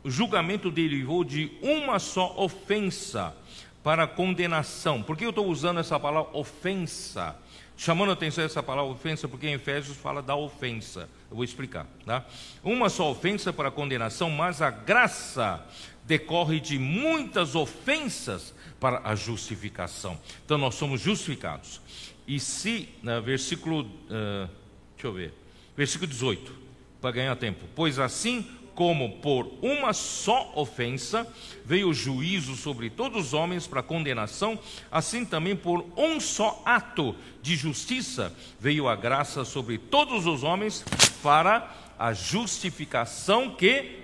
julgamento 0.05 0.70
derivou 0.70 1.24
de 1.24 1.53
uma 1.62 1.98
só 1.98 2.34
ofensa 2.36 3.34
para 3.82 4.07
condenação. 4.07 5.03
Por 5.03 5.16
que 5.16 5.24
eu 5.24 5.30
estou 5.30 5.46
usando 5.46 5.80
essa 5.80 5.98
palavra 5.98 6.30
ofensa? 6.36 7.36
Chamando 7.76 8.11
a 8.11 8.12
atenção 8.12 8.44
essa 8.44 8.62
palavra 8.62 8.92
ofensa, 8.92 9.26
porque 9.26 9.48
em 9.48 9.55
Efésios 9.55 9.96
fala 9.96 10.20
da 10.20 10.36
ofensa. 10.36 11.09
Eu 11.30 11.36
vou 11.36 11.44
explicar. 11.44 11.86
Tá? 12.05 12.24
Uma 12.62 12.90
só 12.90 13.11
ofensa 13.11 13.53
para 13.53 13.70
condenação, 13.70 14.30
mas 14.30 14.61
a 14.61 14.70
graça 14.70 15.66
decorre 16.05 16.61
de 16.61 16.78
muitas 16.78 17.55
ofensas 17.55 18.55
para 18.78 19.01
a 19.05 19.14
justificação. 19.14 20.18
Então 20.44 20.59
nós 20.59 20.74
somos 20.74 21.01
justificados. 21.01 21.80
E 22.26 22.38
se, 22.38 22.88
no 23.03 23.20
versículo, 23.22 23.82
uh, 23.82 24.48
deixa 24.94 25.07
eu 25.07 25.12
ver, 25.12 25.34
versículo 25.76 26.07
18, 26.07 26.53
para 27.01 27.12
ganhar 27.12 27.36
tempo. 27.36 27.64
Pois 27.74 27.98
assim 27.98 28.46
como 28.81 29.18
por 29.18 29.47
uma 29.61 29.93
só 29.93 30.53
ofensa 30.55 31.31
veio 31.66 31.91
o 31.91 31.95
juízo 31.95 32.57
sobre 32.57 32.89
todos 32.89 33.26
os 33.26 33.35
homens 33.35 33.66
para 33.66 33.83
condenação, 33.83 34.59
assim 34.91 35.22
também 35.22 35.55
por 35.55 35.85
um 35.99 36.18
só 36.18 36.62
ato 36.64 37.14
de 37.43 37.57
justiça 37.57 38.35
veio 38.59 38.89
a 38.89 38.97
graça 38.97 39.45
sobre 39.45 39.76
todos 39.76 40.24
os 40.24 40.43
homens 40.43 40.83
para 41.22 41.70
a 41.99 42.14
justificação 42.14 43.55
que 43.55 43.99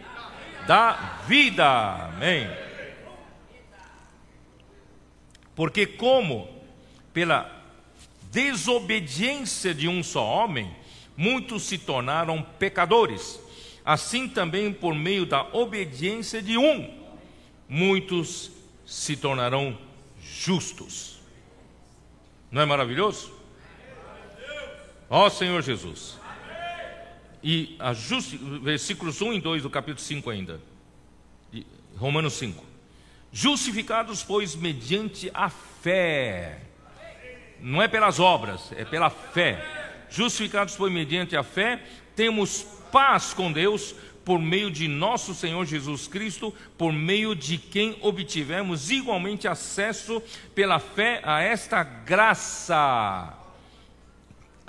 dá 0.66 1.22
vida. 1.26 1.64
Amém. 1.64 2.46
Porque 5.54 5.86
como 5.86 6.50
pela 7.14 7.50
desobediência 8.30 9.72
de 9.72 9.88
um 9.88 10.02
só 10.02 10.22
homem 10.22 10.70
muitos 11.16 11.62
se 11.62 11.78
tornaram 11.78 12.42
pecadores, 12.58 13.40
assim 13.86 14.28
também 14.28 14.72
por 14.72 14.94
meio 14.94 15.24
da 15.24 15.46
obediência 15.52 16.42
de 16.42 16.58
um, 16.58 16.92
muitos 17.68 18.50
se 18.84 19.16
tornarão 19.16 19.78
justos. 20.20 21.20
Não 22.50 22.60
é 22.60 22.66
maravilhoso? 22.66 23.32
Ó 25.08 25.30
Senhor 25.30 25.62
Jesus. 25.62 26.18
E 27.42 27.76
a 27.78 27.92
justi... 27.92 28.36
versículos 28.36 29.22
1 29.22 29.34
e 29.34 29.40
2 29.40 29.62
do 29.62 29.70
capítulo 29.70 30.00
5 30.00 30.30
ainda. 30.30 30.60
Romanos 31.96 32.32
5. 32.34 32.64
Justificados, 33.32 34.22
pois, 34.24 34.56
mediante 34.56 35.30
a 35.32 35.48
fé. 35.48 36.60
Não 37.60 37.80
é 37.80 37.86
pelas 37.86 38.18
obras, 38.18 38.72
é 38.72 38.84
pela 38.84 39.10
fé. 39.10 39.64
Justificados, 40.10 40.74
pois, 40.74 40.92
mediante 40.92 41.36
a 41.36 41.42
fé, 41.42 41.82
temos 42.16 42.66
paz 42.90 43.34
com 43.34 43.52
Deus 43.52 43.94
por 44.24 44.40
meio 44.40 44.72
de 44.72 44.88
nosso 44.88 45.32
Senhor 45.34 45.64
Jesus 45.64 46.08
Cristo, 46.08 46.52
por 46.76 46.92
meio 46.92 47.36
de 47.36 47.58
quem 47.58 47.96
obtivemos 48.00 48.90
igualmente 48.90 49.46
acesso 49.46 50.20
pela 50.52 50.80
fé 50.80 51.20
a 51.22 51.40
esta 51.40 51.84
graça, 51.84 53.34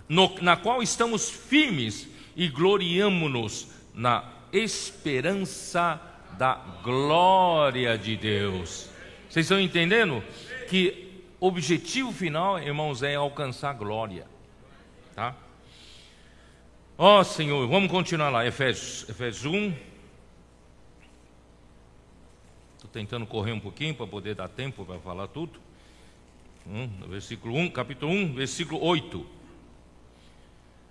no, 0.08 0.36
na 0.42 0.56
qual 0.56 0.84
estamos 0.84 1.28
firmes 1.28 2.08
e 2.36 2.48
gloriamo-nos 2.48 3.70
na 3.96 4.32
esperança 4.54 6.00
da 6.38 6.54
glória 6.84 7.98
de 7.98 8.16
Deus. 8.16 8.92
Vocês 9.28 9.46
estão 9.46 9.60
entendendo 9.60 10.24
que 10.70 11.24
o 11.40 11.48
objetivo 11.48 12.12
final, 12.12 12.60
irmãos, 12.60 13.02
é 13.02 13.16
alcançar 13.16 13.74
glória, 13.74 14.28
tá? 15.16 15.36
Ó 17.00 17.20
oh, 17.20 17.24
Senhor, 17.24 17.68
vamos 17.68 17.92
continuar 17.92 18.32
lá, 18.32 18.44
Efésios, 18.44 19.08
Efésios 19.08 19.46
1. 19.46 19.72
Estou 22.76 22.90
tentando 22.92 23.24
correr 23.28 23.52
um 23.52 23.60
pouquinho 23.60 23.94
para 23.94 24.08
poder 24.08 24.34
dar 24.34 24.48
tempo 24.48 24.84
para 24.84 24.98
falar 24.98 25.28
tudo. 25.28 25.60
Hum, 26.66 26.90
versículo 27.08 27.56
1, 27.56 27.70
capítulo 27.70 28.12
1, 28.12 28.34
versículo 28.34 28.84
8. 28.84 29.24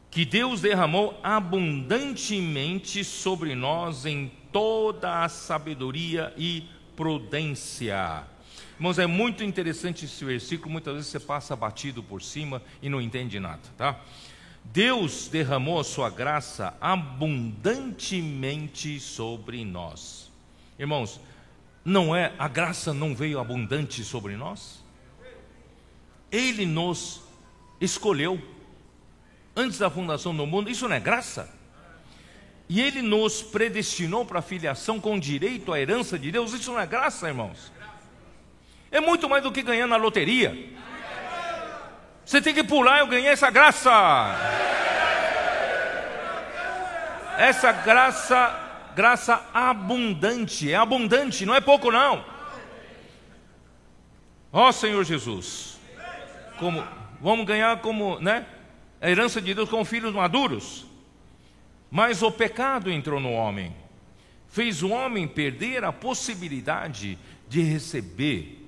Que 0.09 0.25
Deus 0.25 0.61
derramou 0.61 1.19
abundantemente 1.25 3.03
sobre 3.03 3.57
nós 3.57 4.07
em 4.07 4.31
toda 4.53 5.25
a 5.25 5.29
sabedoria 5.29 6.33
e 6.37 6.69
prudência. 6.95 8.23
Irmãos, 8.77 9.01
é 9.01 9.09
muito 9.09 9.43
interessante 9.43 10.05
esse 10.05 10.25
versículo, 10.25 10.71
muitas 10.71 10.95
vezes 10.95 11.11
você 11.11 11.19
passa 11.19 11.57
batido 11.57 12.01
por 12.01 12.23
cima 12.23 12.63
e 12.81 12.89
não 12.89 13.01
entende 13.01 13.41
nada, 13.41 13.63
tá? 13.77 14.01
Deus 14.73 15.29
derramou 15.29 15.79
a 15.81 15.85
sua 15.85 16.09
graça 16.11 16.77
abundantemente 16.81 19.01
sobre 19.01 19.65
nós. 19.65 20.31
Irmãos, 20.79 21.19
não 21.85 22.15
é 22.15 22.35
a 22.39 22.47
graça 22.49 22.93
não 22.93 23.15
veio 23.15 23.39
abundante 23.39 24.05
sobre 24.05 24.37
nós? 24.37 24.85
Ele 26.31 26.67
nos 26.67 27.23
escolheu 27.81 28.39
antes 29.55 29.79
da 29.79 29.89
fundação 29.89 30.37
do 30.37 30.47
mundo, 30.47 30.71
isso 30.71 30.87
não 30.89 30.97
é 30.97 31.01
graça? 31.01 31.55
E 32.69 32.81
Ele 32.81 33.01
nos 33.01 33.43
predestinou 33.43 34.27
para 34.27 34.41
a 34.41 34.43
filiação 34.43 35.01
com 35.01 35.19
direito 35.19 35.73
à 35.73 35.81
herança 35.81 36.19
de 36.19 36.33
Deus. 36.33 36.53
Isso 36.53 36.73
não 36.73 36.81
é 36.81 36.87
graça, 36.87 37.29
irmãos? 37.29 37.73
É 38.91 39.01
muito 39.01 39.29
mais 39.29 39.43
do 39.43 39.53
que 39.53 39.63
ganhar 39.63 39.87
na 39.87 39.97
loteria. 39.97 40.75
Você 42.27 42.43
tem 42.43 42.53
que 42.53 42.65
pular, 42.65 42.99
eu 42.99 43.07
ganhei 43.07 43.29
essa 43.29 43.49
graça. 43.51 43.89
Essa 47.39 47.71
graça, 47.71 48.91
graça 48.97 49.47
abundante, 49.55 50.73
é 50.73 50.75
abundante, 50.75 51.47
não 51.47 51.55
é 51.55 51.61
pouco 51.61 51.93
não. 51.93 52.25
Ó 54.53 54.69
oh, 54.69 54.73
Senhor 54.73 55.05
Jesus, 55.05 55.79
como 56.59 56.85
vamos 57.21 57.47
ganhar 57.47 57.81
como, 57.81 58.19
né? 58.19 58.45
A 59.01 59.09
herança 59.09 59.41
de 59.41 59.55
Deus 59.55 59.69
com 59.69 59.85
filhos 59.85 60.13
maduros. 60.13 60.85
Mas 61.89 62.23
o 62.23 62.33
pecado 62.33 62.91
entrou 62.91 63.21
no 63.21 63.31
homem, 63.31 63.73
fez 64.49 64.83
o 64.83 64.89
homem 64.89 65.29
perder 65.29 65.85
a 65.85 65.93
possibilidade 65.93 67.17
de 67.49 67.63
receber 67.63 68.67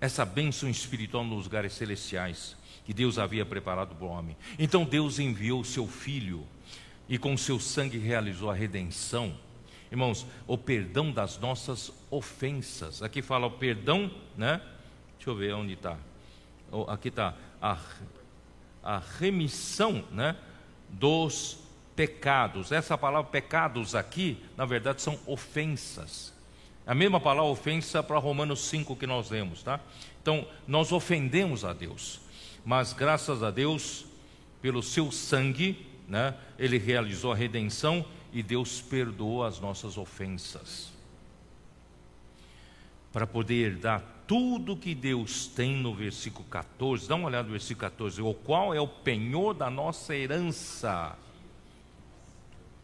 essa 0.00 0.24
bênção 0.24 0.68
espiritual 0.68 1.22
nos 1.22 1.44
lugares 1.44 1.72
celestiais 1.72 2.56
que 2.86 2.94
Deus 2.94 3.18
havia 3.18 3.44
preparado 3.44 3.96
para 3.96 4.06
o 4.06 4.08
homem. 4.08 4.36
Então 4.56 4.84
Deus 4.84 5.18
enviou 5.18 5.60
o 5.60 5.64
seu 5.64 5.88
filho 5.88 6.46
e 7.08 7.18
com 7.18 7.36
seu 7.36 7.58
sangue 7.58 7.98
realizou 7.98 8.48
a 8.48 8.54
redenção. 8.54 9.36
Irmãos, 9.90 10.24
o 10.46 10.56
perdão 10.56 11.10
das 11.10 11.36
nossas 11.36 11.92
ofensas. 12.12 13.02
Aqui 13.02 13.22
fala 13.22 13.48
o 13.48 13.50
perdão, 13.50 14.08
né? 14.36 14.60
Deixa 15.16 15.30
eu 15.30 15.34
ver 15.34 15.52
onde 15.54 15.72
está. 15.72 15.98
Aqui 16.86 17.08
está 17.08 17.34
a, 17.60 17.76
a 18.84 19.02
remissão, 19.18 20.04
né? 20.12 20.36
Dos 20.88 21.58
pecados. 21.96 22.70
Essa 22.70 22.96
palavra 22.96 23.30
pecados 23.32 23.96
aqui, 23.96 24.40
na 24.56 24.64
verdade, 24.64 25.02
são 25.02 25.18
ofensas. 25.26 26.32
A 26.86 26.94
mesma 26.94 27.18
palavra 27.18 27.50
ofensa 27.50 28.00
para 28.00 28.16
Romanos 28.18 28.60
5 28.68 28.94
que 28.94 29.08
nós 29.08 29.28
lemos, 29.28 29.64
tá? 29.64 29.80
Então, 30.22 30.46
nós 30.68 30.92
ofendemos 30.92 31.64
a 31.64 31.72
Deus, 31.72 32.20
mas 32.66 32.92
graças 32.92 33.44
a 33.44 33.52
Deus, 33.52 34.06
pelo 34.60 34.82
seu 34.82 35.12
sangue, 35.12 35.86
né, 36.08 36.34
ele 36.58 36.78
realizou 36.78 37.30
a 37.30 37.36
redenção 37.36 38.04
e 38.32 38.42
Deus 38.42 38.82
perdoou 38.82 39.44
as 39.44 39.60
nossas 39.60 39.96
ofensas. 39.96 40.92
Para 43.12 43.24
poder 43.24 43.76
dar 43.76 44.24
tudo 44.26 44.76
que 44.76 44.96
Deus 44.96 45.46
tem 45.46 45.76
no 45.76 45.94
versículo 45.94 46.44
14, 46.50 47.08
dá 47.08 47.14
uma 47.14 47.28
olhada 47.28 47.44
no 47.44 47.52
versículo 47.52 47.82
14, 47.82 48.20
o 48.20 48.34
qual 48.34 48.74
é 48.74 48.80
o 48.80 48.88
penhor 48.88 49.54
da 49.54 49.70
nossa 49.70 50.16
herança 50.16 51.16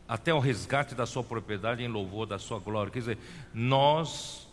até 0.07 0.33
o 0.33 0.39
resgate 0.39 0.95
da 0.95 1.07
sua 1.07 1.25
propriedade 1.25 1.83
em 1.83 1.89
louvor 1.89 2.27
da 2.27 2.39
sua 2.39 2.61
glória. 2.61 2.93
Quer 2.93 3.01
dizer, 3.01 3.19
nós 3.53 4.47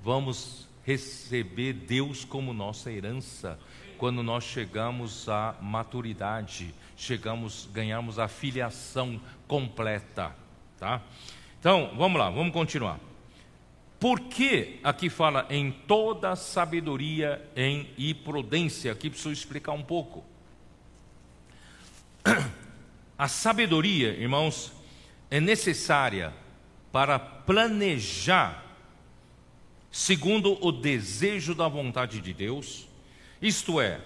vamos 0.00 0.68
receber 0.84 1.72
Deus 1.72 2.24
como 2.24 2.52
nossa 2.52 2.92
herança 2.92 3.58
quando 3.98 4.22
nós 4.22 4.44
chegamos 4.44 5.28
à 5.28 5.54
maturidade, 5.60 6.74
chegamos, 6.96 7.68
ganhamos 7.72 8.18
a 8.18 8.28
filiação 8.28 9.20
completa, 9.46 10.34
tá? 10.78 11.02
Então, 11.58 11.92
vamos 11.96 12.18
lá, 12.18 12.30
vamos 12.30 12.52
continuar. 12.52 13.00
Por 13.98 14.20
que 14.20 14.78
aqui 14.84 15.08
fala 15.08 15.46
em 15.48 15.70
toda 15.70 16.36
sabedoria 16.36 17.42
em 17.56 17.88
e 17.96 18.12
prudência? 18.12 18.92
Aqui 18.92 19.08
preciso 19.08 19.32
explicar 19.32 19.72
um 19.72 19.82
pouco. 19.82 20.24
A 23.18 23.28
sabedoria, 23.28 24.10
irmãos, 24.10 24.72
é 25.30 25.40
necessária 25.40 26.34
para 26.92 27.18
planejar 27.18 28.66
segundo 29.90 30.62
o 30.62 30.70
desejo 30.70 31.54
da 31.54 31.66
vontade 31.66 32.20
de 32.20 32.34
Deus, 32.34 32.86
isto 33.40 33.80
é, 33.80 34.00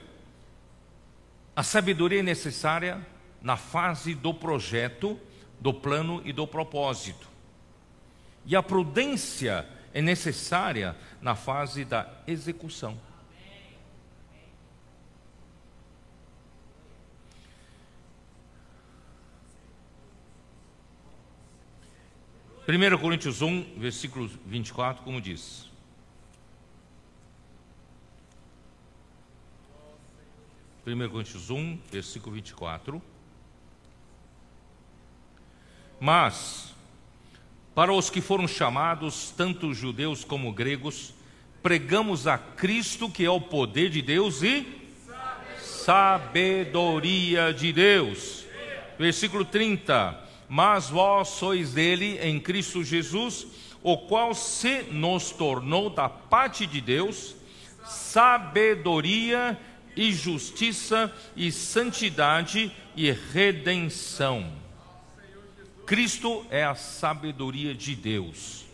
a 1.54 1.62
sabedoria 1.62 2.20
é 2.20 2.22
necessária 2.22 3.04
na 3.40 3.56
fase 3.56 4.14
do 4.14 4.34
projeto, 4.34 5.18
do 5.60 5.72
plano 5.72 6.22
e 6.24 6.32
do 6.32 6.46
propósito. 6.46 7.28
E 8.46 8.56
a 8.56 8.62
prudência 8.62 9.66
é 9.92 10.00
necessária 10.00 10.96
na 11.20 11.34
fase 11.34 11.84
da 11.84 12.08
execução. 12.26 12.98
1 22.70 22.98
Coríntios 22.98 23.42
1, 23.42 23.78
versículo 23.78 24.30
24, 24.46 25.02
como 25.02 25.20
diz: 25.20 25.69
Primeiro 30.90 31.12
Coríntios 31.12 31.50
1, 31.50 31.78
versículo 31.88 32.34
24. 32.34 33.00
Mas, 36.00 36.74
para 37.76 37.92
os 37.92 38.10
que 38.10 38.20
foram 38.20 38.48
chamados, 38.48 39.32
tanto 39.36 39.72
judeus 39.72 40.24
como 40.24 40.52
gregos, 40.52 41.14
pregamos 41.62 42.26
a 42.26 42.36
Cristo, 42.36 43.08
que 43.08 43.24
é 43.24 43.30
o 43.30 43.40
poder 43.40 43.88
de 43.88 44.02
Deus 44.02 44.42
e 44.42 44.66
sabedoria 45.60 47.54
de 47.54 47.72
Deus. 47.72 48.44
Versículo 48.98 49.44
30 49.44 50.28
mas 50.48 50.90
vós 50.90 51.28
sois 51.28 51.72
dele 51.72 52.18
em 52.20 52.40
Cristo 52.40 52.82
Jesus, 52.82 53.46
o 53.80 53.96
qual 53.96 54.34
se 54.34 54.82
nos 54.90 55.30
tornou 55.30 55.88
da 55.88 56.08
parte 56.08 56.66
de 56.66 56.80
Deus 56.80 57.36
sabedoria 57.84 59.56
e 59.96 60.12
justiça 60.12 61.12
e 61.36 61.50
santidade 61.50 62.74
e 62.96 63.10
redenção. 63.10 64.52
Cristo 65.86 66.46
é 66.50 66.64
a 66.64 66.74
sabedoria 66.74 67.74
de 67.74 67.96
Deus. 67.96 68.64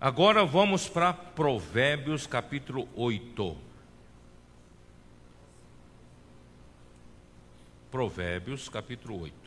Agora 0.00 0.44
vamos 0.44 0.88
para 0.88 1.12
Provérbios 1.12 2.26
capítulo 2.26 2.88
8. 2.94 3.56
Provérbios 7.90 8.68
capítulo 8.68 9.22
8. 9.22 9.46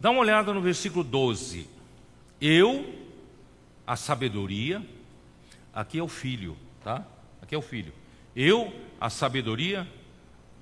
Dá 0.00 0.10
uma 0.10 0.20
olhada 0.20 0.52
no 0.52 0.60
versículo 0.60 1.04
12. 1.04 1.68
Eu, 2.40 3.01
a 3.92 3.96
sabedoria, 3.96 4.82
aqui 5.70 5.98
é 5.98 6.02
o 6.02 6.08
filho, 6.08 6.56
tá? 6.82 7.06
Aqui 7.42 7.54
é 7.54 7.58
o 7.58 7.60
filho. 7.60 7.92
Eu, 8.34 8.72
a 8.98 9.10
sabedoria, 9.10 9.86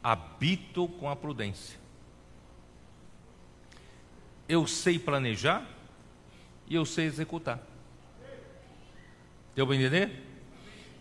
habito 0.03 0.89
com 0.89 1.09
a 1.09 1.15
prudência. 1.15 1.79
Eu 4.49 4.67
sei 4.67 4.99
planejar 4.99 5.65
e 6.67 6.75
eu 6.75 6.85
sei 6.85 7.05
executar. 7.05 7.65
Deu 9.55 9.65
para 9.65 9.77
entender? 9.77 10.11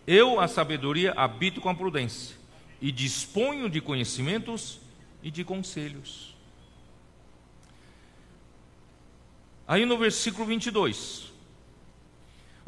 Eu, 0.06 0.38
a 0.38 0.46
sabedoria, 0.46 1.12
habito 1.16 1.60
com 1.60 1.68
a 1.68 1.74
prudência 1.74 2.36
e 2.80 2.92
disponho 2.92 3.68
de 3.68 3.80
conhecimentos 3.80 4.78
e 5.20 5.32
de 5.32 5.42
conselhos. 5.42 6.36
Aí 9.66 9.84
no 9.84 9.98
versículo 9.98 10.46
22. 10.46 11.29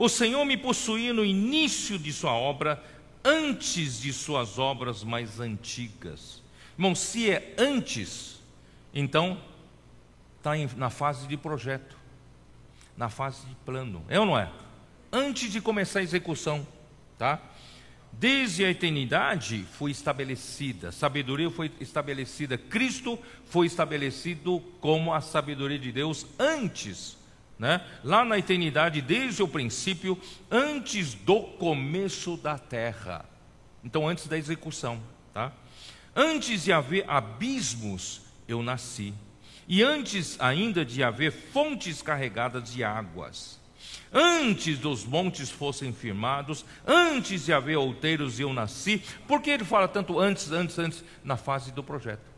O 0.03 0.09
Senhor 0.09 0.45
me 0.45 0.57
possuía 0.57 1.15
no 1.15 1.25
início 1.25 1.97
de 1.97 2.13
sua 2.13 2.33
obra, 2.33 2.83
antes 3.25 4.01
de 4.01 4.13
suas 4.13 4.59
obras 4.59 5.05
mais 5.05 5.39
antigas. 5.39 6.43
Irmão, 6.77 6.93
se 6.93 7.31
é 7.31 7.55
antes, 7.57 8.41
então 8.93 9.41
está 10.39 10.55
na 10.77 10.91
fase 10.91 11.29
de 11.29 11.37
projeto, 11.37 11.97
na 12.97 13.09
fase 13.09 13.47
de 13.47 13.55
plano. 13.65 14.05
É 14.09 14.19
ou 14.19 14.27
não 14.27 14.37
é? 14.37 14.51
Antes 15.13 15.53
de 15.53 15.61
começar 15.61 16.01
a 16.01 16.03
execução, 16.03 16.67
tá? 17.17 17.41
Desde 18.11 18.65
a 18.65 18.71
eternidade 18.73 19.65
foi 19.75 19.93
estabelecida, 19.93 20.91
sabedoria 20.91 21.49
foi 21.49 21.71
estabelecida, 21.79 22.59
Cristo 22.59 23.17
foi 23.45 23.69
estabelecido 23.69 24.59
como 24.81 25.15
a 25.15 25.21
sabedoria 25.21 25.79
de 25.79 25.93
Deus 25.93 26.27
antes, 26.41 27.22
né? 27.59 27.85
lá 28.03 28.25
na 28.25 28.39
eternidade, 28.39 29.01
desde 29.01 29.43
o 29.43 29.49
princípio, 29.49 30.21
antes 30.51 31.15
do 31.15 31.41
começo 31.41 32.37
da 32.37 32.59
terra. 32.59 33.25
Então, 33.85 34.09
antes 34.09 34.27
da 34.27 34.39
execução, 34.39 35.01
tá? 35.33 35.53
Antes 36.15 36.65
de 36.65 36.73
haver 36.73 37.09
abismos, 37.09 38.23
eu 38.47 38.63
nasci, 38.63 39.15
e 39.67 39.83
antes 39.83 40.39
ainda 40.41 40.85
de 40.85 41.03
haver 41.03 41.33
fontes 41.33 42.03
carregadas 42.03 42.73
de 42.73 42.85
águas 42.85 43.63
antes 44.13 44.79
dos 44.79 45.05
montes 45.05 45.51
fossem 45.51 45.93
firmados, 45.93 46.65
antes 46.87 47.47
de 47.47 47.53
haver 47.53 47.77
outeiros 47.77 48.39
eu 48.39 48.53
nasci. 48.53 49.03
Por 49.27 49.41
que 49.41 49.51
ele 49.51 49.65
fala 49.65 49.89
tanto 49.89 50.21
antes, 50.21 50.53
antes, 50.53 50.79
antes, 50.79 51.05
na 51.25 51.37
fase 51.37 51.73
do 51.73 51.83
projeto? 51.83 52.32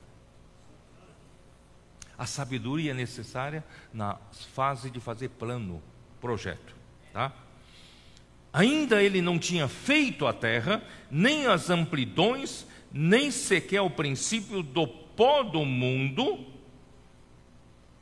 A 2.25 2.27
sabedoria 2.27 2.95
necessária 2.95 3.63
na 3.93 4.17
fase 4.55 4.91
de 4.91 4.99
fazer 4.99 5.29
plano, 5.29 5.83
projeto, 6.23 6.75
tá? 7.13 7.31
Ainda 8.51 9.03
ele 9.03 9.21
não 9.21 9.39
tinha 9.39 9.69
feito 9.69 10.27
a 10.27 10.33
terra, 10.33 10.83
nem 11.11 11.47
as 11.47 11.69
amplidões, 11.69 12.67
nem 12.91 13.31
sequer 13.31 13.83
o 13.83 13.91
princípio 13.91 14.63
do 14.63 14.87
pó 14.87 15.43
do 15.43 15.67
mundo, 15.67 16.47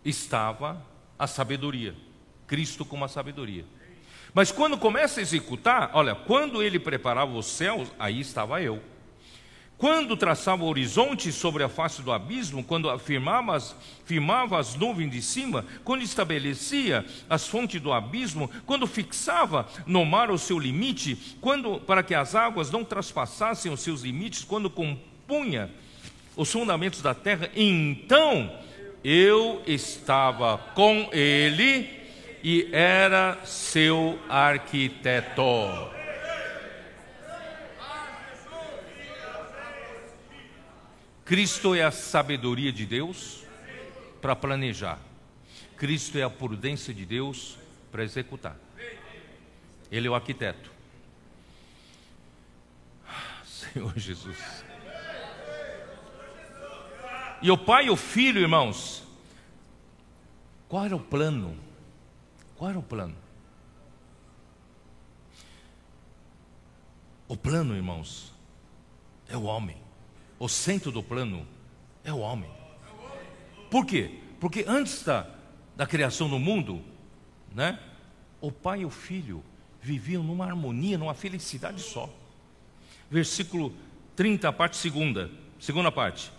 estava 0.04 0.86
a 1.18 1.26
sabedoria. 1.26 1.92
Cristo 2.46 2.84
com 2.84 2.94
uma 2.94 3.08
sabedoria. 3.08 3.64
Mas 4.32 4.52
quando 4.52 4.78
começa 4.78 5.18
a 5.18 5.22
executar, 5.22 5.90
olha, 5.94 6.14
quando 6.14 6.62
ele 6.62 6.78
preparava 6.78 7.32
os 7.32 7.46
céus, 7.46 7.90
aí 7.98 8.20
estava 8.20 8.62
eu. 8.62 8.80
Quando 9.82 10.16
traçava 10.16 10.62
o 10.62 10.68
horizonte 10.68 11.32
sobre 11.32 11.64
a 11.64 11.68
face 11.68 12.02
do 12.02 12.12
abismo, 12.12 12.62
quando 12.62 12.88
afirmava 12.88 13.56
as, 13.56 13.74
firmava 14.04 14.56
as 14.56 14.76
nuvens 14.76 15.10
de 15.10 15.20
cima, 15.20 15.66
quando 15.82 16.04
estabelecia 16.04 17.04
as 17.28 17.48
fontes 17.48 17.80
do 17.80 17.92
abismo, 17.92 18.48
quando 18.64 18.86
fixava 18.86 19.66
no 19.84 20.04
mar 20.04 20.30
o 20.30 20.38
seu 20.38 20.56
limite, 20.56 21.34
quando 21.40 21.80
para 21.80 22.04
que 22.04 22.14
as 22.14 22.36
águas 22.36 22.70
não 22.70 22.84
traspassassem 22.84 23.72
os 23.72 23.80
seus 23.80 24.02
limites, 24.02 24.44
quando 24.44 24.70
compunha 24.70 25.68
os 26.36 26.52
fundamentos 26.52 27.02
da 27.02 27.12
terra, 27.12 27.50
então 27.56 28.52
eu 29.02 29.62
estava 29.66 30.58
com 30.76 31.08
ele 31.10 31.90
e 32.40 32.68
era 32.70 33.36
seu 33.44 34.16
arquiteto. 34.28 36.01
Cristo 41.24 41.74
é 41.74 41.82
a 41.82 41.90
sabedoria 41.90 42.72
de 42.72 42.84
Deus 42.84 43.44
para 44.20 44.34
planejar. 44.34 44.98
Cristo 45.76 46.18
é 46.18 46.22
a 46.22 46.30
prudência 46.30 46.92
de 46.92 47.04
Deus 47.04 47.58
para 47.90 48.04
executar. 48.04 48.56
Ele 49.90 50.08
é 50.08 50.10
o 50.10 50.14
arquiteto. 50.14 50.70
Senhor 53.44 53.92
Jesus. 53.98 54.64
E 57.42 57.50
o 57.50 57.58
pai 57.58 57.86
e 57.86 57.90
o 57.90 57.96
filho, 57.96 58.40
irmãos, 58.40 59.02
qual 60.68 60.84
era 60.84 60.94
o 60.94 61.00
plano? 61.00 61.58
Qual 62.56 62.70
era 62.70 62.78
o 62.78 62.82
plano? 62.82 63.16
O 67.26 67.36
plano, 67.36 67.74
irmãos, 67.74 68.32
é 69.28 69.36
o 69.36 69.42
homem. 69.42 69.81
O 70.42 70.48
centro 70.48 70.90
do 70.90 71.04
plano 71.04 71.46
é 72.02 72.12
o 72.12 72.18
homem. 72.18 72.50
Por 73.70 73.86
quê? 73.86 74.18
Porque 74.40 74.64
antes 74.66 75.04
da, 75.04 75.24
da 75.76 75.86
criação 75.86 76.28
do 76.28 76.36
mundo, 76.36 76.82
né, 77.54 77.78
o 78.40 78.50
pai 78.50 78.80
e 78.80 78.84
o 78.84 78.90
filho 78.90 79.44
viviam 79.80 80.20
numa 80.20 80.44
harmonia, 80.44 80.98
numa 80.98 81.14
felicidade 81.14 81.80
só. 81.80 82.12
Versículo 83.08 83.72
30, 84.16 84.52
parte 84.52 84.78
segunda, 84.78 85.30
segunda 85.60 85.92
parte. 85.92 86.32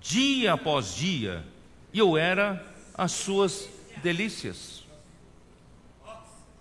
Dia 0.00 0.54
após 0.54 0.96
dia, 0.96 1.46
eu 1.94 2.18
era 2.18 2.60
as 2.92 3.12
suas 3.12 3.70
delícias. 4.02 4.82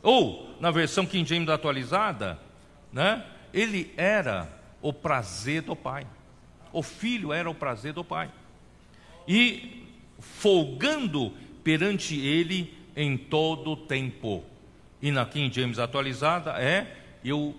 Ou, 0.03 0.55
na 0.59 0.69
versão 0.69 1.07
King 1.07 1.27
James 1.27 1.49
atualizada, 1.49 2.39
né, 2.91 3.25
ele 3.51 3.91
era 3.97 4.47
o 4.79 4.93
prazer 4.93 5.63
do 5.63 5.75
Pai. 5.75 6.05
O 6.73 6.81
filho 6.83 7.31
era 7.31 7.49
o 7.49 7.55
prazer 7.55 7.93
do 7.93 8.03
Pai. 8.03 8.29
E 9.27 9.85
folgando 10.19 11.31
perante 11.63 12.19
ele 12.19 12.75
em 12.95 13.15
todo 13.15 13.71
o 13.71 13.77
tempo. 13.77 14.43
E 15.01 15.11
na 15.11 15.25
King 15.25 15.53
James 15.53 15.79
atualizada 15.79 16.51
é 16.61 16.97
eu 17.23 17.55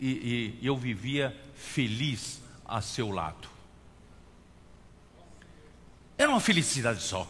e, 0.00 0.56
e 0.60 0.66
eu 0.66 0.76
vivia 0.76 1.34
feliz 1.54 2.40
a 2.64 2.80
seu 2.80 3.10
lado. 3.10 3.48
Era 6.16 6.30
uma 6.30 6.40
felicidade 6.40 7.00
só. 7.00 7.28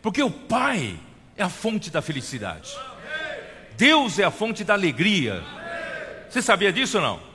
Porque 0.00 0.22
o 0.22 0.30
pai 0.30 0.98
é 1.36 1.42
a 1.42 1.48
fonte 1.48 1.90
da 1.90 2.02
felicidade. 2.02 2.70
Deus 3.76 4.18
é 4.18 4.24
a 4.24 4.30
fonte 4.30 4.62
da 4.62 4.74
alegria. 4.74 5.42
Você 6.28 6.42
sabia 6.42 6.72
disso 6.72 6.98
ou 6.98 7.02
não? 7.02 7.33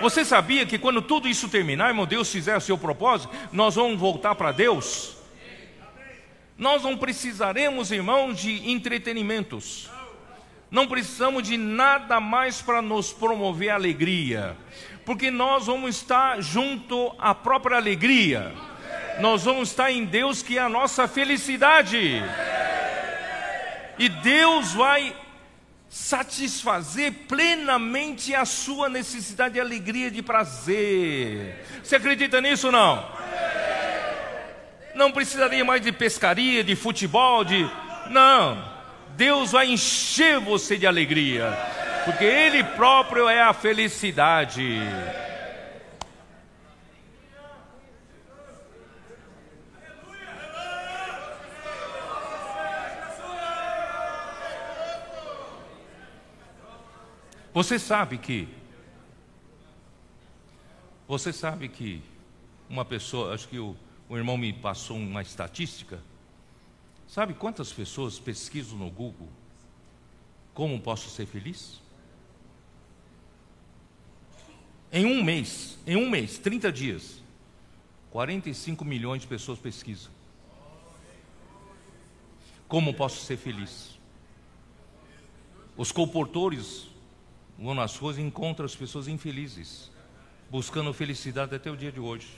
Você 0.00 0.24
sabia 0.24 0.66
que 0.66 0.78
quando 0.78 1.00
tudo 1.02 1.28
isso 1.28 1.48
terminar, 1.48 1.88
irmão, 1.88 2.06
Deus 2.06 2.30
fizer 2.30 2.56
o 2.56 2.60
seu 2.60 2.76
propósito, 2.76 3.32
nós 3.52 3.74
vamos 3.74 3.98
voltar 3.98 4.34
para 4.34 4.52
Deus? 4.52 5.16
Nós 6.58 6.82
não 6.82 6.96
precisaremos, 6.96 7.90
irmãos, 7.90 8.40
de 8.40 8.70
entretenimentos. 8.70 9.90
Não 10.70 10.86
precisamos 10.86 11.42
de 11.42 11.56
nada 11.56 12.18
mais 12.18 12.60
para 12.60 12.82
nos 12.82 13.12
promover 13.12 13.70
alegria, 13.70 14.56
porque 15.04 15.30
nós 15.30 15.66
vamos 15.66 15.96
estar 15.96 16.40
junto 16.40 17.14
à 17.18 17.34
própria 17.34 17.76
alegria. 17.76 18.52
Nós 19.20 19.44
vamos 19.44 19.70
estar 19.70 19.90
em 19.90 20.04
Deus 20.04 20.42
que 20.42 20.58
é 20.58 20.60
a 20.60 20.68
nossa 20.68 21.06
felicidade. 21.06 22.22
E 23.98 24.08
Deus 24.08 24.72
vai 24.72 25.14
satisfazer 25.88 27.12
plenamente 27.28 28.34
a 28.34 28.44
sua 28.44 28.88
necessidade 28.88 29.54
de 29.54 29.60
alegria, 29.60 30.10
de 30.10 30.22
prazer. 30.22 31.64
Você 31.82 31.96
acredita 31.96 32.40
nisso 32.40 32.66
ou 32.66 32.72
não? 32.72 33.06
Não 34.94 35.12
precisaria 35.12 35.64
mais 35.64 35.82
de 35.82 35.92
pescaria, 35.92 36.64
de 36.64 36.74
futebol, 36.74 37.44
de. 37.44 37.70
Não. 38.10 38.76
Deus 39.16 39.52
vai 39.52 39.66
encher 39.68 40.38
você 40.38 40.76
de 40.76 40.86
alegria, 40.86 41.56
porque 42.04 42.24
Ele 42.24 42.62
próprio 42.62 43.28
é 43.28 43.42
a 43.42 43.52
felicidade. 43.52 44.80
Você 57.56 57.78
sabe 57.78 58.18
que 58.18 58.46
você 61.08 61.32
sabe 61.32 61.70
que 61.70 62.02
uma 62.68 62.84
pessoa, 62.84 63.32
acho 63.32 63.48
que 63.48 63.58
o, 63.58 63.74
o 64.10 64.16
irmão 64.18 64.36
me 64.36 64.52
passou 64.52 64.98
uma 64.98 65.22
estatística. 65.22 65.98
Sabe 67.08 67.32
quantas 67.32 67.72
pessoas 67.72 68.18
pesquisam 68.18 68.76
no 68.76 68.90
Google 68.90 69.30
como 70.52 70.78
posso 70.78 71.08
ser 71.08 71.24
feliz? 71.24 71.80
Em 74.92 75.06
um 75.06 75.24
mês, 75.24 75.78
em 75.86 75.96
um 75.96 76.10
mês, 76.10 76.36
30 76.36 76.70
dias, 76.70 77.22
45 78.10 78.84
milhões 78.84 79.22
de 79.22 79.28
pessoas 79.28 79.58
pesquisam. 79.58 80.12
Como 82.68 82.92
posso 82.92 83.24
ser 83.24 83.38
feliz? 83.38 83.98
Os 85.74 85.90
comportores 85.90 86.94
vão 87.58 87.74
nas 87.74 87.96
ruas 87.96 88.18
e 88.18 88.22
encontram 88.22 88.66
as 88.66 88.74
pessoas 88.74 89.08
infelizes, 89.08 89.90
buscando 90.50 90.92
felicidade 90.92 91.54
até 91.54 91.70
o 91.70 91.76
dia 91.76 91.90
de 91.90 92.00
hoje. 92.00 92.28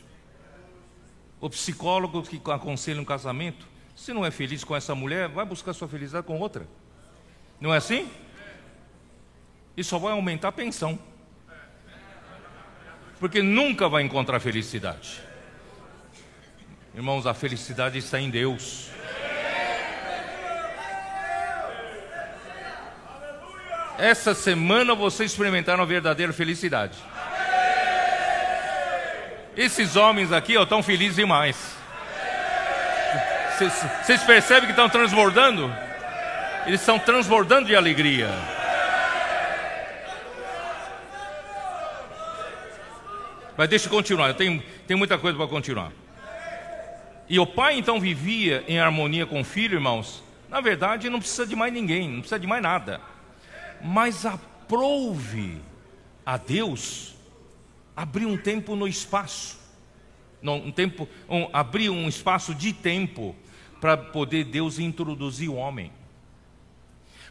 O 1.41 1.49
psicólogo 1.49 2.23
que 2.23 2.41
aconselha 2.51 3.01
um 3.01 3.05
casamento, 3.05 3.67
se 3.95 4.13
não 4.13 4.25
é 4.25 4.31
feliz 4.31 4.65
com 4.65 4.75
essa 4.75 4.95
mulher, 4.95 5.29
vai 5.29 5.45
buscar 5.45 5.73
sua 5.73 5.89
felicidade 5.89 6.27
com 6.27 6.39
outra. 6.39 6.67
Não 7.61 7.75
é 7.75 7.79
assim? 7.79 8.11
E 9.77 9.85
só 9.85 9.99
vai 9.99 10.13
aumentar 10.13 10.49
a 10.49 10.53
pensão. 10.53 10.99
Porque 13.21 13.43
nunca 13.43 13.89
vai 13.89 14.03
encontrar 14.03 14.39
felicidade. 14.41 15.21
Irmãos, 16.95 17.27
a 17.27 17.35
felicidade 17.35 17.99
está 17.99 18.21
em 18.21 18.31
Deus. 18.31 18.91
Essa 23.99 24.33
semana 24.33 24.95
vocês 24.95 25.33
experimentaram 25.33 25.83
a 25.83 25.87
verdadeira 25.87 26.33
felicidade. 26.33 26.97
Esses 29.57 29.97
homens 29.97 30.31
aqui 30.31 30.55
estão 30.55 30.85
felizes 30.85 31.17
demais. 31.17 31.77
Vocês 33.59 34.23
percebem 34.23 34.67
que 34.67 34.71
estão 34.71 34.89
transbordando? 34.89 35.75
Eles 36.65 36.79
estão 36.79 36.97
transbordando 36.97 37.67
de 37.67 37.75
alegria. 37.75 38.31
Mas 43.57 43.69
deixa 43.69 43.87
eu 43.87 43.91
continuar, 43.91 44.29
eu 44.29 44.35
tenho, 44.35 44.63
tenho 44.87 44.97
muita 44.97 45.19
coisa 45.19 45.37
para 45.37 45.49
continuar. 45.49 45.91
E 47.29 47.41
o 47.41 47.47
pai 47.47 47.77
então 47.77 47.99
vivia 47.99 48.63
em 48.69 48.79
harmonia 48.79 49.27
com 49.27 49.41
o 49.41 49.45
filho, 49.45 49.75
irmãos. 49.75 50.23
Na 50.49 50.61
verdade, 50.61 51.11
não 51.11 51.19
precisa 51.19 51.45
de 51.45 51.57
mais 51.57 51.73
ninguém, 51.73 52.09
não 52.09 52.21
precisa 52.21 52.39
de 52.39 52.47
mais 52.47 52.63
nada. 52.63 53.01
Mas 53.83 54.27
aprove 54.27 55.61
a 56.25 56.37
Deus 56.37 57.15
abrir 57.97 58.27
um 58.27 58.37
tempo 58.37 58.77
no 58.77 58.87
espaço. 58.87 59.59
Não, 60.41 60.59
um 60.59 60.71
tempo, 60.71 61.09
um, 61.29 61.49
abrir 61.53 61.91
um 61.91 62.09
espaço 62.09 62.55
de 62.55 62.73
tempo 62.73 63.35
para 63.81 63.97
poder 63.97 64.45
Deus 64.45 64.79
introduzir 64.79 65.49
o 65.49 65.55
homem. 65.55 65.91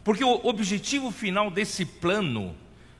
Porque 0.04 0.22
o 0.22 0.46
objetivo 0.46 1.10
final 1.10 1.50
desse 1.50 1.84
plano 1.84 2.54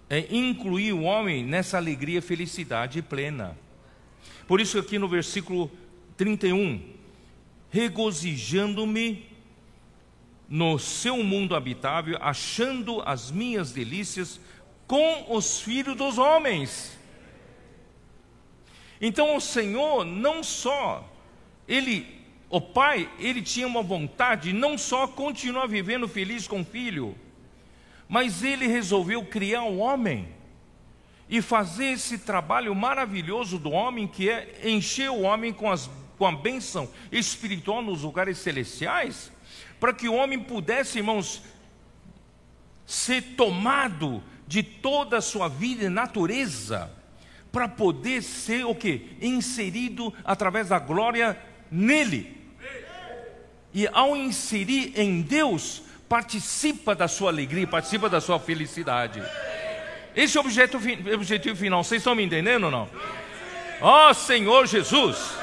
é 0.08 0.26
incluir 0.34 0.92
o 0.92 1.02
homem 1.02 1.44
nessa 1.44 1.76
alegria, 1.76 2.22
felicidade 2.22 3.02
plena. 3.02 3.56
Por 4.46 4.60
isso, 4.60 4.78
aqui 4.78 4.98
no 4.98 5.08
versículo 5.08 5.70
31, 6.16 6.80
regozijando-me 7.70 9.27
no 10.48 10.78
seu 10.78 11.22
mundo 11.22 11.54
habitável, 11.54 12.16
achando 12.20 13.02
as 13.04 13.30
minhas 13.30 13.72
delícias 13.72 14.40
com 14.86 15.26
os 15.28 15.60
filhos 15.60 15.96
dos 15.96 16.16
homens. 16.16 16.96
Então 19.00 19.36
o 19.36 19.40
Senhor 19.40 20.04
não 20.04 20.42
só 20.42 21.06
ele 21.66 22.18
o 22.50 22.60
pai, 22.60 23.10
ele 23.18 23.42
tinha 23.42 23.66
uma 23.66 23.82
vontade 23.82 24.54
não 24.54 24.78
só 24.78 25.06
continuar 25.06 25.66
vivendo 25.66 26.08
feliz 26.08 26.48
com 26.48 26.62
o 26.62 26.64
filho, 26.64 27.14
mas 28.08 28.42
ele 28.42 28.66
resolveu 28.66 29.22
criar 29.26 29.64
um 29.64 29.80
homem 29.80 30.28
e 31.28 31.42
fazer 31.42 31.90
esse 31.92 32.18
trabalho 32.18 32.74
maravilhoso 32.74 33.58
do 33.58 33.70
homem, 33.70 34.08
que 34.08 34.30
é 34.30 34.62
encher 34.64 35.10
o 35.10 35.20
homem 35.20 35.52
com, 35.52 35.70
as, 35.70 35.90
com 36.16 36.26
a 36.26 36.32
bênção 36.32 36.88
espiritual 37.12 37.82
nos 37.82 38.00
lugares 38.00 38.38
celestiais, 38.38 39.30
para 39.80 39.92
que 39.92 40.08
o 40.08 40.14
homem 40.14 40.38
pudesse, 40.38 40.98
irmãos, 40.98 41.42
ser 42.86 43.22
tomado 43.36 44.22
de 44.46 44.62
toda 44.62 45.18
a 45.18 45.20
sua 45.20 45.48
vida 45.48 45.84
e 45.84 45.88
natureza, 45.88 46.90
para 47.52 47.68
poder 47.68 48.22
ser 48.22 48.64
o 48.64 48.74
que? 48.74 49.16
Inserido 49.20 50.12
através 50.24 50.68
da 50.68 50.78
glória 50.78 51.38
nele. 51.70 52.36
E 53.72 53.86
ao 53.88 54.16
inserir 54.16 54.98
em 54.98 55.20
Deus, 55.20 55.82
participa 56.08 56.94
da 56.94 57.06
sua 57.06 57.30
alegria, 57.30 57.66
participa 57.66 58.08
da 58.08 58.20
sua 58.20 58.40
felicidade. 58.40 59.22
Esse 60.16 60.36
é 60.36 60.40
o 60.40 60.44
objeto, 60.44 60.78
objetivo 61.14 61.54
final. 61.54 61.84
Vocês 61.84 62.00
estão 62.00 62.14
me 62.14 62.24
entendendo 62.24 62.64
ou 62.64 62.70
não? 62.70 62.88
Ó 63.80 64.10
oh, 64.10 64.14
Senhor 64.14 64.66
Jesus! 64.66 65.37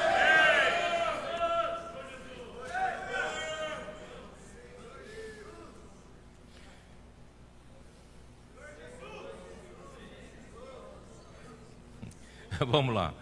Vamos 12.66 12.94
lá. 12.94 13.12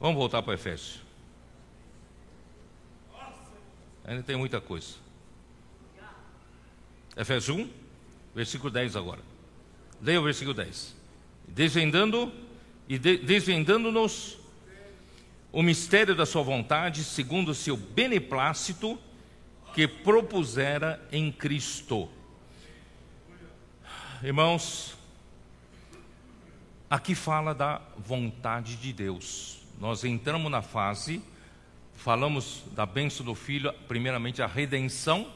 Vamos 0.00 0.16
voltar 0.16 0.42
para 0.42 0.54
Efésios. 0.54 1.00
Ainda 4.04 4.22
tem 4.22 4.36
muita 4.36 4.60
coisa. 4.60 4.96
Efésios 7.16 7.56
1, 7.56 7.70
versículo 8.34 8.70
10 8.70 8.96
agora. 8.96 9.20
Leia 10.00 10.20
o 10.20 10.24
versículo 10.24 10.54
10. 10.54 10.96
Desvendando 11.46 12.32
e 12.88 12.98
de, 12.98 13.18
desvendando-nos 13.18 14.38
o 15.52 15.62
mistério 15.62 16.16
da 16.16 16.26
sua 16.26 16.42
vontade, 16.42 17.04
segundo 17.04 17.50
o 17.50 17.54
seu 17.54 17.76
beneplácito 17.76 18.98
que 19.74 19.86
propusera 19.86 21.06
em 21.12 21.30
Cristo. 21.30 22.08
Irmãos, 24.22 24.96
aqui 26.92 27.14
fala 27.14 27.54
da 27.54 27.80
vontade 27.96 28.76
de 28.76 28.92
Deus. 28.92 29.62
Nós 29.80 30.04
entramos 30.04 30.52
na 30.52 30.60
fase 30.60 31.22
falamos 31.94 32.64
da 32.72 32.84
bênção 32.84 33.24
do 33.24 33.34
Filho, 33.34 33.72
primeiramente 33.88 34.42
a 34.42 34.46
redenção, 34.46 35.32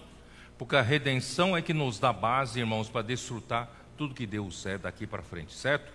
porque 0.59 0.77
a 0.77 0.83
redenção 0.83 1.57
é 1.57 1.63
que 1.63 1.73
nos 1.73 1.99
dá 1.99 2.13
base, 2.13 2.59
irmãos, 2.59 2.91
para 2.91 3.03
desfrutar 3.03 3.71
tudo 3.97 4.15
que 4.15 4.27
Deus 4.27 4.67
é 4.67 4.77
daqui 4.77 5.07
para 5.07 5.23
frente, 5.23 5.55
certo? 5.55 5.91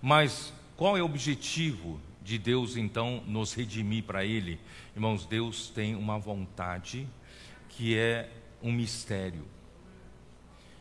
Mas 0.00 0.52
qual 0.76 0.96
é 0.96 1.02
o 1.02 1.04
objetivo 1.04 2.00
de 2.22 2.38
Deus 2.38 2.76
então 2.76 3.24
nos 3.26 3.54
redimir 3.54 4.04
para 4.04 4.24
Ele? 4.24 4.60
Irmãos, 4.94 5.26
Deus 5.26 5.68
tem 5.70 5.96
uma 5.96 6.18
vontade 6.18 7.08
que 7.70 7.96
é 7.96 8.30
um 8.62 8.70
mistério. 8.70 9.48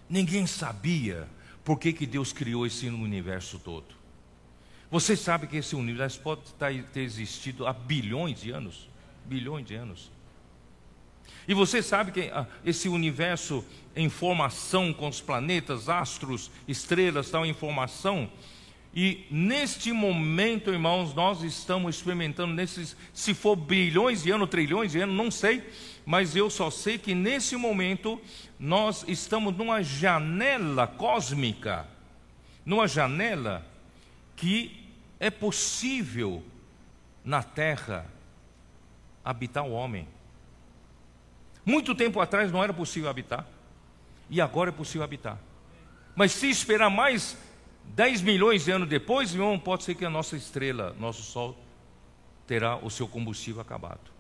Ninguém 0.08 0.46
sabia 0.46 1.28
por 1.66 1.78
que, 1.78 1.92
que 1.92 2.06
Deus 2.06 2.32
criou 2.32 2.66
esse 2.66 2.88
universo 2.88 3.60
todo. 3.60 3.94
Você 4.90 5.18
sabe 5.18 5.48
que 5.48 5.58
esse 5.58 5.76
universo 5.76 6.22
pode 6.22 6.42
ter 6.94 7.02
existido 7.02 7.68
há 7.68 7.74
bilhões 7.74 8.40
de 8.40 8.52
anos? 8.52 8.88
bilhões 9.26 9.66
de 9.66 9.76
anos. 9.76 10.12
E 11.48 11.54
você 11.54 11.82
sabe 11.82 12.12
que 12.12 12.22
ah, 12.34 12.48
esse 12.64 12.88
universo 12.88 13.66
em 13.96 14.10
formação 14.10 14.94
com 14.94 15.08
os 15.08 15.22
planetas, 15.22 15.90
astros, 15.90 16.52
estrelas, 16.68 17.30
tal 17.30 17.46
em 17.46 17.54
formação. 17.54 18.30
E 18.94 19.26
neste 19.30 19.92
momento, 19.92 20.72
irmãos, 20.72 21.14
nós 21.14 21.44
estamos 21.44 21.96
experimentando 21.98 22.54
nesses, 22.54 22.96
se 23.14 23.34
for 23.34 23.56
bilhões 23.56 24.24
de 24.24 24.32
anos, 24.32 24.50
trilhões 24.50 24.94
de 24.94 25.02
anos, 25.02 25.16
não 25.16 25.30
sei, 25.30 25.64
mas 26.06 26.36
eu 26.36 26.50
só 26.50 26.70
sei 26.70 26.98
que 26.98 27.16
nesse 27.16 27.56
momento 27.56 28.22
nós 28.60 29.04
estamos 29.08 29.56
numa 29.58 29.82
janela 29.82 30.86
cósmica, 30.86 31.88
numa 32.66 32.88
janela 32.88 33.66
que 34.36 34.88
é 35.20 35.30
possível 35.30 36.44
na 37.24 37.42
Terra 37.42 38.06
habitar 39.24 39.66
o 39.66 39.72
homem. 39.72 40.08
Muito 41.66 41.96
tempo 41.96 42.20
atrás 42.20 42.52
não 42.52 42.64
era 42.64 42.72
possível 42.72 43.10
habitar, 43.10 43.48
e 44.30 44.40
agora 44.40 44.70
é 44.70 44.74
possível 44.74 45.04
habitar. 45.04 45.40
Mas 46.16 46.32
se 46.32 46.48
esperar 46.48 46.92
mais 46.92 47.36
10 47.84 48.22
milhões 48.22 48.66
de 48.66 48.72
anos 48.72 48.88
depois, 48.88 49.34
irmão, 49.34 49.58
pode 49.58 49.84
ser 49.84 49.96
que 49.96 50.06
a 50.06 50.10
nossa 50.10 50.38
estrela, 50.38 50.96
nosso 51.00 51.24
Sol, 51.24 51.58
terá 52.46 52.78
o 52.78 52.92
seu 52.92 53.08
combustível 53.08 53.62
acabado. 53.62 54.15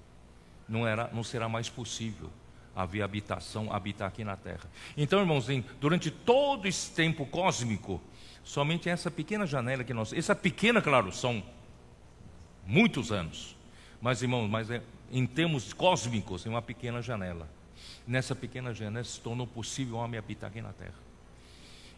Não, 0.68 0.88
era, 0.88 1.10
não 1.14 1.24
será 1.24 1.48
mais 1.48 1.70
possível 1.70 2.30
haver 2.76 3.02
habitação, 3.02 3.72
habitar 3.72 4.08
aqui 4.08 4.24
na 4.24 4.36
Terra. 4.36 4.70
Então, 4.98 5.20
irmãos, 5.20 5.48
durante 5.80 6.12
todo 6.12 6.68
esse 6.68 6.92
tempo 6.92 7.26
cósmico, 7.26 8.02
somente 8.44 8.90
essa 8.90 9.10
pequena 9.10 9.46
janela 9.46 9.84
que 9.84 9.94
nós. 9.94 10.12
Essa 10.12 10.36
pequena, 10.36 10.82
claro, 10.82 11.12
são 11.12 11.42
muitos 12.66 13.12
anos. 13.12 13.56
Mas, 14.02 14.22
irmãos, 14.22 14.48
mas 14.50 14.70
é 14.70 14.82
em 15.12 15.26
termos 15.26 15.74
cósmicos, 15.74 16.46
em 16.46 16.50
uma 16.50 16.62
pequena 16.62 17.02
janela. 17.02 17.48
Nessa 18.08 18.36
pequena 18.36 18.74
janela 18.74 19.04
se 19.04 19.20
tornou 19.20 19.48
possível 19.48 19.96
o 19.96 20.00
homem 20.00 20.18
habitar 20.18 20.50
aqui 20.50 20.62
na 20.62 20.74
terra. 20.74 21.06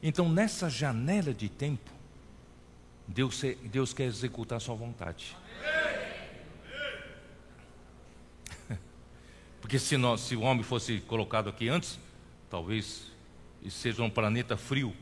Então, 0.02 0.30
nessa 0.30 0.70
janela 0.70 1.34
de 1.34 1.50
tempo, 1.50 1.90
Deus, 3.08 3.42
Deus 3.64 3.94
quer 3.94 4.04
executar 4.04 4.58
a 4.58 4.60
sua 4.60 4.76
vontade. 4.76 5.36
Porque 9.68 9.80
se, 9.80 9.98
nós, 9.98 10.22
se 10.22 10.34
o 10.34 10.44
homem 10.44 10.64
fosse 10.64 11.02
colocado 11.02 11.50
aqui 11.50 11.68
antes, 11.68 12.00
talvez 12.50 13.12
seja 13.70 14.02
um 14.02 14.10
planeta 14.10 14.56
frio, 14.56 14.96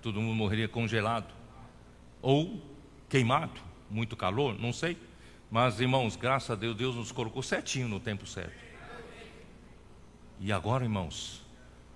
todo 0.00 0.20
mundo 0.20 0.36
morreria 0.36 0.68
congelado, 0.68 1.34
ou 2.22 2.62
queimado, 3.08 3.60
muito 3.90 4.16
calor, 4.16 4.56
não 4.60 4.72
sei. 4.72 4.96
Mas, 5.50 5.80
irmãos, 5.80 6.14
graças 6.14 6.52
a 6.52 6.54
Deus, 6.54 6.76
Deus 6.76 6.94
nos 6.94 7.10
colocou 7.10 7.42
certinho 7.42 7.88
no 7.88 7.98
tempo 7.98 8.24
certo. 8.28 8.54
E 10.38 10.52
agora, 10.52 10.84
irmãos, 10.84 11.44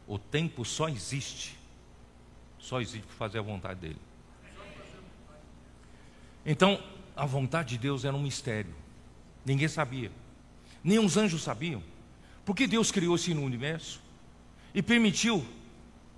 o 0.05 0.19
tempo 0.19 0.65
só 0.65 0.89
existe, 0.89 1.57
só 2.59 2.81
existe 2.81 3.07
para 3.07 3.15
fazer 3.15 3.39
a 3.39 3.43
vontade 3.43 3.79
dele. 3.79 4.01
Então, 6.45 6.83
a 7.15 7.25
vontade 7.25 7.69
de 7.69 7.79
Deus 7.79 8.05
era 8.05 8.17
um 8.17 8.23
mistério. 8.23 8.75
Ninguém 9.47 9.69
sabia. 9.69 10.11
Nem 10.83 10.99
os 10.99 11.17
anjos 11.17 11.43
sabiam. 11.43 11.83
Por 12.45 12.55
que 12.55 12.67
Deus 12.67 12.91
criou 12.91 13.17
esse 13.17 13.33
universo? 13.33 14.01
E 14.75 14.83
permitiu 14.83 15.45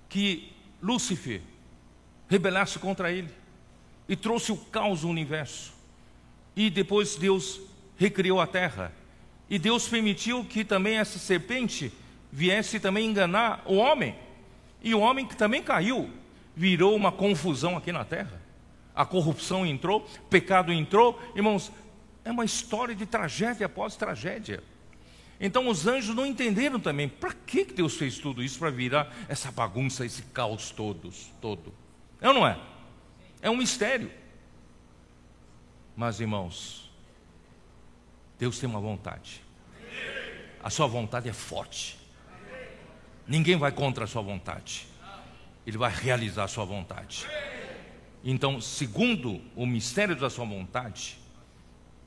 que 0.07 0.51
Lúcifer 0.81 1.41
rebelasse 2.29 2.79
contra 2.79 3.11
ele. 3.11 3.29
E 4.07 4.15
trouxe 4.15 4.51
o 4.51 4.57
caos 4.57 5.03
no 5.03 5.09
universo. 5.09 5.73
E 6.55 6.69
depois 6.69 7.15
Deus 7.15 7.61
recriou 7.97 8.39
a 8.39 8.47
terra. 8.47 8.93
E 9.49 9.59
Deus 9.59 9.87
permitiu 9.87 10.45
que 10.45 10.63
também 10.63 10.97
essa 10.97 11.19
serpente 11.19 11.91
viesse 12.31 12.79
também 12.79 13.09
enganar 13.09 13.61
o 13.65 13.75
homem. 13.75 14.15
E 14.81 14.95
o 14.95 14.99
homem 14.99 15.27
que 15.27 15.35
também 15.35 15.61
caiu, 15.61 16.09
virou 16.55 16.95
uma 16.95 17.11
confusão 17.11 17.77
aqui 17.77 17.91
na 17.91 18.05
terra. 18.05 18.41
A 18.95 19.05
corrupção 19.05 19.65
entrou, 19.65 20.07
pecado 20.29 20.71
entrou, 20.71 21.21
irmãos, 21.35 21.71
é 22.23 22.31
uma 22.31 22.45
história 22.45 22.95
de 22.95 23.05
tragédia 23.05 23.65
após 23.65 23.95
tragédia. 23.95 24.63
Então 25.39 25.67
os 25.67 25.87
anjos 25.87 26.15
não 26.15 26.25
entenderam 26.25 26.79
também 26.79 27.09
para 27.09 27.33
que 27.33 27.65
Deus 27.65 27.95
fez 27.95 28.19
tudo 28.19 28.43
isso 28.43 28.59
para 28.59 28.69
virar 28.69 29.11
essa 29.27 29.51
bagunça, 29.51 30.05
esse 30.05 30.21
caos 30.23 30.69
todos, 30.69 31.31
todo. 31.41 31.73
É 32.21 32.27
ou 32.27 32.33
não 32.33 32.47
é? 32.47 32.59
É 33.41 33.49
um 33.49 33.57
mistério. 33.57 34.11
Mas 35.95 36.19
irmãos, 36.19 36.91
Deus 38.37 38.59
tem 38.59 38.69
uma 38.69 38.79
vontade. 38.79 39.43
A 40.63 40.69
sua 40.69 40.85
vontade 40.85 41.27
é 41.27 41.33
forte. 41.33 41.97
Ninguém 43.27 43.57
vai 43.57 43.71
contra 43.71 44.03
a 44.03 44.07
sua 44.07 44.21
vontade. 44.21 44.87
Ele 45.65 45.77
vai 45.77 45.91
realizar 45.91 46.43
a 46.43 46.47
sua 46.47 46.65
vontade. 46.65 47.27
Então, 48.23 48.61
segundo 48.61 49.41
o 49.55 49.65
mistério 49.65 50.15
da 50.15 50.29
sua 50.29 50.45
vontade, 50.45 51.17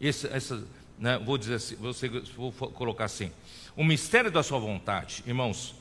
esse, 0.01 0.27
essa, 0.29 0.67
né, 0.99 1.19
vou 1.19 1.39
dizer 1.39 1.55
assim, 1.55 1.77
vou, 1.77 2.51
vou 2.51 2.53
colocar 2.71 3.05
assim: 3.05 3.31
o 3.77 3.85
mistério 3.85 4.31
da 4.31 4.43
sua 4.43 4.59
vontade, 4.59 5.23
irmãos, 5.27 5.75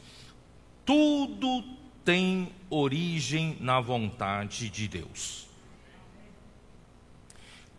tudo 0.86 1.64
tem 2.04 2.52
origem 2.70 3.58
na 3.60 3.80
vontade 3.80 4.70
de 4.70 4.88
Deus. 4.88 5.48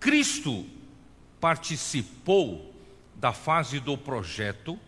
Cristo 0.01 0.67
participou 1.41 2.75
da 3.15 3.33
fase 3.33 3.81
do 3.81 3.97
projeto 3.97 4.79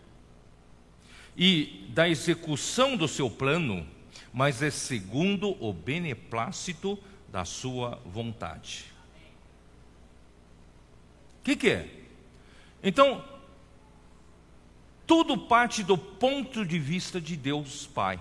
e 1.35 1.85
da 1.89 2.09
execução 2.09 2.97
do 2.97 3.07
seu 3.07 3.29
plano, 3.29 3.85
mas 4.33 4.61
é 4.61 4.71
segundo 4.71 5.55
o 5.63 5.71
beneplácito 5.71 6.97
da 7.29 7.45
sua 7.45 8.01
vontade. 8.05 8.85
Que, 11.47 11.55
que 11.55 11.69
é? 11.69 11.89
Então, 12.83 13.23
tudo 15.05 15.37
parte 15.37 15.81
do 15.81 15.97
ponto 15.97 16.65
de 16.65 16.77
vista 16.77 17.21
de 17.21 17.37
Deus 17.37 17.87
Pai. 17.87 18.19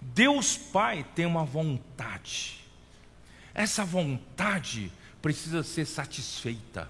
Deus 0.00 0.56
Pai 0.56 1.04
tem 1.16 1.26
uma 1.26 1.44
vontade. 1.44 2.60
Essa 3.52 3.84
vontade 3.84 4.92
precisa 5.20 5.64
ser 5.64 5.84
satisfeita. 5.84 6.88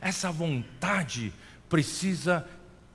Essa 0.00 0.30
vontade 0.30 1.32
precisa 1.68 2.48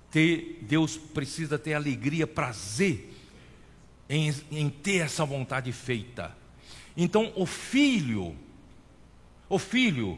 ter, 0.10 0.60
Deus 0.62 0.96
precisa 0.96 1.60
ter 1.60 1.74
alegria, 1.74 2.26
prazer 2.26 3.14
em, 4.08 4.34
em 4.50 4.70
ter 4.70 5.00
essa 5.00 5.26
vontade 5.26 5.74
feita. 5.74 6.34
Então 6.96 7.34
o 7.36 7.46
filho, 7.46 8.34
o 9.50 9.60
filho, 9.60 10.18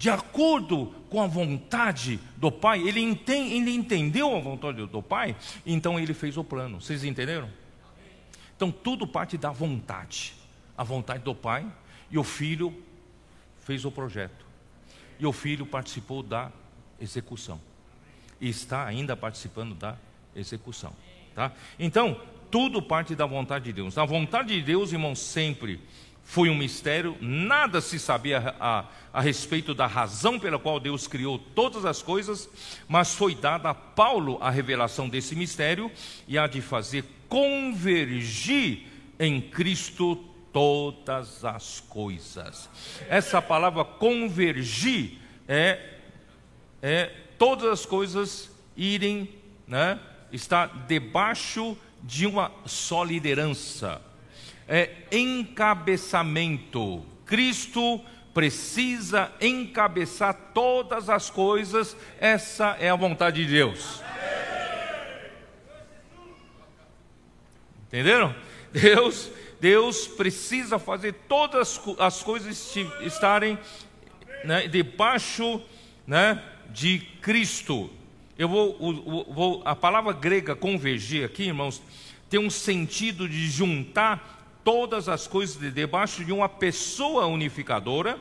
de 0.00 0.08
acordo 0.08 0.86
com 1.10 1.20
a 1.20 1.26
vontade 1.26 2.18
do 2.38 2.50
pai, 2.50 2.80
ele, 2.80 3.02
ele 3.02 3.70
entendeu 3.70 4.34
a 4.34 4.40
vontade 4.40 4.86
do 4.86 5.02
pai, 5.02 5.36
então 5.66 6.00
ele 6.00 6.14
fez 6.14 6.38
o 6.38 6.42
plano. 6.42 6.80
Vocês 6.80 7.04
entenderam? 7.04 7.50
Então 8.56 8.72
tudo 8.72 9.06
parte 9.06 9.36
da 9.36 9.50
vontade. 9.50 10.32
A 10.74 10.82
vontade 10.82 11.22
do 11.22 11.34
pai 11.34 11.70
e 12.10 12.16
o 12.16 12.24
filho 12.24 12.74
fez 13.58 13.84
o 13.84 13.90
projeto. 13.90 14.46
E 15.18 15.26
o 15.26 15.34
filho 15.34 15.66
participou 15.66 16.22
da 16.22 16.50
execução. 16.98 17.60
E 18.40 18.48
está 18.48 18.86
ainda 18.86 19.14
participando 19.14 19.74
da 19.74 19.98
execução. 20.34 20.94
Tá? 21.34 21.52
Então, 21.78 22.18
tudo 22.50 22.80
parte 22.80 23.14
da 23.14 23.26
vontade 23.26 23.66
de 23.66 23.74
Deus. 23.74 23.98
A 23.98 24.06
vontade 24.06 24.56
de 24.56 24.62
Deus, 24.62 24.92
irmãos, 24.92 25.18
sempre 25.18 25.78
foi 26.24 26.48
um 26.48 26.54
mistério, 26.54 27.16
nada 27.20 27.80
se 27.80 27.98
sabia 27.98 28.54
a, 28.60 28.84
a, 29.12 29.20
respeito 29.20 29.74
da 29.74 29.86
razão 29.86 30.38
pela 30.38 30.58
qual 30.58 30.78
Deus 30.78 31.08
criou 31.08 31.38
todas 31.38 31.84
as 31.84 32.02
coisas, 32.02 32.48
mas 32.88 33.14
foi 33.14 33.34
dada 33.34 33.70
a 33.70 33.74
Paulo 33.74 34.38
a 34.40 34.48
revelação 34.48 35.08
desse 35.08 35.34
mistério 35.34 35.90
e 36.28 36.38
a 36.38 36.46
de 36.46 36.60
fazer 36.60 37.04
convergir 37.28 38.86
em 39.18 39.40
Cristo 39.40 40.16
todas 40.52 41.44
as 41.44 41.80
coisas. 41.80 42.68
Essa 43.08 43.42
palavra 43.42 43.84
convergir 43.84 45.18
é, 45.48 45.80
é 46.80 47.06
todas 47.38 47.66
as 47.66 47.86
coisas 47.86 48.50
irem, 48.76 49.28
né, 49.66 49.98
está 50.32 50.66
debaixo 50.66 51.76
de 52.02 52.26
uma 52.26 52.52
só 52.64 53.04
liderança, 53.04 54.00
é 54.70 54.90
encabeçamento. 55.10 57.04
Cristo 57.26 58.00
precisa 58.32 59.32
encabeçar 59.40 60.32
todas 60.54 61.10
as 61.10 61.28
coisas, 61.28 61.96
essa 62.20 62.76
é 62.78 62.88
a 62.88 62.94
vontade 62.94 63.44
de 63.44 63.50
Deus. 63.50 64.00
Entenderam? 67.88 68.32
Deus, 68.70 69.28
Deus 69.60 70.06
precisa 70.06 70.78
fazer 70.78 71.14
todas 71.28 71.80
as 71.98 72.22
coisas 72.22 72.76
estarem 73.00 73.58
né, 74.44 74.68
debaixo 74.68 75.60
né, 76.06 76.40
de 76.70 77.00
Cristo. 77.20 77.90
Eu 78.38 78.48
vou, 78.48 79.24
vou, 79.28 79.62
a 79.64 79.74
palavra 79.74 80.12
grega 80.12 80.54
convergir 80.54 81.24
aqui, 81.24 81.42
irmãos, 81.42 81.82
tem 82.28 82.38
um 82.38 82.48
sentido 82.48 83.28
de 83.28 83.50
juntar 83.50 84.39
todas 84.64 85.08
as 85.08 85.26
coisas 85.26 85.56
de 85.56 85.70
debaixo 85.70 86.24
de 86.24 86.32
uma 86.32 86.48
pessoa 86.48 87.26
unificadora, 87.26 88.18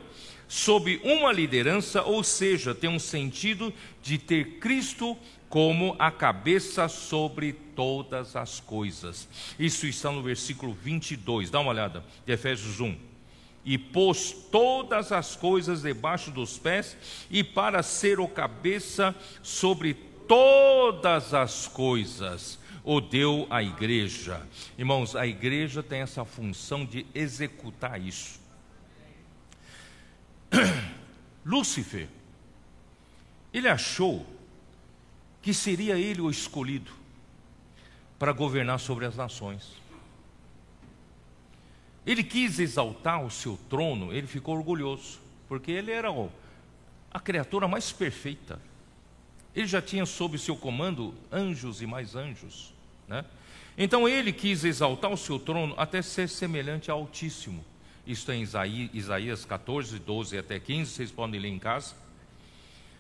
sob 0.47 0.99
uma 1.03 1.31
liderança, 1.31 2.01
ou 2.03 2.23
seja, 2.23 2.73
tem 2.73 2.89
um 2.89 2.99
sentido 2.99 3.73
de 4.01 4.17
ter 4.17 4.59
Cristo 4.59 5.17
como 5.47 5.95
a 5.97 6.11
cabeça 6.11 6.87
sobre 6.87 7.53
todas 7.53 8.35
as 8.35 8.59
coisas. 8.59 9.27
Isso 9.57 9.87
está 9.87 10.11
no 10.11 10.21
versículo 10.21 10.73
22, 10.73 11.49
dá 11.49 11.59
uma 11.59 11.71
olhada, 11.71 12.03
de 12.25 12.33
Efésios 12.33 12.79
1 12.79 13.09
e 13.65 13.77
pôs 13.77 14.31
todas 14.51 15.11
as 15.11 15.35
coisas 15.35 15.81
debaixo 15.81 16.31
dos 16.31 16.57
pés, 16.57 16.95
e 17.29 17.43
para 17.43 17.83
ser 17.83 18.19
o 18.19 18.27
cabeça 18.27 19.13
sobre 19.43 19.93
todas 20.27 21.33
as 21.33 21.67
coisas 21.67 22.58
o 22.91 22.99
deu 22.99 23.45
à 23.51 23.61
igreja. 23.61 24.41
Irmãos, 24.75 25.15
a 25.15 25.27
igreja 25.27 25.83
tem 25.83 26.01
essa 26.01 26.25
função 26.25 26.83
de 26.83 27.05
executar 27.13 28.01
isso. 28.01 28.41
Lúcifer, 31.45 32.09
ele 33.53 33.67
achou 33.67 34.25
que 35.39 35.53
seria 35.53 35.99
ele 35.99 36.19
o 36.19 36.31
escolhido 36.31 36.91
para 38.17 38.31
governar 38.31 38.79
sobre 38.79 39.05
as 39.05 39.15
nações. 39.15 39.71
Ele 42.07 42.23
quis 42.23 42.57
exaltar 42.57 43.23
o 43.23 43.29
seu 43.29 43.55
trono, 43.69 44.11
ele 44.11 44.25
ficou 44.25 44.57
orgulhoso, 44.57 45.19
porque 45.47 45.71
ele 45.71 45.91
era 45.91 46.09
a 47.11 47.19
criatura 47.19 47.67
mais 47.67 47.91
perfeita. 47.91 48.59
Ele 49.55 49.67
já 49.67 49.79
tinha 49.79 50.07
sob 50.07 50.39
seu 50.39 50.57
comando 50.57 51.13
anjos 51.31 51.83
e 51.83 51.85
mais 51.85 52.15
anjos. 52.15 52.78
Né? 53.09 53.25
Então 53.77 54.07
ele 54.07 54.31
quis 54.31 54.63
exaltar 54.63 55.11
o 55.11 55.17
seu 55.17 55.37
trono 55.37 55.73
até 55.77 56.01
ser 56.01 56.29
semelhante 56.29 56.89
ao 56.89 56.99
Altíssimo. 56.99 57.65
Isto 58.07 58.31
é 58.31 58.35
em 58.37 58.47
Isaías 58.93 59.43
14, 59.43 59.99
12 59.99 60.37
até 60.37 60.59
15, 60.59 60.91
vocês 60.91 61.11
podem 61.11 61.41
ler 61.41 61.49
em 61.49 61.59
casa. 61.59 61.95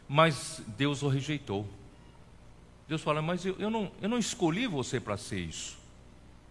Mas 0.07 0.61
Deus 0.67 1.01
o 1.01 1.07
rejeitou. 1.07 1.67
Deus 2.87 3.01
fala, 3.01 3.21
mas 3.21 3.45
eu, 3.45 3.55
eu, 3.59 3.69
não, 3.69 3.91
eu 4.01 4.09
não 4.09 4.17
escolhi 4.17 4.67
você 4.67 4.99
para 4.99 5.15
ser 5.15 5.39
isso, 5.39 5.77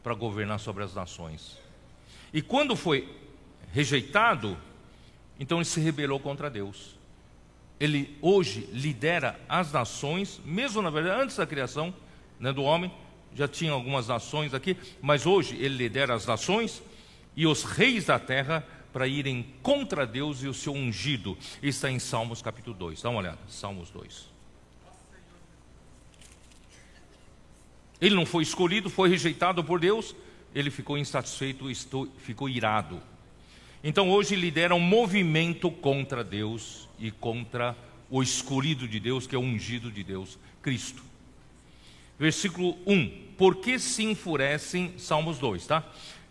para 0.03 0.15
governar 0.15 0.61
sobre 0.61 0.85
as 0.85 0.95
nações. 0.95 1.59
E 2.33 2.41
quando 2.41 2.77
foi 2.77 3.13
rejeitado, 3.73 4.57
então 5.39 5.59
ele 5.59 5.65
se 5.65 5.81
rebelou 5.81 6.21
contra 6.21 6.49
Deus 6.49 6.99
ele 7.81 8.17
hoje 8.21 8.69
lidera 8.73 9.39
as 9.49 9.73
nações, 9.73 10.41
mesmo 10.45 10.83
na 10.83 10.91
verdade 10.91 11.23
antes 11.23 11.37
da 11.37 11.47
criação 11.47 11.95
né, 12.39 12.53
do 12.53 12.63
homem, 12.63 12.93
já 13.35 13.47
tinha 13.47 13.73
algumas 13.73 14.09
nações 14.09 14.55
aqui, 14.55 14.77
mas 15.01 15.27
hoje 15.27 15.57
ele 15.57 15.77
lidera 15.77 16.15
as 16.15 16.27
nações 16.27 16.83
e 17.37 17.47
os 17.47 17.63
reis 17.63 18.07
da 18.07 18.19
terra 18.19 18.67
para 18.93 19.07
irem 19.07 19.47
contra 19.63 20.07
Deus 20.07 20.43
e 20.43 20.49
o 20.49 20.55
seu 20.55 20.73
ungido. 20.73 21.37
Está 21.63 21.91
em 21.91 21.99
Salmos 21.99 22.43
capítulo 22.43 22.77
2. 22.77 23.03
Dá 23.03 23.11
uma 23.11 23.21
olhada, 23.21 23.39
Salmos 23.49 23.91
2. 23.91 24.29
Ele 28.01 28.15
não 28.15 28.25
foi 28.25 28.43
escolhido, 28.43 28.89
foi 28.89 29.09
rejeitado 29.09 29.63
por 29.63 29.81
Deus, 29.81 30.15
ele 30.55 30.71
ficou 30.71 30.97
insatisfeito, 30.97 31.65
ficou 32.19 32.49
irado. 32.49 33.01
Então 33.83 34.11
hoje 34.11 34.35
lidera 34.35 34.75
um 34.75 34.81
movimento 34.81 35.71
contra 35.71 36.25
Deus 36.25 36.89
e 36.99 37.11
contra 37.11 37.77
o 38.11 38.23
escolhido 38.23 38.89
de 38.89 38.99
Deus, 38.99 39.27
que 39.27 39.35
é 39.35 39.39
o 39.39 39.43
ungido 39.43 39.91
de 39.91 40.03
Deus, 40.03 40.39
Cristo. 40.63 41.08
Versículo 42.19 42.77
1: 42.87 43.35
Por 43.37 43.57
que 43.57 43.79
se 43.79 44.03
enfurecem, 44.03 44.95
Salmos 44.99 45.39
2, 45.39 45.67
tá? 45.67 45.85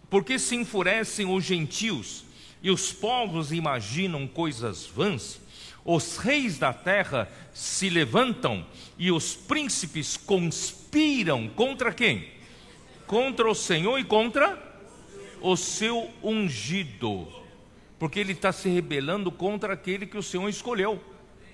Por 0.09 0.23
que 0.23 0.37
se 0.37 0.55
enfurecem 0.55 1.25
os 1.25 1.43
gentios 1.43 2.25
e 2.61 2.71
os 2.71 2.91
povos 2.91 3.51
imaginam 3.51 4.27
coisas 4.27 4.85
vãs? 4.85 5.39
Os 5.83 6.17
reis 6.17 6.57
da 6.57 6.73
terra 6.73 7.31
se 7.53 7.89
levantam 7.89 8.65
e 8.97 9.09
os 9.09 9.35
príncipes 9.35 10.17
conspiram 10.17 11.47
contra 11.47 11.93
quem? 11.93 12.27
Contra 13.05 13.49
o 13.49 13.55
Senhor 13.55 13.97
e 13.97 14.03
contra 14.03 14.61
o 15.39 15.55
seu 15.55 16.09
ungido, 16.21 17.27
porque 17.97 18.19
ele 18.19 18.33
está 18.33 18.51
se 18.51 18.67
rebelando 18.67 19.31
contra 19.31 19.73
aquele 19.73 20.05
que 20.05 20.17
o 20.17 20.23
Senhor 20.23 20.49
escolheu. 20.49 21.01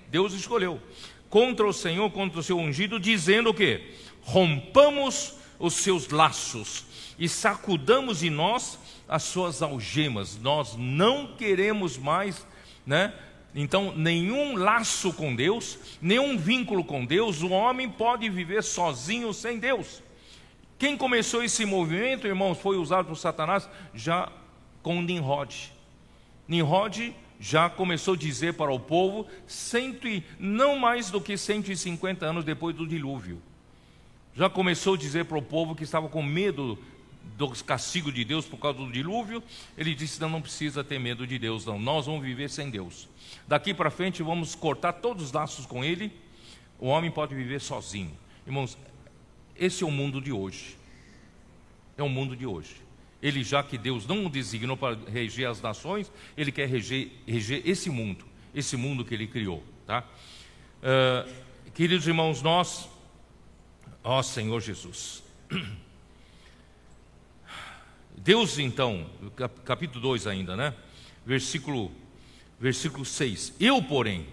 Deus 0.08 0.32
escolheu. 0.32 0.80
Contra 1.28 1.66
o 1.66 1.72
Senhor, 1.72 2.10
contra 2.10 2.40
o 2.40 2.42
seu 2.42 2.58
ungido, 2.58 2.98
dizendo 2.98 3.50
o 3.50 3.54
quê? 3.54 3.92
Rompamos 4.24 5.34
os 5.58 5.74
seus 5.74 6.08
laços 6.08 6.84
e 7.18 7.28
sacudamos 7.28 8.22
em 8.22 8.30
nós 8.30 8.78
as 9.08 9.22
suas 9.22 9.62
algemas. 9.62 10.38
Nós 10.38 10.74
não 10.76 11.28
queremos 11.36 11.96
mais, 11.96 12.46
né? 12.86 13.14
Então, 13.54 13.94
nenhum 13.94 14.56
laço 14.56 15.12
com 15.12 15.34
Deus, 15.34 15.78
nenhum 16.02 16.36
vínculo 16.36 16.82
com 16.82 17.04
Deus, 17.04 17.40
o 17.40 17.50
homem 17.50 17.88
pode 17.88 18.28
viver 18.28 18.64
sozinho 18.64 19.32
sem 19.32 19.58
Deus. 19.58 20.02
Quem 20.76 20.96
começou 20.96 21.42
esse 21.42 21.64
movimento, 21.64 22.26
irmãos, 22.26 22.58
foi 22.58 22.76
usado 22.76 23.06
por 23.06 23.16
Satanás 23.16 23.68
já 23.94 24.28
com 24.82 25.00
Nimrod. 25.00 25.72
Nimrod 26.48 27.14
já 27.38 27.70
começou 27.70 28.14
a 28.14 28.16
dizer 28.16 28.54
para 28.54 28.72
o 28.72 28.80
povo, 28.80 29.26
cento 29.46 30.08
e, 30.08 30.24
não 30.38 30.76
mais 30.76 31.10
do 31.10 31.20
que 31.20 31.36
150 31.36 32.26
anos 32.26 32.44
depois 32.44 32.74
do 32.74 32.86
dilúvio. 32.86 33.40
Já 34.36 34.50
começou 34.50 34.94
a 34.94 34.98
dizer 34.98 35.26
para 35.26 35.38
o 35.38 35.42
povo 35.42 35.74
que 35.74 35.84
estava 35.84 36.08
com 36.08 36.22
medo 36.22 36.78
do 37.36 37.48
castigo 37.64 38.10
de 38.10 38.24
Deus 38.24 38.44
por 38.46 38.58
causa 38.58 38.78
do 38.78 38.90
dilúvio. 38.90 39.42
Ele 39.78 39.94
disse: 39.94 40.20
não, 40.20 40.28
não 40.28 40.42
precisa 40.42 40.82
ter 40.82 40.98
medo 40.98 41.26
de 41.26 41.38
Deus, 41.38 41.64
não. 41.64 41.78
Nós 41.78 42.06
vamos 42.06 42.22
viver 42.22 42.50
sem 42.50 42.68
Deus. 42.68 43.08
Daqui 43.46 43.72
para 43.72 43.90
frente 43.90 44.22
vamos 44.22 44.54
cortar 44.54 44.94
todos 44.94 45.26
os 45.26 45.32
laços 45.32 45.66
com 45.66 45.84
Ele. 45.84 46.12
O 46.78 46.88
homem 46.88 47.10
pode 47.10 47.34
viver 47.34 47.60
sozinho. 47.60 48.12
Irmãos, 48.44 48.76
esse 49.56 49.84
é 49.84 49.86
o 49.86 49.90
mundo 49.90 50.20
de 50.20 50.32
hoje. 50.32 50.76
É 51.96 52.02
o 52.02 52.08
mundo 52.08 52.36
de 52.36 52.44
hoje. 52.44 52.82
Ele, 53.22 53.42
já 53.42 53.62
que 53.62 53.78
Deus 53.78 54.06
não 54.06 54.26
o 54.26 54.28
designou 54.28 54.76
para 54.76 54.98
reger 55.08 55.48
as 55.48 55.62
nações, 55.62 56.12
ele 56.36 56.52
quer 56.52 56.68
reger, 56.68 57.10
reger 57.26 57.62
esse 57.64 57.88
mundo, 57.88 58.26
esse 58.54 58.76
mundo 58.76 59.04
que 59.04 59.14
ele 59.14 59.26
criou. 59.26 59.62
Tá? 59.86 60.04
Uh, 60.82 61.32
queridos 61.72 62.06
irmãos, 62.06 62.42
nós, 62.42 62.86
ó 64.04 64.22
Senhor 64.22 64.60
Jesus, 64.60 65.24
Deus 68.16 68.58
então, 68.58 69.06
capítulo 69.64 70.00
2 70.00 70.26
ainda, 70.26 70.56
né? 70.56 70.74
Versículo, 71.26 71.90
versículo 72.58 73.04
6. 73.04 73.54
Eu, 73.58 73.82
porém, 73.82 74.26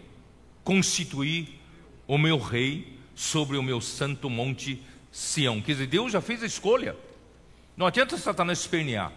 constituí 0.64 1.60
o 2.08 2.18
meu 2.18 2.38
rei 2.38 2.98
sobre 3.16 3.58
o 3.58 3.64
meu 3.64 3.82
santo 3.82 4.30
monte 4.30 4.82
Sião. 5.12 5.62
Quer 5.62 5.74
dizer, 5.74 5.88
Deus 5.88 6.12
já 6.12 6.22
fez 6.22 6.44
a 6.44 6.46
escolha. 6.46 6.96
Não 7.76 7.86
adianta 7.86 8.18
Satanás 8.18 8.60
espernear. 8.60 9.12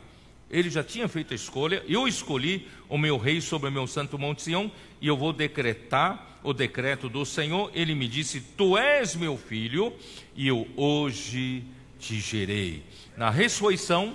Ele 0.50 0.70
já 0.70 0.82
tinha 0.82 1.06
feito 1.08 1.32
a 1.32 1.36
escolha. 1.36 1.84
Eu 1.86 2.08
escolhi 2.08 2.68
o 2.88 2.98
meu 2.98 3.16
rei 3.16 3.40
sobre 3.40 3.68
o 3.68 3.72
meu 3.72 3.86
santo 3.86 4.18
monte 4.18 4.42
Sião 4.42 4.70
e 5.00 5.06
eu 5.06 5.16
vou 5.16 5.32
decretar 5.32 6.33
o 6.44 6.52
decreto 6.52 7.08
do 7.08 7.24
Senhor. 7.24 7.72
Ele 7.74 7.94
me 7.94 8.06
disse: 8.06 8.40
Tu 8.40 8.78
és 8.78 9.16
meu 9.16 9.36
filho 9.36 9.92
e 10.36 10.46
eu 10.46 10.68
hoje 10.76 11.64
te 11.98 12.20
gerei. 12.20 12.84
Na 13.16 13.30
ressurreição, 13.30 14.14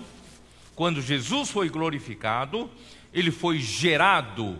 quando 0.75 1.01
Jesus 1.01 1.49
foi 1.49 1.67
glorificado, 1.67 2.69
ele 3.13 3.31
foi 3.31 3.59
gerado 3.59 4.57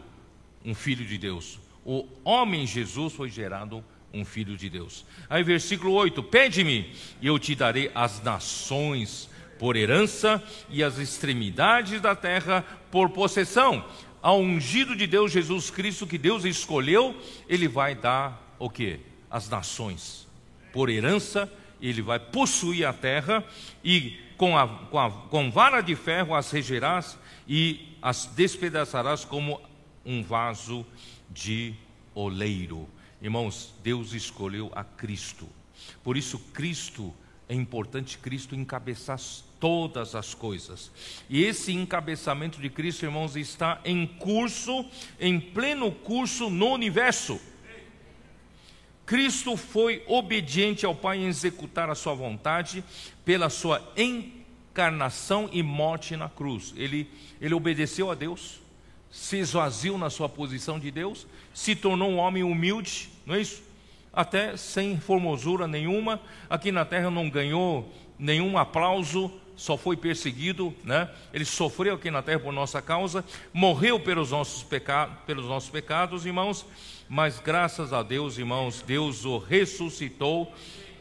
um 0.65 0.73
filho 0.73 1.05
de 1.05 1.17
Deus. 1.17 1.59
O 1.85 2.05
homem 2.25 2.67
Jesus 2.67 3.13
foi 3.13 3.29
gerado 3.29 3.83
um 4.13 4.25
filho 4.25 4.57
de 4.57 4.69
Deus. 4.69 5.05
Aí 5.29 5.43
versículo 5.43 5.93
8: 5.93 6.21
Pede-me 6.23 6.93
e 7.21 7.27
eu 7.27 7.37
te 7.37 7.55
darei 7.55 7.91
as 7.93 8.21
nações 8.21 9.29
por 9.59 9.75
herança 9.75 10.41
e 10.69 10.83
as 10.83 10.97
extremidades 10.97 12.01
da 12.01 12.15
terra 12.15 12.65
por 12.89 13.09
possessão. 13.09 13.85
Ao 14.21 14.39
ungido 14.39 14.95
de 14.95 15.07
Deus 15.07 15.31
Jesus 15.31 15.69
Cristo 15.69 16.05
que 16.05 16.17
Deus 16.17 16.43
escolheu, 16.43 17.15
ele 17.47 17.67
vai 17.67 17.95
dar 17.95 18.55
o 18.59 18.69
que? 18.69 18.99
As 19.29 19.49
nações 19.49 20.27
por 20.73 20.89
herança, 20.89 21.51
ele 21.81 22.01
vai 22.01 22.19
possuir 22.19 22.85
a 22.85 22.93
terra 22.93 23.43
e 23.83 24.19
com, 24.37 24.57
a, 24.57 24.67
com, 24.67 24.99
a, 24.99 25.11
com 25.11 25.49
vara 25.49 25.81
de 25.81 25.95
ferro 25.95 26.35
as 26.35 26.51
regerás 26.51 27.17
e 27.47 27.95
as 28.01 28.25
despedaçarás 28.25 29.23
como 29.23 29.61
um 30.05 30.23
vaso 30.23 30.85
de 31.29 31.73
oleiro. 32.13 32.87
Irmãos, 33.21 33.73
Deus 33.83 34.13
escolheu 34.13 34.71
a 34.75 34.83
Cristo. 34.83 35.47
Por 36.03 36.17
isso, 36.17 36.39
Cristo, 36.53 37.13
é 37.47 37.53
importante 37.53 38.17
Cristo 38.17 38.55
encabeçar 38.55 39.19
todas 39.59 40.15
as 40.15 40.33
coisas. 40.33 40.91
E 41.29 41.43
esse 41.43 41.73
encabeçamento 41.73 42.61
de 42.61 42.69
Cristo, 42.69 43.03
irmãos, 43.03 43.35
está 43.35 43.81
em 43.83 44.05
curso, 44.07 44.85
em 45.19 45.39
pleno 45.39 45.91
curso 45.91 46.49
no 46.49 46.67
universo. 46.67 47.39
Cristo 49.05 49.57
foi 49.57 50.03
obediente 50.07 50.85
ao 50.85 50.93
Pai 50.93 51.17
em 51.17 51.25
executar 51.25 51.89
a 51.89 51.95
sua 51.95 52.13
vontade 52.13 52.83
pela 53.25 53.49
sua 53.49 53.81
encarnação 53.97 55.49
e 55.51 55.63
morte 55.63 56.15
na 56.15 56.29
cruz. 56.29 56.73
Ele, 56.77 57.09
ele 57.41 57.55
obedeceu 57.55 58.11
a 58.11 58.15
Deus, 58.15 58.61
se 59.09 59.37
esvaziou 59.37 59.97
na 59.97 60.11
sua 60.11 60.29
posição 60.29 60.79
de 60.79 60.91
Deus, 60.91 61.25
se 61.53 61.75
tornou 61.75 62.11
um 62.11 62.17
homem 62.17 62.43
humilde, 62.43 63.09
não 63.25 63.33
é 63.33 63.41
isso? 63.41 63.63
Até 64.13 64.55
sem 64.55 64.99
formosura 64.99 65.67
nenhuma, 65.67 66.21
aqui 66.47 66.71
na 66.71 66.85
terra 66.85 67.09
não 67.09 67.29
ganhou 67.29 67.91
nenhum 68.17 68.57
aplauso, 68.57 69.31
só 69.59 69.75
foi 69.75 69.97
perseguido, 69.97 70.73
né? 70.85 71.09
Ele 71.33 71.43
sofreu 71.43 71.95
aqui 71.95 72.09
na 72.09 72.21
terra 72.21 72.39
por 72.39 72.53
nossa 72.53 72.81
causa, 72.81 73.25
morreu 73.51 73.99
pelos 73.99 74.31
nossos, 74.31 74.63
pecados, 74.63 75.17
pelos 75.25 75.45
nossos 75.45 75.69
pecados, 75.69 76.25
irmãos, 76.25 76.65
mas 77.09 77.39
graças 77.39 77.91
a 77.91 78.01
Deus, 78.01 78.37
irmãos, 78.37 78.81
Deus 78.81 79.25
o 79.25 79.37
ressuscitou 79.37 80.49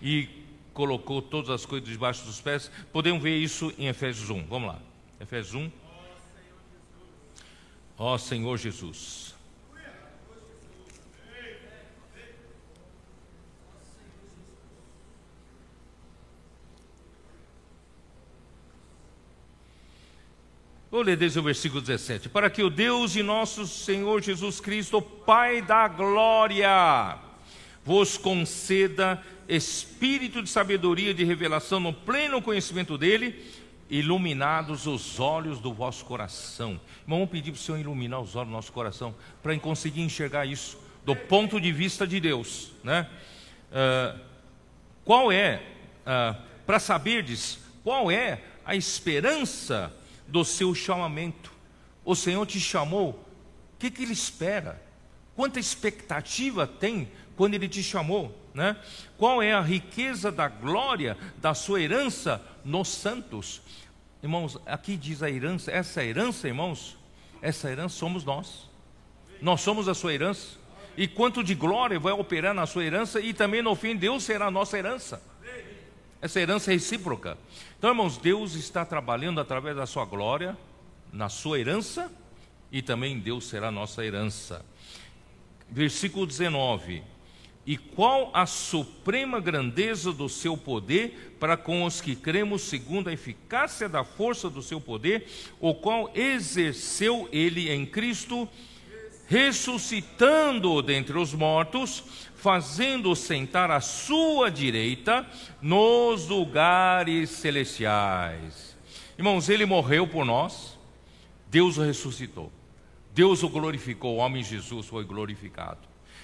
e 0.03 0.29
colocou 0.75 1.23
todas 1.23 1.51
as 1.51 1.65
coisas 1.65 1.89
debaixo 1.89 2.25
dos 2.25 2.41
pés. 2.41 2.69
Podemos 2.93 3.23
ver 3.23 3.39
isso 3.39 3.73
em 3.79 3.87
Efésios 3.87 4.29
1. 4.29 4.47
Vamos 4.49 4.71
lá. 4.71 4.81
Efésios 5.21 5.55
1. 5.55 5.71
Ó 7.97 8.19
Senhor 8.19 8.57
Jesus. 8.57 9.28
Vou 20.91 21.03
ler 21.03 21.19
desde 21.19 21.39
o 21.39 21.43
versículo 21.43 21.83
17. 21.83 22.31
Para 22.31 22.49
que 22.49 22.63
o 22.63 22.71
Deus 22.71 23.13
de 23.13 23.23
nosso 23.23 23.67
Senhor 23.67 24.23
Jesus 24.23 24.59
Cristo, 24.59 25.03
Pai 25.03 25.61
da 25.61 25.87
glória, 25.87 27.19
vos 27.85 28.17
conceda 28.17 29.23
espírito 29.47 30.43
de 30.43 30.49
sabedoria 30.49 31.11
e 31.11 31.15
de 31.15 31.25
revelação 31.25 31.79
no 31.79 31.93
pleno 31.93 32.41
conhecimento 32.41 32.97
dele 32.97 33.45
iluminados 33.91 34.87
os 34.87 35.21
olhos 35.21 35.61
do 35.61 35.75
vosso 35.75 36.07
coração. 36.07 36.81
Vamos 37.07 37.29
pedir 37.29 37.53
para 37.53 37.59
o 37.59 37.63
Senhor 37.63 37.79
iluminar 37.79 38.21
os 38.21 38.35
olhos 38.35 38.49
do 38.49 38.55
nosso 38.55 38.73
coração, 38.73 39.15
para 39.43 39.59
conseguir 39.59 40.01
enxergar 40.01 40.47
isso 40.47 40.79
do 41.05 41.15
ponto 41.15 41.61
de 41.61 41.71
vista 41.71 42.07
de 42.07 42.19
Deus. 42.19 42.73
Né? 42.83 43.07
Uh, 43.71 44.19
qual 45.05 45.31
é, 45.31 45.63
uh, 46.07 46.35
para 46.67 46.79
saberdes, 46.79 47.59
qual 47.85 48.11
é 48.11 48.41
a 48.65 48.75
esperança 48.75 49.93
do 50.29 50.45
seu 50.45 50.75
chamamento? 50.75 51.53
O 52.05 52.15
Senhor 52.15 52.47
te 52.47 52.61
chamou, 52.61 53.11
o 53.11 53.79
que, 53.79 53.91
que 53.91 54.03
Ele 54.05 54.13
espera? 54.13 54.81
Quanta 55.35 55.59
expectativa 55.59 56.67
tem 56.67 57.11
quando 57.37 57.55
Ele 57.55 57.69
te 57.69 57.83
chamou? 57.83 58.37
Né? 58.55 58.77
Qual 59.17 59.43
é 59.43 59.53
a 59.53 59.61
riqueza 59.61 60.31
da 60.31 60.49
glória 60.49 61.17
da 61.39 61.55
sua 61.55 61.81
herança 61.81 62.41
nos 62.65 62.89
santos? 62.89 63.61
Irmãos, 64.23 64.59
aqui 64.67 64.97
diz 64.97 65.23
a 65.23 65.31
herança, 65.31 65.71
essa 65.71 66.05
herança, 66.05 66.49
irmãos, 66.49 66.97
Essa 67.41 67.71
herança 67.71 67.97
somos 67.97 68.25
nós. 68.25 68.69
Nós 69.41 69.61
somos 69.61 69.89
a 69.89 69.95
sua 69.95 70.13
herança. 70.13 70.59
E 70.97 71.07
quanto 71.07 71.45
de 71.45 71.55
glória 71.55 71.99
vai 71.99 72.13
operar 72.13 72.53
na 72.53 72.67
sua 72.67 72.85
herança 72.85 73.21
e 73.21 73.33
também 73.33 73.63
no 73.63 73.77
fim 73.77 73.95
Deus 73.95 74.25
será 74.25 74.47
a 74.47 74.51
nossa 74.51 74.77
herança. 74.77 75.23
Essa 76.21 76.41
herança 76.41 76.73
é 76.73 76.75
recíproca. 76.75 77.39
Então, 77.79 77.91
irmãos, 77.91 78.19
Deus 78.19 78.55
está 78.55 78.85
trabalhando 78.85 79.41
através 79.41 79.77
da 79.77 79.87
sua 79.87 80.05
glória 80.05 80.59
na 81.13 81.29
sua 81.29 81.61
herança 81.61 82.11
e 82.73 82.83
também 82.83 83.21
Deus 83.21 83.47
será 83.47 83.71
nossa 83.71 84.05
herança. 84.05 84.67
Versículo 85.71 86.27
19: 86.27 87.05
E 87.65 87.77
qual 87.77 88.33
a 88.35 88.47
suprema 88.47 89.39
grandeza 89.39 90.13
do 90.13 90.29
seu 90.29 90.57
poder 90.57 91.37
para 91.39 91.57
com 91.57 91.85
os 91.85 92.01
que 92.01 92.17
cremos, 92.17 92.63
segundo 92.63 93.11
a 93.11 93.13
eficácia 93.13 93.89
da 93.89 94.03
força 94.03 94.51
do 94.51 94.61
seu 94.61 94.81
poder, 94.81 95.29
o 95.61 95.73
qual 95.73 96.11
exerceu 96.17 97.29
ele 97.31 97.71
em 97.71 97.87
Cristo, 97.87 98.49
ressuscitando-o 99.29 100.83
dentre 100.83 101.17
os 101.17 101.33
mortos, 101.33 102.03
fazendo-o 102.39 103.17
sentar 103.17 103.69
à 103.69 103.81
sua 103.81 104.49
direita 104.49 105.27
nos 105.61 106.29
lugares 106.29 107.31
celestiais. 107.31 108.77
Irmãos, 109.19 109.49
ele 109.49 109.67
morreu 109.67 110.07
por 110.07 110.25
nós, 110.25 110.79
Deus 111.51 111.77
o 111.77 111.83
ressuscitou. 111.83 112.53
Deus 113.13 113.43
o 113.43 113.49
glorificou, 113.49 114.15
o 114.15 114.19
homem 114.19 114.45
Jesus 114.45 114.87
foi 114.87 115.05
glorificado. 115.05 115.81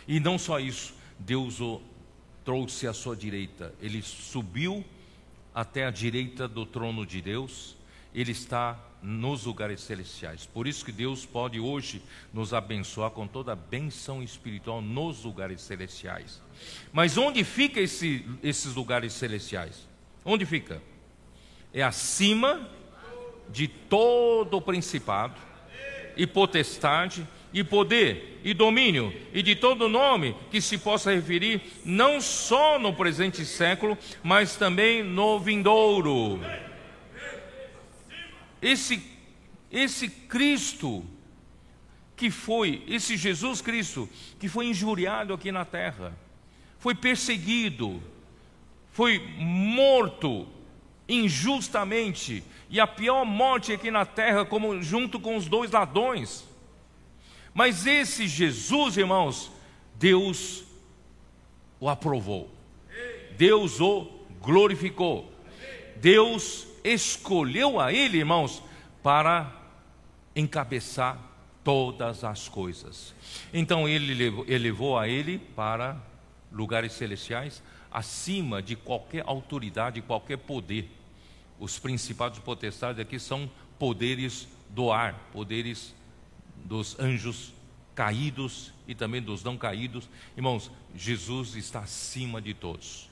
E 0.07 0.21
não 0.21 0.39
só 0.39 0.61
isso, 0.61 0.95
Deus 1.19 1.61
o 1.61 1.83
trouxe 2.45 2.87
à 2.87 2.93
sua 2.93 3.17
direita. 3.17 3.75
Ele 3.81 4.01
subiu 4.01 4.85
até 5.53 5.85
a 5.85 5.91
direita 5.91 6.47
do 6.47 6.65
trono 6.65 7.05
de 7.05 7.21
Deus. 7.21 7.77
Ele 8.15 8.31
está 8.31 8.79
nos 9.05 9.45
lugares 9.45 9.83
celestiais. 9.83 10.47
Por 10.47 10.67
isso 10.67 10.83
que 10.83 10.91
Deus 10.91 11.27
pode 11.27 11.61
hoje 11.61 12.03
nos 12.33 12.55
abençoar 12.55 13.11
com 13.11 13.27
toda 13.27 13.53
a 13.53 13.57
benção 13.57 14.23
espiritual 14.23 14.81
nos 14.81 15.25
lugares 15.25 15.61
celestiais. 15.61 16.41
Mas 16.91 17.19
onde 17.19 17.45
fica 17.45 17.79
esse, 17.81 18.25
esses 18.43 18.75
lugares 18.75 19.13
celestiais? 19.13 19.87
Onde 20.25 20.47
fica? 20.47 20.81
É 21.73 21.83
acima 21.83 22.67
de 23.51 23.69
todo 23.69 24.57
o 24.57 24.63
principado 24.63 25.39
e 26.17 26.27
potestade, 26.27 27.29
e 27.53 27.63
poder, 27.63 28.41
e 28.43 28.55
domínio, 28.55 29.15
e 29.33 29.43
de 29.43 29.55
todo 29.55 29.89
nome 29.89 30.35
que 30.51 30.61
se 30.61 30.79
possa 30.79 31.15
referir, 31.15 31.61
não 31.85 32.21
só 32.21 32.79
no 32.79 32.95
presente 32.95 33.45
século, 33.45 33.99
mas 34.23 34.57
também 34.57 35.03
no 35.03 35.39
vindouro. 35.39 36.41
Esse, 38.65 39.03
esse 39.71 40.09
Cristo 40.09 41.05
que 42.17 42.31
foi, 42.31 42.83
esse 42.89 43.15
Jesus 43.15 43.61
Cristo, 43.61 44.09
que 44.41 44.49
foi 44.49 44.69
injuriado 44.69 45.35
aqui 45.35 45.53
na 45.53 45.67
terra, 45.67 46.17
foi 46.79 46.95
perseguido, 46.95 48.03
foi 48.91 49.19
morto 49.37 50.49
injustamente, 51.07 52.43
e 52.71 52.81
a 52.81 52.87
pior 52.87 53.27
morte 53.27 53.71
aqui 53.71 53.91
na 53.91 54.07
terra, 54.07 54.47
como 54.47 54.81
junto 54.81 55.21
com 55.21 55.37
os 55.37 55.47
dois 55.47 55.71
ladrões. 55.71 56.49
Mas 57.53 57.87
esse 57.87 58.27
Jesus, 58.27 58.97
irmãos, 58.97 59.53
Deus 59.97 60.65
o 61.79 61.87
aprovou. 61.87 62.51
Deus 63.37 63.79
o 63.79 64.09
glorificou. 64.41 65.31
Deus 65.97 66.67
escolheu 66.85 67.81
a 67.81 67.93
ele, 67.93 68.19
irmãos, 68.19 68.63
para 69.03 69.51
encabeçar 70.37 71.19
todas 71.65 72.23
as 72.23 72.49
coisas. 72.49 73.15
Então 73.53 73.89
ele 73.89 74.45
elevou 74.47 74.99
a 74.99 75.09
ele 75.09 75.39
para 75.39 75.97
lugares 76.53 76.93
celestiais, 76.93 77.63
acima 77.91 78.63
de 78.63 78.77
qualquer 78.77 79.25
autoridade, 79.27 80.03
qualquer 80.03 80.37
poder. 80.37 80.91
Os 81.59 81.79
principados 81.79 82.39
potestades 82.39 83.01
aqui 83.01 83.19
são 83.19 83.51
poderes 83.79 84.47
do 84.69 84.93
ar, 84.93 85.15
poderes 85.33 85.95
dos 86.65 86.99
anjos 86.99 87.55
caídos 87.95 88.73
e 88.87 88.95
também 88.95 89.23
dos 89.23 89.43
não 89.43 89.57
caídos. 89.57 90.09
Irmãos, 90.37 90.71
Jesus 90.95 91.55
está 91.55 91.81
acima 91.81 92.43
de 92.43 92.53
todos. 92.53 93.09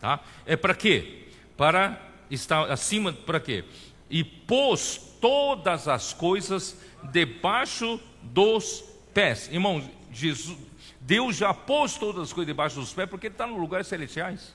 Tá? 0.00 0.20
É 0.44 0.54
para 0.54 0.74
quê? 0.74 1.28
Para 1.56 2.13
estar 2.34 2.70
acima 2.70 3.12
para 3.12 3.40
quê? 3.40 3.64
E 4.10 4.22
pôs 4.22 5.00
todas 5.20 5.88
as 5.88 6.12
coisas 6.12 6.76
debaixo 7.10 8.00
dos 8.22 8.84
pés. 9.12 9.48
Irmãos, 9.50 9.84
Jesus, 10.12 10.58
Deus 11.00 11.36
já 11.36 11.52
pôs 11.52 11.96
todas 11.96 12.22
as 12.22 12.32
coisas 12.32 12.46
debaixo 12.46 12.76
dos 12.76 12.92
pés 12.92 13.08
porque 13.08 13.26
Ele 13.26 13.34
está 13.34 13.46
nos 13.46 13.58
lugares 13.58 13.86
celestiais. 13.86 14.54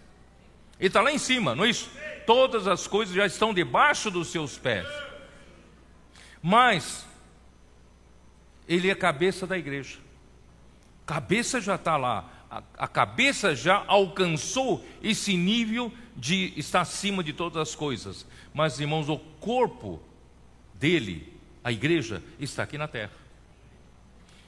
Ele 0.80 0.88
está 0.88 1.02
lá 1.02 1.12
em 1.12 1.18
cima, 1.18 1.54
não 1.54 1.66
é 1.66 1.70
isso? 1.70 1.92
Todas 2.26 2.68
as 2.68 2.88
coisas 2.88 3.14
já 3.14 3.26
estão 3.26 3.54
debaixo 3.54 4.10
dos 4.10 4.30
seus 4.30 4.58
pés. 4.58 4.88
Mas, 6.42 7.06
Ele 8.68 8.90
é 8.90 8.96
cabeça 8.96 9.46
da 9.46 9.58
igreja. 9.58 9.98
Cabeça 11.06 11.60
já 11.60 11.76
está 11.76 11.98
lá. 11.98 12.30
A, 12.50 12.64
a 12.78 12.88
cabeça 12.88 13.56
já 13.56 13.84
alcançou 13.88 14.86
esse 15.04 15.36
nível 15.36 15.92
de 16.20 16.54
estar 16.58 16.82
acima 16.82 17.24
de 17.24 17.32
todas 17.32 17.70
as 17.70 17.76
coisas. 17.76 18.26
Mas, 18.54 18.80
irmãos, 18.80 19.08
o 19.08 19.18
corpo 19.18 20.02
dele, 20.74 21.34
a 21.64 21.72
igreja, 21.72 22.22
está 22.40 22.64
aqui 22.64 22.78
na 22.78 22.88
terra. 22.88 23.14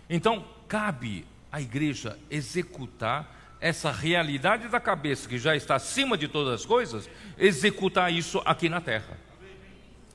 Então, 0.10 0.46
cabe 0.68 1.26
à 1.52 1.62
igreja 1.62 2.20
executar 2.30 3.58
essa 3.62 3.92
realidade 3.92 4.68
da 4.68 4.80
cabeça 4.80 5.30
que 5.30 5.38
já 5.38 5.56
está 5.56 5.76
acima 5.76 6.18
de 6.18 6.28
todas 6.28 6.62
as 6.62 6.66
coisas, 6.66 7.10
executar 7.38 8.12
isso 8.12 8.42
aqui 8.44 8.68
na 8.68 8.82
terra. 8.82 9.18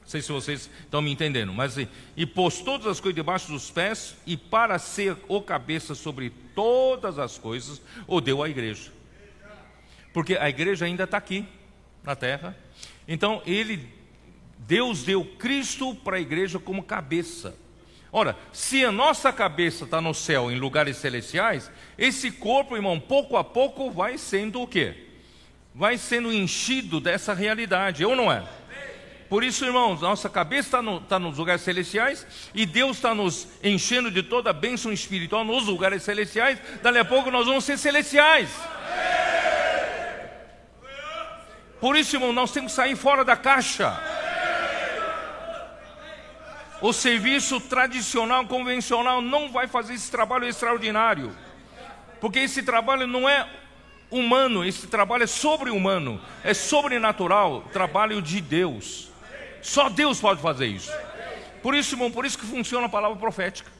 Não 0.01 0.11
sei 0.11 0.21
se 0.21 0.31
vocês 0.31 0.71
estão 0.83 1.01
me 1.01 1.11
entendendo, 1.11 1.53
mas 1.53 1.77
e, 1.79 1.89
e 2.17 2.27
pôs 2.27 2.61
todas 2.61 2.87
as 2.87 3.01
coisas 3.01 3.17
debaixo 3.17 3.51
dos 3.51 3.71
pés, 3.71 4.17
e 4.27 4.37
para 4.37 4.79
ser 4.79 5.17
o 5.27 5.41
cabeça 5.41 5.95
sobre 5.95 6.31
todas 6.55 7.19
as 7.19 7.39
coisas, 7.39 7.81
o 8.07 8.21
deu 8.21 8.43
à 8.43 8.49
igreja. 8.49 8.96
Porque 10.17 10.35
a 10.35 10.49
igreja 10.49 10.87
ainda 10.87 11.05
está 11.05 11.19
aqui 11.19 11.45
na 12.03 12.17
terra. 12.17 12.57
Então 13.07 13.43
ele, 13.45 13.87
Deus 14.61 15.03
deu 15.03 15.23
Cristo 15.23 15.95
para 15.95 16.17
a 16.17 16.21
igreja 16.21 16.59
como 16.59 16.83
cabeça. 16.83 17.55
Ora, 18.11 18.35
se 18.51 18.83
a 18.83 18.91
nossa 18.91 19.31
cabeça 19.31 19.85
está 19.85 20.01
no 20.01 20.15
céu, 20.15 20.51
em 20.51 20.59
lugares 20.59 20.97
celestiais, 20.97 21.71
esse 21.99 22.31
corpo, 22.31 22.75
irmão, 22.75 22.99
pouco 22.99 23.37
a 23.37 23.45
pouco 23.45 23.91
vai 23.91 24.17
sendo 24.17 24.63
o 24.63 24.67
quê? 24.67 24.95
Vai 25.75 25.99
sendo 25.99 26.33
enchido 26.33 26.99
dessa 26.99 27.35
realidade, 27.35 28.03
ou 28.03 28.17
não 28.17 28.33
é? 28.33 28.43
Por 29.29 29.45
isso, 29.45 29.67
irmãos, 29.67 30.01
nossa 30.01 30.31
cabeça 30.31 30.69
está 30.69 30.81
no, 30.81 30.99
tá 30.99 31.19
nos 31.19 31.37
lugares 31.37 31.61
celestiais 31.61 32.27
e 32.55 32.65
Deus 32.65 32.97
está 32.97 33.15
nos 33.15 33.49
enchendo 33.63 34.11
de 34.11 34.23
toda 34.23 34.49
a 34.49 34.55
bênção 34.55 34.91
espiritual 34.91 35.45
nos 35.45 35.67
lugares 35.67 36.03
celestiais. 36.05 36.59
Dali 36.83 36.97
a 37.01 37.05
pouco 37.05 37.31
nós 37.31 37.45
vamos 37.45 37.65
ser 37.65 37.77
celestiais. 37.77 38.49
Por 41.81 41.97
isso, 41.97 42.17
irmão, 42.17 42.33
nós 42.33 42.51
temos 42.53 42.73
que 42.73 42.77
sair 42.77 42.97
fora 42.97 43.25
da 43.25 43.37
caixa. 43.37 43.99
O 46.81 46.93
serviço 46.93 47.61
tradicional, 47.61 48.47
convencional, 48.47 49.21
não 49.21 49.51
vai 49.51 49.67
fazer 49.67 49.95
esse 49.95 50.11
trabalho 50.11 50.47
extraordinário, 50.47 51.35
porque 52.21 52.41
esse 52.41 52.63
trabalho 52.63 53.07
não 53.07 53.29
é 53.29 53.49
humano, 54.11 54.65
esse 54.65 54.87
trabalho 54.87 55.25
é 55.25 55.27
sobre-humano, 55.27 56.21
é 56.45 56.55
sobrenatural, 56.55 57.63
trabalho 57.73 58.21
de 58.21 58.41
Deus. 58.41 59.11
Só 59.63 59.89
Deus 59.89 60.21
pode 60.21 60.41
fazer 60.41 60.67
isso. 60.67 60.93
Por 61.63 61.75
isso, 61.75 61.95
irmão, 61.95 62.11
por 62.11 62.25
isso 62.25 62.39
que 62.39 62.47
funciona 62.47 62.87
a 62.87 62.91
palavra 62.91 63.17
profética. 63.17 63.71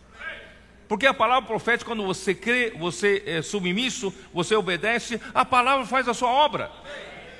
Porque 0.89 1.07
a 1.07 1.15
palavra 1.15 1.47
profética, 1.47 1.91
quando 1.91 2.05
você 2.05 2.35
crê, 2.35 2.73
você 2.79 3.23
é 3.27 3.43
submisso, 3.43 4.15
você 4.33 4.55
obedece, 4.55 5.21
a 5.35 5.45
palavra 5.45 5.85
faz 5.85 6.09
a 6.09 6.15
sua 6.15 6.31
obra. 6.31 6.71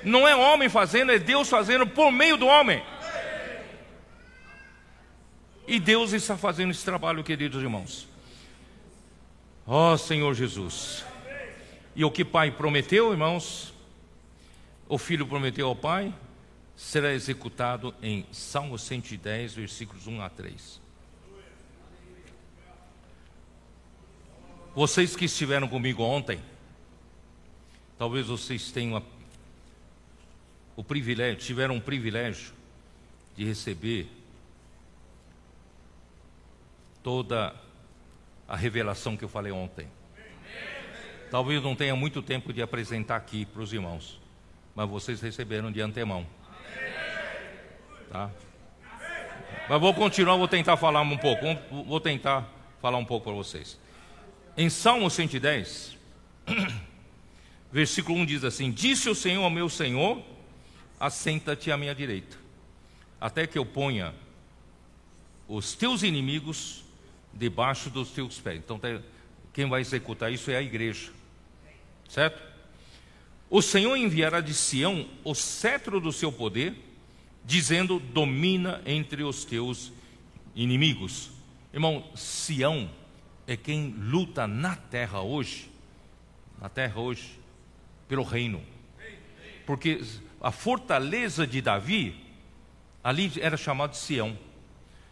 Não 0.03 0.27
é 0.27 0.35
homem 0.35 0.69
fazendo, 0.69 1.11
é 1.11 1.19
Deus 1.19 1.49
fazendo 1.49 1.85
por 1.87 2.11
meio 2.11 2.37
do 2.37 2.45
homem. 2.45 2.83
E 5.67 5.79
Deus 5.79 6.13
está 6.13 6.37
fazendo 6.37 6.71
esse 6.71 6.85
trabalho, 6.85 7.23
queridos 7.23 7.61
irmãos. 7.61 8.07
Ó 9.65 9.93
oh, 9.93 9.97
Senhor 9.97 10.33
Jesus. 10.33 11.03
E 11.93 12.05
o 12.05 12.11
que 12.11 12.23
Pai 12.23 12.51
prometeu, 12.51 13.11
irmãos, 13.11 13.73
o 14.87 14.97
Filho 14.97 15.27
prometeu 15.27 15.67
ao 15.67 15.75
Pai, 15.75 16.13
será 16.75 17.11
executado 17.11 17.93
em 18.01 18.25
Salmo 18.31 18.77
110, 18.77 19.55
versículos 19.55 20.07
1 20.07 20.21
a 20.21 20.29
3. 20.29 20.81
Vocês 24.73 25.15
que 25.15 25.25
estiveram 25.25 25.67
comigo 25.67 26.03
ontem, 26.03 26.39
talvez 27.97 28.27
vocês 28.27 28.71
tenham 28.71 28.95
o 30.77 30.83
privilégio, 30.83 31.35
tiveram 31.37 31.75
o 31.75 31.81
privilégio 31.81 32.53
de 33.35 33.43
receber 33.43 34.07
toda 37.01 37.53
a 38.47 38.55
revelação 38.55 39.17
que 39.17 39.25
eu 39.25 39.29
falei 39.29 39.51
ontem. 39.51 39.87
Talvez 41.31 41.61
não 41.63 41.75
tenha 41.75 41.95
muito 41.95 42.21
tempo 42.21 42.53
de 42.53 42.61
apresentar 42.61 43.15
aqui 43.15 43.43
para 43.43 43.61
os 43.61 43.73
irmãos, 43.73 44.21
mas 44.75 44.87
vocês 44.87 45.19
receberam 45.19 45.71
de 45.71 45.81
antemão. 45.81 46.27
Tá? 48.11 48.29
Mas 49.67 49.81
vou 49.81 49.93
continuar, 49.95 50.37
vou 50.37 50.47
tentar 50.47 50.77
falar 50.77 51.01
um 51.01 51.17
pouco, 51.17 51.43
vou 51.85 51.99
tentar 51.99 52.47
falar 52.79 52.99
um 52.99 53.05
pouco 53.05 53.25
para 53.25 53.33
vocês. 53.33 53.79
Em 54.55 54.69
Salmo 54.69 55.09
110, 55.09 55.97
versículo 57.71 58.19
1 58.19 58.25
diz 58.25 58.43
assim: 58.43 58.71
Disse 58.71 59.09
o 59.09 59.15
Senhor 59.15 59.43
ao 59.43 59.49
meu 59.49 59.67
Senhor: 59.69 60.23
Assenta-te 60.99 61.71
à 61.71 61.77
minha 61.77 61.93
direita, 61.93 62.37
até 63.21 63.45
que 63.45 63.57
eu 63.57 63.65
ponha 63.65 64.13
os 65.47 65.73
teus 65.73 66.03
inimigos 66.03 66.83
debaixo 67.33 67.89
dos 67.89 68.09
teus 68.09 68.39
pés. 68.39 68.57
Então, 68.57 68.79
tá, 68.79 68.99
quem 69.53 69.69
vai 69.69 69.81
executar 69.81 70.31
isso 70.31 70.49
é 70.49 70.57
a 70.57 70.61
igreja, 70.61 71.11
certo? 72.09 72.41
O 73.49 73.61
Senhor 73.61 73.95
enviará 73.95 74.41
de 74.41 74.53
Sião 74.53 75.07
o 75.23 75.33
cetro 75.33 76.01
do 76.01 76.11
seu 76.11 76.31
poder 76.31 76.75
dizendo: 77.45 77.99
domina 77.99 78.81
entre 78.85 79.23
os 79.23 79.45
teus 79.45 79.91
inimigos. 80.53 81.31
Irmão, 81.73 82.09
Sião 82.15 82.89
é 83.45 83.55
quem 83.55 83.95
luta 83.97 84.47
na 84.47 84.75
terra 84.75 85.21
hoje, 85.21 85.71
na 86.59 86.67
terra 86.67 86.99
hoje, 86.99 87.39
pelo 88.07 88.23
reino. 88.23 88.61
Porque 89.65 90.01
a 90.41 90.51
fortaleza 90.51 91.45
de 91.45 91.61
Davi, 91.61 92.15
ali 93.03 93.31
era 93.39 93.57
chamado 93.57 93.91
de 93.91 93.97
Sião. 93.97 94.37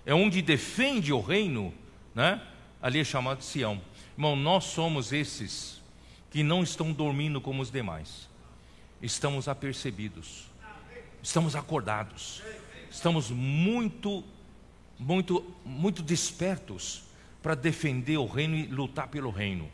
É 0.06 0.14
onde 0.14 0.42
defende 0.42 1.12
o 1.12 1.20
reino, 1.20 1.74
né? 2.14 2.42
Ali 2.82 3.00
é 3.00 3.04
chamado 3.04 3.40
de 3.40 3.46
Sião. 3.46 3.82
Irmão, 4.14 4.36
nós 4.36 4.66
somos 4.66 5.12
esses 5.12 5.82
que 6.30 6.44
não 6.44 6.64
estão 6.64 6.92
dormindo 6.92 7.42
como 7.42 7.62
os 7.62 7.72
demais. 7.72 8.30
Estamos 9.02 9.48
apercebidos 9.48 10.46
estamos 11.26 11.56
acordados, 11.56 12.44
estamos 12.90 13.32
muito, 13.32 14.24
muito, 15.00 15.44
muito 15.66 16.04
despertos 16.04 17.04
para 17.42 17.56
defender 17.56 18.18
o 18.18 18.28
reino 18.28 18.56
e 18.56 18.68
lutar 18.68 19.08
pelo 19.08 19.32
reino, 19.32 19.68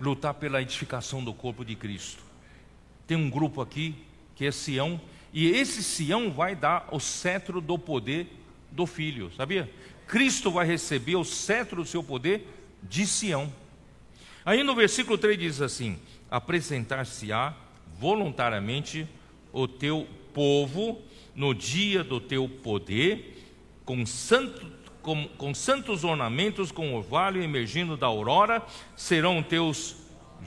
lutar 0.00 0.32
pela 0.32 0.62
edificação 0.62 1.22
do 1.22 1.34
corpo 1.34 1.66
de 1.66 1.76
Cristo. 1.76 2.22
Tem 3.06 3.14
um 3.14 3.28
grupo 3.28 3.60
aqui 3.60 3.94
que 4.40 4.46
é 4.46 4.50
Sião, 4.50 4.98
e 5.34 5.48
esse 5.48 5.82
Sião 5.82 6.30
vai 6.30 6.56
dar 6.56 6.88
o 6.92 6.98
cetro 6.98 7.60
do 7.60 7.78
poder 7.78 8.26
do 8.70 8.86
filho, 8.86 9.30
sabia? 9.36 9.70
Cristo 10.06 10.50
vai 10.50 10.66
receber 10.66 11.16
o 11.16 11.26
cetro 11.26 11.82
do 11.82 11.86
seu 11.86 12.02
poder 12.02 12.48
de 12.82 13.06
Sião. 13.06 13.52
Aí 14.42 14.62
no 14.64 14.74
versículo 14.74 15.18
3 15.18 15.38
diz 15.38 15.60
assim: 15.60 15.98
apresentar-se-á 16.30 17.54
voluntariamente 17.98 19.06
o 19.52 19.68
teu 19.68 20.08
povo 20.32 21.02
no 21.34 21.54
dia 21.54 22.02
do 22.02 22.18
teu 22.18 22.48
poder, 22.48 23.44
com, 23.84 24.06
santo, 24.06 24.72
com, 25.02 25.28
com 25.36 25.52
santos 25.52 26.02
ornamentos, 26.02 26.72
com 26.72 26.94
orvalho 26.94 27.42
emergindo 27.42 27.94
da 27.94 28.06
aurora, 28.06 28.64
serão 28.96 29.42
teus 29.42 29.96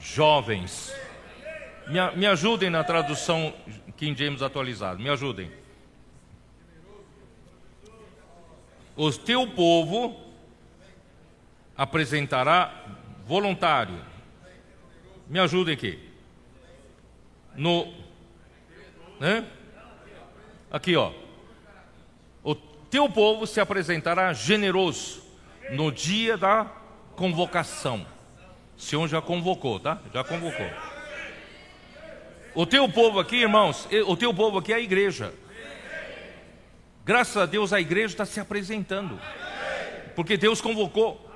jovens. 0.00 0.92
Me, 1.86 2.16
me 2.16 2.26
ajudem 2.26 2.70
na 2.70 2.82
tradução 2.82 3.52
King 3.96 4.18
James 4.18 4.42
atualizado, 4.42 5.02
me 5.02 5.08
ajudem. 5.08 5.50
O 8.96 9.10
teu 9.12 9.46
povo 9.46 10.16
apresentará 11.76 12.72
voluntário. 13.26 14.00
Me 15.28 15.38
ajudem 15.40 15.74
aqui. 15.74 15.98
No, 17.56 17.92
né? 19.18 19.46
Aqui, 20.70 20.96
ó. 20.96 21.12
O 22.42 22.54
teu 22.54 23.08
povo 23.08 23.46
se 23.46 23.60
apresentará 23.60 24.32
generoso 24.32 25.22
no 25.70 25.90
dia 25.90 26.36
da 26.36 26.66
convocação. 27.16 28.06
O 28.76 28.80
Senhor 28.80 29.08
já 29.08 29.20
convocou, 29.20 29.80
tá? 29.80 30.00
Já 30.12 30.22
convocou. 30.22 30.93
O 32.54 32.64
teu 32.64 32.88
povo 32.88 33.18
aqui, 33.18 33.36
irmãos, 33.36 33.88
o 34.06 34.16
teu 34.16 34.32
povo 34.32 34.58
aqui 34.58 34.72
é 34.72 34.76
a 34.76 34.80
igreja. 34.80 35.34
Graças 37.04 37.36
a 37.36 37.46
Deus 37.46 37.72
a 37.72 37.80
igreja 37.80 38.14
está 38.14 38.24
se 38.24 38.38
apresentando. 38.38 39.20
Porque 40.14 40.36
Deus 40.36 40.60
convocou. 40.60 41.28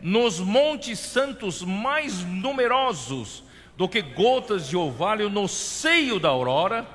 Nos 0.00 0.38
montes 0.38 0.98
santos 0.98 1.62
mais 1.62 2.22
numerosos 2.24 3.42
do 3.76 3.88
que 3.88 4.02
gotas 4.02 4.68
de 4.68 4.76
orvalho 4.76 5.30
no 5.30 5.48
seio 5.48 6.20
da 6.20 6.28
aurora, 6.28 6.86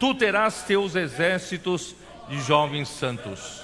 tu 0.00 0.14
terás 0.14 0.62
teus 0.62 0.96
exércitos 0.96 1.94
de 2.28 2.40
jovens 2.40 2.88
santos. 2.88 3.62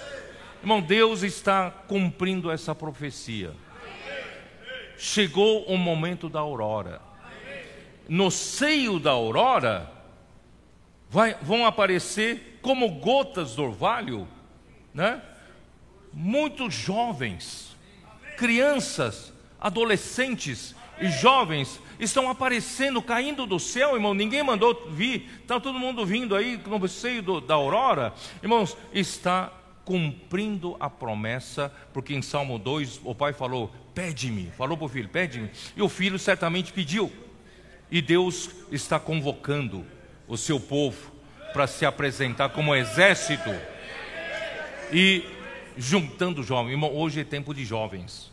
Irmão, 0.60 0.82
Deus 0.82 1.22
está 1.22 1.70
cumprindo 1.70 2.50
essa 2.50 2.74
profecia. 2.74 3.52
Chegou 4.98 5.64
o 5.64 5.78
momento 5.78 6.28
da 6.28 6.40
aurora. 6.40 7.07
No 8.08 8.30
seio 8.30 8.98
da 8.98 9.10
aurora 9.10 9.92
vai, 11.10 11.36
vão 11.42 11.66
aparecer 11.66 12.58
como 12.62 12.88
gotas 12.88 13.54
do 13.54 13.64
orvalho, 13.64 14.26
né? 14.94 15.22
Muitos 16.12 16.74
jovens, 16.74 17.76
crianças, 18.36 19.32
adolescentes 19.60 20.74
e 21.00 21.08
jovens 21.08 21.80
estão 21.98 22.30
aparecendo, 22.30 23.02
caindo 23.02 23.46
do 23.46 23.58
céu, 23.58 23.94
irmão. 23.94 24.14
Ninguém 24.14 24.42
mandou 24.42 24.88
vir, 24.90 25.28
está 25.42 25.60
todo 25.60 25.78
mundo 25.78 26.04
vindo 26.04 26.34
aí 26.34 26.60
no 26.66 26.88
seio 26.88 27.22
do, 27.22 27.40
da 27.40 27.54
aurora. 27.54 28.14
Irmãos, 28.42 28.76
está 28.92 29.52
cumprindo 29.84 30.76
a 30.78 30.90
promessa, 30.90 31.72
porque 31.92 32.14
em 32.14 32.22
Salmo 32.22 32.58
2 32.58 33.00
o 33.04 33.14
pai 33.14 33.32
falou: 33.32 33.72
Pede-me, 33.94 34.50
falou 34.56 34.76
para 34.76 34.86
o 34.86 34.88
filho: 34.88 35.08
Pede-me. 35.08 35.50
E 35.76 35.82
o 35.82 35.88
filho 35.88 36.18
certamente 36.18 36.72
pediu. 36.72 37.12
E 37.90 38.02
Deus 38.02 38.50
está 38.70 38.98
convocando 38.98 39.84
o 40.26 40.36
seu 40.36 40.60
povo 40.60 41.12
para 41.52 41.66
se 41.66 41.86
apresentar 41.86 42.50
como 42.50 42.74
exército 42.74 43.50
e 44.92 45.24
juntando 45.76 46.42
jovens. 46.42 46.72
Irmão, 46.72 46.94
hoje 46.94 47.20
é 47.20 47.24
tempo 47.24 47.54
de 47.54 47.64
jovens 47.64 48.30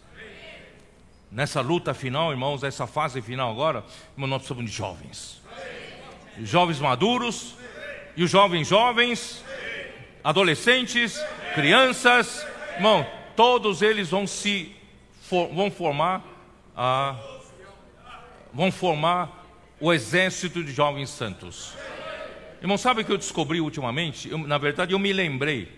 nessa 1.36 1.60
luta 1.60 1.94
final, 1.94 2.32
irmãos, 2.32 2.64
essa 2.64 2.88
fase 2.88 3.22
final 3.22 3.52
agora, 3.52 3.84
irmão, 4.14 4.26
nós 4.30 4.40
precisamos 4.40 4.72
de 4.72 4.76
jovens. 4.76 5.42
Jovens 6.40 6.80
maduros, 6.80 7.56
e 8.16 8.24
os 8.24 8.32
jovens 8.32 8.70
jovens, 8.70 9.44
adolescentes, 10.24 11.22
crianças, 11.54 12.48
irmão, 12.76 13.06
todos 13.36 13.82
eles 13.82 14.10
vão 14.10 14.26
se 14.26 14.74
vão 15.30 15.70
formar 15.70 16.24
a 16.76 17.16
vão 18.54 18.72
formar 18.72 19.45
o 19.86 19.94
exército 19.94 20.64
de 20.64 20.72
jovens 20.72 21.12
santos. 21.12 21.76
Irmão, 22.60 22.76
sabe 22.76 23.02
o 23.02 23.06
que 23.06 23.12
eu 23.12 23.20
descobri 23.20 23.62
ultimamente? 23.62 24.28
Eu, 24.28 24.40
na 24.40 24.58
verdade, 24.58 24.94
eu 24.94 24.98
me 24.98 25.14
lembrei. 25.14 25.72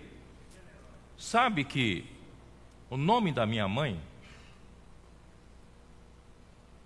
Sabe 1.17 1.65
que 1.65 2.05
o 2.89 2.95
nome 2.95 3.33
da 3.33 3.45
minha 3.45 3.67
mãe 3.67 3.99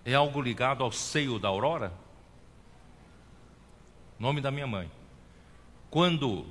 é 0.03 0.15
algo 0.15 0.41
ligado 0.41 0.83
ao 0.83 0.91
seio 0.91 1.37
da 1.37 1.47
aurora? 1.47 1.93
Nome 4.17 4.41
da 4.41 4.49
minha 4.49 4.65
mãe. 4.65 4.89
Quando, 5.91 6.47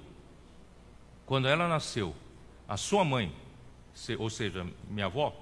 quando 1.27 1.49
ela 1.49 1.67
nasceu, 1.67 2.15
a 2.69 2.77
sua 2.77 3.05
mãe, 3.05 3.35
ou 4.21 4.31
seja, 4.31 4.65
minha 4.89 5.07
avó, 5.07 5.35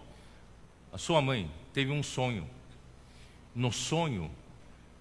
a 0.90 0.96
sua 0.96 1.20
mãe 1.20 1.50
teve 1.74 1.92
um 1.92 2.02
sonho. 2.02 2.48
No 3.54 3.70
sonho, 3.70 4.30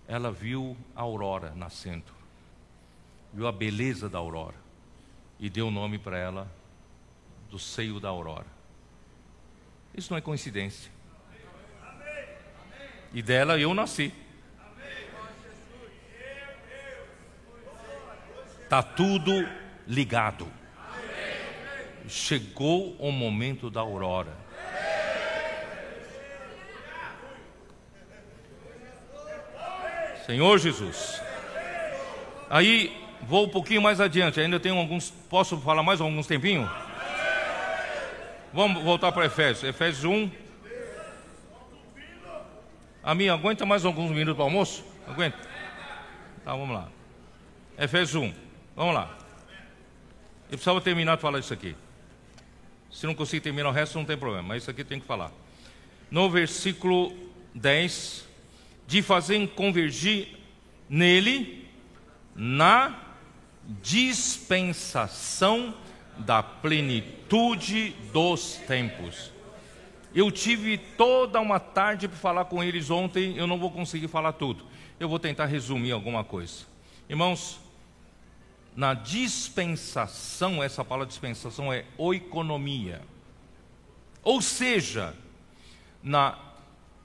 ela 0.08 0.32
viu 0.32 0.78
a 0.96 1.02
aurora 1.02 1.54
nascendo, 1.56 2.12
viu 3.34 3.48
a 3.48 3.52
beleza 3.52 4.10
da 4.10 4.18
aurora 4.18 4.56
e 5.40 5.50
deu 5.50 5.68
o 5.68 5.72
nome 5.72 5.98
para 5.98 6.18
ela 6.18 6.52
do 7.50 7.60
seio 7.60 8.00
da 8.00 8.10
aurora. 8.10 8.48
Isso 9.94 10.12
não 10.12 10.18
é 10.18 10.22
coincidência 10.22 10.98
e 13.14 13.22
dela 13.22 13.58
eu 13.58 13.74
nasci. 13.74 14.14
Está 18.64 18.84
tudo 18.84 19.32
ligado. 19.88 20.48
Chegou 22.08 22.96
o 23.00 23.12
momento 23.12 23.70
da 23.70 23.80
aurora. 23.80 24.36
Senhor 30.28 30.60
Jesus. 30.60 31.22
Aí 32.50 32.94
vou 33.22 33.46
um 33.46 33.50
pouquinho 33.50 33.82
mais 33.82 34.02
adiante, 34.02 34.42
ainda 34.42 34.60
tenho 34.60 34.78
alguns. 34.78 35.10
Posso 35.10 35.58
falar 35.62 35.82
mais 35.82 36.02
alguns 36.02 36.28
tempinhos? 36.28 36.70
Vamos 38.54 38.84
voltar 38.84 39.14
para 39.14 39.26
Efésios. 39.26 39.64
Efésios 39.64 40.04
1. 40.04 40.30
A 43.02 43.16
minha 43.16 43.32
aguenta 43.32 43.66
mais 43.66 43.86
alguns 43.86 44.12
minutos 44.12 44.36
para 44.36 44.44
o 44.44 44.48
almoço? 44.48 44.84
Aguenta? 45.08 45.38
Tá, 46.44 46.52
vamos 46.52 46.76
lá. 46.76 46.90
Efésios 47.80 48.22
1. 48.22 48.34
Vamos 48.76 48.96
lá. 48.96 49.18
Eu 50.48 50.58
precisava 50.58 50.82
terminar 50.82 51.16
de 51.16 51.22
falar 51.22 51.40
isso 51.40 51.54
aqui. 51.54 51.74
Se 52.92 53.08
não 53.08 53.16
conseguir 53.16 53.42
terminar 53.42 53.70
o 53.70 53.72
resto, 53.72 53.98
não 53.98 54.04
tem 54.04 54.18
problema, 54.18 54.44
mas 54.50 54.64
isso 54.64 54.72
aqui 54.72 54.84
tem 54.84 55.00
que 55.00 55.06
falar. 55.06 55.32
No 56.12 56.30
versículo 56.30 57.16
10, 57.56 58.27
de 58.88 59.02
fazer 59.02 59.46
convergir 59.50 60.30
nele 60.90 61.68
na 62.34 62.98
dispensação 63.82 65.76
da 66.18 66.42
plenitude 66.42 67.90
dos 68.14 68.56
tempos. 68.66 69.32
Eu 70.16 70.32
tive 70.32 70.78
toda 70.78 71.40
uma 71.40 71.60
tarde 71.60 72.08
para 72.08 72.18
falar 72.18 72.46
com 72.46 72.64
eles 72.64 72.90
ontem, 72.90 73.36
eu 73.38 73.46
não 73.46 73.60
vou 73.60 73.70
conseguir 73.70 74.08
falar 74.08 74.32
tudo. 74.32 74.66
Eu 75.00 75.10
vou 75.10 75.20
tentar 75.20 75.46
resumir 75.46 75.92
alguma 75.92 76.24
coisa. 76.24 76.66
Irmãos, 77.10 77.60
na 78.76 78.94
dispensação, 78.94 80.64
essa 80.64 80.84
palavra 80.84 81.08
dispensação 81.08 81.72
é 81.72 81.86
oikonomia. 81.98 83.02
Ou 84.24 84.42
seja, 84.42 85.14
na 86.02 86.47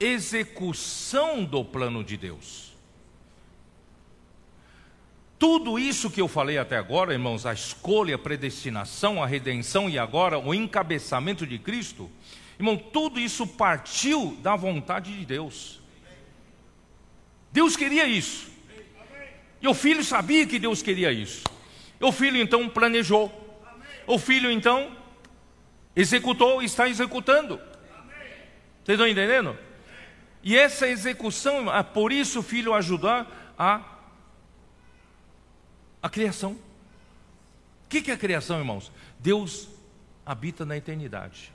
execução 0.03 1.45
do 1.45 1.65
plano 1.65 2.03
de 2.03 2.17
Deus. 2.17 2.73
Tudo 5.39 5.79
isso 5.79 6.11
que 6.11 6.21
eu 6.21 6.29
falei 6.29 6.57
até 6.57 6.77
agora, 6.77 7.13
irmãos, 7.13 7.47
a 7.47 7.53
escolha, 7.53 8.15
a 8.15 8.19
predestinação, 8.19 9.23
a 9.23 9.27
redenção 9.27 9.91
e 9.91 9.99
agora 9.99 10.39
o 10.39 10.55
encabeçamento 10.55 11.47
de 11.47 11.59
Cristo, 11.59 12.11
irmão, 12.59 12.77
tudo 12.77 13.19
isso 13.19 13.47
partiu 13.47 14.39
da 14.41 14.55
vontade 14.55 15.17
de 15.19 15.27
Deus. 15.27 15.81
Deus 17.51 17.77
queria 17.77 18.07
isso. 18.07 18.53
E 19.61 19.67
o 19.67 19.75
filho 19.75 20.05
sabia 20.05 20.47
que 20.47 20.59
Deus 20.59 20.83
queria 20.83 21.13
isso. 21.13 21.45
O 22.01 22.11
filho 22.11 22.37
então 22.37 22.69
planejou. 22.69 23.31
O 24.07 24.19
filho 24.19 24.51
então 24.51 24.97
executou 25.95 26.63
e 26.63 26.67
está 26.67 26.89
executando. 26.89 27.57
Vocês 28.85 28.99
estão 28.99 29.07
entendendo? 29.07 29.57
E 30.43 30.57
essa 30.57 30.89
execução, 30.89 31.71
ah, 31.71 31.85
por 31.85 32.11
isso 32.11 32.41
o 32.41 32.43
filho 32.43 32.75
ajudar 32.75 33.55
a, 33.59 33.83
a 36.03 36.11
criação. 36.11 36.53
O 36.53 37.89
que 37.89 38.11
é 38.11 38.15
a 38.15 38.19
criação, 38.19 38.59
irmãos? 38.59 38.91
Deus 39.19 39.69
habita 40.27 40.65
na 40.65 40.77
eternidade. 40.77 41.53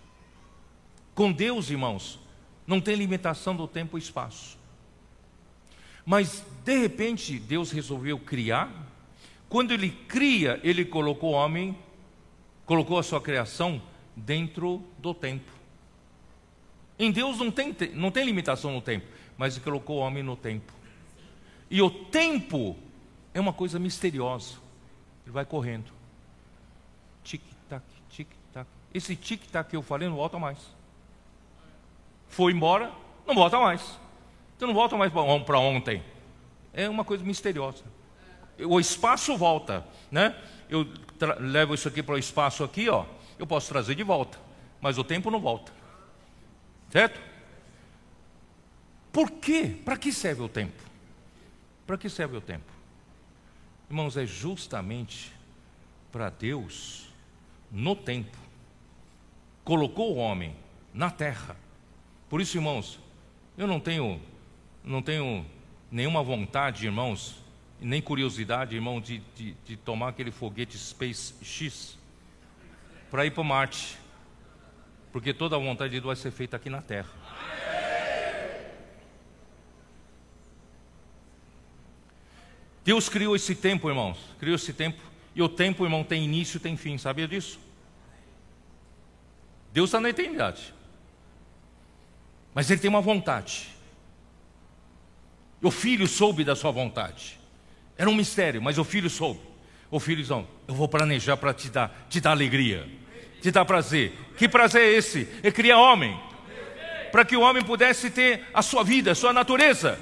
Com 1.13 1.31
Deus, 1.31 1.69
irmãos, 1.69 2.19
não 2.65 2.79
tem 2.79 2.95
limitação 2.95 3.55
do 3.55 3.67
tempo 3.67 3.97
e 3.97 4.01
espaço. 4.01 4.57
Mas, 6.05 6.45
de 6.63 6.77
repente, 6.77 7.37
Deus 7.39 7.71
resolveu 7.71 8.17
criar 8.17 8.71
quando 9.49 9.71
ele 9.71 9.89
cria, 9.89 10.59
ele 10.63 10.83
colocou 10.83 11.31
o 11.31 11.35
homem, 11.35 11.77
colocou 12.65 12.99
a 12.99 13.03
sua 13.03 13.21
criação 13.21 13.81
dentro 14.15 14.83
do 14.99 15.13
tempo. 15.13 15.56
Em 16.99 17.11
Deus 17.11 17.37
não 17.37 17.51
tem, 17.51 17.75
não 17.93 18.11
tem 18.11 18.25
limitação 18.25 18.71
no 18.71 18.81
tempo, 18.81 19.05
mas 19.37 19.55
ele 19.55 19.63
colocou 19.63 19.97
o 19.97 19.99
homem 19.99 20.23
no 20.23 20.35
tempo. 20.35 20.73
E 21.69 21.81
o 21.81 21.89
tempo 21.89 22.75
é 23.33 23.39
uma 23.39 23.53
coisa 23.53 23.77
misteriosa. 23.77 24.55
Ele 25.25 25.33
vai 25.33 25.45
correndo. 25.45 25.91
Tic-tac, 27.23 27.83
tic-tac. 28.09 28.67
Esse 28.93 29.15
tic-tac 29.15 29.69
que 29.69 29.75
eu 29.75 29.81
falei 29.81 30.07
não 30.07 30.15
volta 30.15 30.39
mais. 30.39 30.57
Foi 32.29 32.51
embora, 32.51 32.91
não 33.25 33.35
volta 33.35 33.59
mais. 33.59 33.99
Então 34.55 34.67
não 34.67 34.75
volta 34.75 34.97
mais 34.97 35.11
para 35.11 35.59
ontem. 35.59 36.03
É 36.73 36.89
uma 36.89 37.03
coisa 37.03 37.23
misteriosa 37.23 37.83
o 38.65 38.79
espaço 38.79 39.37
volta, 39.37 39.85
né? 40.11 40.35
Eu 40.69 40.87
levo 41.39 41.73
isso 41.73 41.87
aqui 41.87 42.01
para 42.01 42.15
o 42.15 42.17
espaço 42.17 42.63
aqui, 42.63 42.89
ó. 42.89 43.05
Eu 43.37 43.45
posso 43.45 43.69
trazer 43.69 43.95
de 43.95 44.03
volta, 44.03 44.37
mas 44.81 44.97
o 44.97 45.03
tempo 45.03 45.29
não 45.29 45.39
volta. 45.39 45.71
Certo? 46.89 47.19
Por 49.11 49.31
quê? 49.31 49.75
Para 49.83 49.97
que 49.97 50.11
serve 50.11 50.41
o 50.43 50.49
tempo? 50.49 50.81
Para 51.85 51.97
que 51.97 52.09
serve 52.09 52.37
o 52.37 52.41
tempo? 52.41 52.71
Irmãos, 53.89 54.17
é 54.17 54.25
justamente 54.25 55.31
para 56.11 56.29
Deus, 56.29 57.09
no 57.71 57.95
tempo, 57.95 58.37
colocou 59.63 60.15
o 60.15 60.17
homem 60.17 60.55
na 60.93 61.09
terra. 61.09 61.55
Por 62.29 62.41
isso, 62.41 62.57
irmãos, 62.57 62.99
eu 63.57 63.67
não 63.67 63.79
tenho, 63.79 64.21
não 64.83 65.01
tenho 65.01 65.45
nenhuma 65.91 66.21
vontade, 66.21 66.85
irmãos, 66.85 67.41
nem 67.79 68.01
curiosidade, 68.01 68.75
irmão, 68.75 68.99
de, 68.99 69.19
de, 69.35 69.53
de 69.65 69.77
tomar 69.77 70.09
aquele 70.09 70.31
foguete 70.31 70.77
Space 70.77 71.33
X 71.41 71.97
para 73.09 73.25
ir 73.25 73.31
para 73.31 73.43
Marte. 73.43 73.97
Porque 75.17 75.33
toda 75.33 75.55
a 75.55 75.59
vontade 75.59 75.89
de 75.89 75.99
Deus 75.99 76.05
vai 76.05 76.15
ser 76.15 76.29
feita 76.29 76.57
aqui 76.57 76.69
na 76.69 76.79
Terra. 76.79 77.09
Deus 82.85 83.09
criou 83.09 83.35
esse 83.35 83.55
tempo, 83.55 83.89
irmãos. 83.89 84.19
Criou 84.39 84.53
esse 84.53 84.71
tempo. 84.73 85.01
E 85.33 85.41
o 85.41 85.49
tempo, 85.49 85.83
irmão, 85.83 86.03
tem 86.03 86.23
início 86.23 86.59
tem 86.59 86.77
fim. 86.77 86.99
Sabia 86.99 87.27
disso? 87.27 87.59
Deus 89.73 89.89
está 89.89 89.99
na 89.99 90.11
eternidade. 90.11 90.71
Mas 92.53 92.69
Ele 92.69 92.79
tem 92.79 92.87
uma 92.87 93.01
vontade. 93.01 93.69
O 95.63 95.71
filho 95.71 96.05
soube 96.05 96.43
da 96.43 96.55
sua 96.55 96.69
vontade. 96.69 97.39
Era 97.97 98.07
um 98.07 98.13
mistério, 98.13 98.61
mas 98.61 98.77
o 98.77 98.83
filho 98.83 99.09
soube. 99.09 99.41
O 99.89 99.99
filho 99.99 100.21
disse: 100.21 100.31
Eu 100.31 100.75
vou 100.75 100.87
planejar 100.87 101.37
para 101.37 101.55
te 101.55 101.71
dar, 101.71 102.05
te 102.07 102.21
dar 102.21 102.29
alegria, 102.29 102.87
te 103.41 103.51
dar 103.51 103.65
prazer. 103.65 104.13
Que 104.37 104.47
prazer 104.47 104.81
é 104.81 104.93
esse? 104.93 105.27
É 105.43 105.51
criar 105.51 105.79
homem. 105.79 106.19
Para 107.11 107.25
que 107.25 107.35
o 107.35 107.41
homem 107.41 107.63
pudesse 107.63 108.09
ter 108.09 108.43
a 108.53 108.61
sua 108.61 108.83
vida, 108.83 109.11
a 109.11 109.15
sua 109.15 109.33
natureza. 109.33 109.99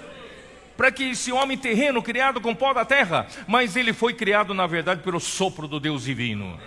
Para 0.75 0.91
que 0.91 1.11
esse 1.11 1.31
homem 1.31 1.57
terreno 1.57 2.03
criado 2.03 2.41
com 2.41 2.53
pó 2.53 2.73
da 2.73 2.83
terra, 2.83 3.27
mas 3.47 3.75
ele 3.75 3.93
foi 3.93 4.13
criado, 4.13 4.53
na 4.53 4.67
verdade, 4.67 5.01
pelo 5.01 5.19
sopro 5.19 5.67
do 5.67 5.79
Deus 5.79 6.03
divino. 6.03 6.59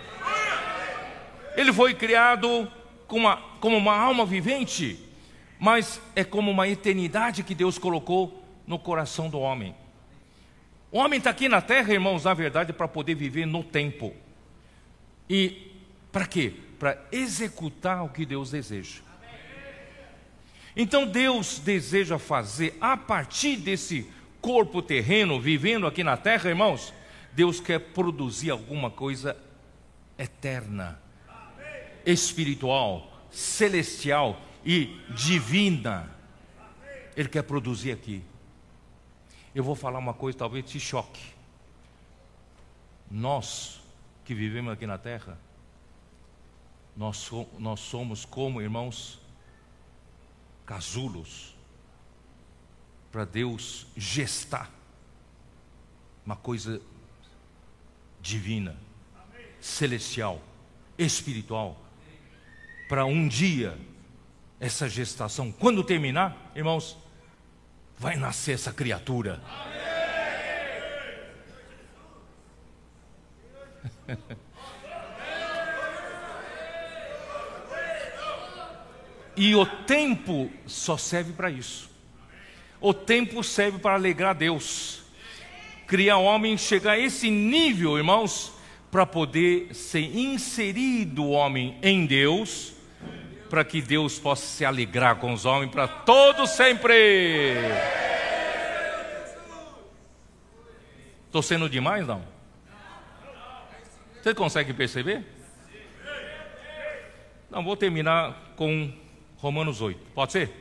Ele 1.55 1.71
foi 1.71 1.93
criado 1.93 2.71
como 3.05 3.27
uma, 3.27 3.37
como 3.59 3.77
uma 3.77 3.95
alma 3.95 4.25
vivente, 4.25 4.97
mas 5.59 6.01
é 6.15 6.23
como 6.23 6.49
uma 6.49 6.67
eternidade 6.67 7.43
que 7.43 7.53
Deus 7.53 7.77
colocou 7.77 8.43
no 8.65 8.79
coração 8.79 9.29
do 9.29 9.39
homem. 9.39 9.75
O 10.91 10.97
homem 10.97 11.17
está 11.17 11.29
aqui 11.29 11.47
na 11.47 11.61
terra, 11.61 11.93
irmãos, 11.93 12.23
na 12.23 12.33
verdade, 12.33 12.73
para 12.73 12.87
poder 12.87 13.13
viver 13.13 13.45
no 13.45 13.63
tempo. 13.63 14.13
E 15.29 15.68
para 16.11 16.25
quê? 16.25 16.53
Para 16.79 17.05
executar 17.11 18.03
o 18.03 18.09
que 18.09 18.25
Deus 18.25 18.51
deseja. 18.51 19.01
Então 20.75 21.05
Deus 21.05 21.59
deseja 21.59 22.17
fazer, 22.17 22.77
a 22.79 22.95
partir 22.95 23.57
desse 23.57 24.09
corpo 24.41 24.81
terreno, 24.81 25.39
vivendo 25.39 25.85
aqui 25.85 26.03
na 26.03 26.15
terra, 26.15 26.49
irmãos, 26.49 26.93
Deus 27.33 27.59
quer 27.59 27.79
produzir 27.79 28.49
alguma 28.49 28.89
coisa 28.89 29.35
eterna, 30.17 30.99
espiritual, 32.05 33.11
celestial 33.29 34.41
e 34.65 34.99
divina. 35.09 36.09
Ele 37.15 37.29
quer 37.29 37.43
produzir 37.43 37.91
aqui. 37.91 38.23
Eu 39.53 39.63
vou 39.63 39.75
falar 39.75 39.99
uma 39.99 40.13
coisa, 40.13 40.37
talvez 40.37 40.65
te 40.65 40.79
choque. 40.79 41.23
Nós 43.09 43.81
que 44.23 44.33
vivemos 44.33 44.71
aqui 44.71 44.85
na 44.85 44.97
terra, 44.97 45.37
nós, 46.99 47.31
nós 47.57 47.79
somos 47.79 48.25
como 48.25 48.61
irmãos 48.61 49.21
casulos 50.65 51.55
para 53.09 53.23
Deus 53.23 53.87
gestar 53.95 54.69
uma 56.25 56.35
coisa 56.35 56.81
divina, 58.19 58.75
celestial, 59.61 60.41
espiritual, 60.97 61.81
para 62.89 63.05
um 63.05 63.29
dia 63.29 63.79
essa 64.59 64.89
gestação, 64.89 65.53
quando 65.53 65.81
terminar, 65.85 66.51
irmãos, 66.53 66.97
vai 67.97 68.17
nascer 68.17 68.55
essa 68.55 68.73
criatura. 68.73 69.41
e 79.39 79.55
o 79.55 79.65
tempo 79.65 80.51
só 80.65 80.97
serve 80.97 81.31
para 81.31 81.49
isso. 81.49 81.89
O 82.81 82.93
tempo 82.93 83.41
serve 83.41 83.79
para 83.79 83.93
alegrar 83.93 84.35
Deus. 84.35 85.01
Criar 85.87 86.17
homem 86.17 86.57
chegar 86.57 86.91
a 86.91 86.99
esse 86.99 87.29
nível, 87.29 87.97
irmãos, 87.97 88.51
para 88.91 89.05
poder 89.05 89.73
ser 89.73 90.13
inserido 90.13 91.23
o 91.23 91.29
homem 91.29 91.77
em 91.81 92.05
Deus, 92.05 92.73
para 93.49 93.63
que 93.63 93.81
Deus 93.81 94.19
possa 94.19 94.45
se 94.45 94.65
alegrar 94.65 95.15
com 95.15 95.31
os 95.31 95.45
homens 95.45 95.71
para 95.71 95.87
todos 95.87 96.49
sempre. 96.49 97.53
Estou 101.27 101.41
sendo 101.41 101.69
demais, 101.69 102.05
não? 102.05 102.21
Você 104.21 104.35
consegue 104.35 104.73
perceber? 104.73 105.25
Não, 107.49 107.63
vou 107.63 107.77
terminar 107.77 108.53
com 108.57 108.91
Romanos 109.41 109.79
8. 109.79 109.97
Pode 110.13 110.33
ser? 110.33 110.51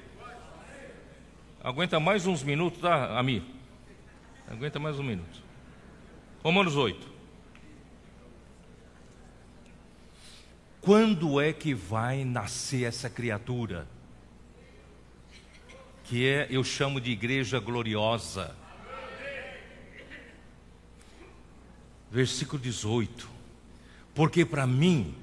Aguenta 1.62 1.98
mais 1.98 2.26
uns 2.26 2.44
minutos, 2.44 2.80
tá, 2.80 3.18
Ami? 3.18 3.42
Aguenta 4.46 4.78
mais 4.78 4.98
um 5.00 5.02
minuto. 5.02 5.42
Romanos 6.44 6.76
8. 6.76 7.18
Quando 10.80 11.40
é 11.40 11.52
que 11.52 11.74
vai 11.74 12.24
nascer 12.24 12.84
essa 12.84 13.10
criatura? 13.10 13.86
Que 16.04 16.26
é, 16.26 16.46
eu 16.48 16.62
chamo 16.62 17.00
de 17.00 17.10
igreja 17.10 17.58
gloriosa. 17.58 18.56
Versículo 22.10 22.62
18. 22.62 23.28
Porque 24.14 24.44
para 24.44 24.66
mim, 24.68 25.14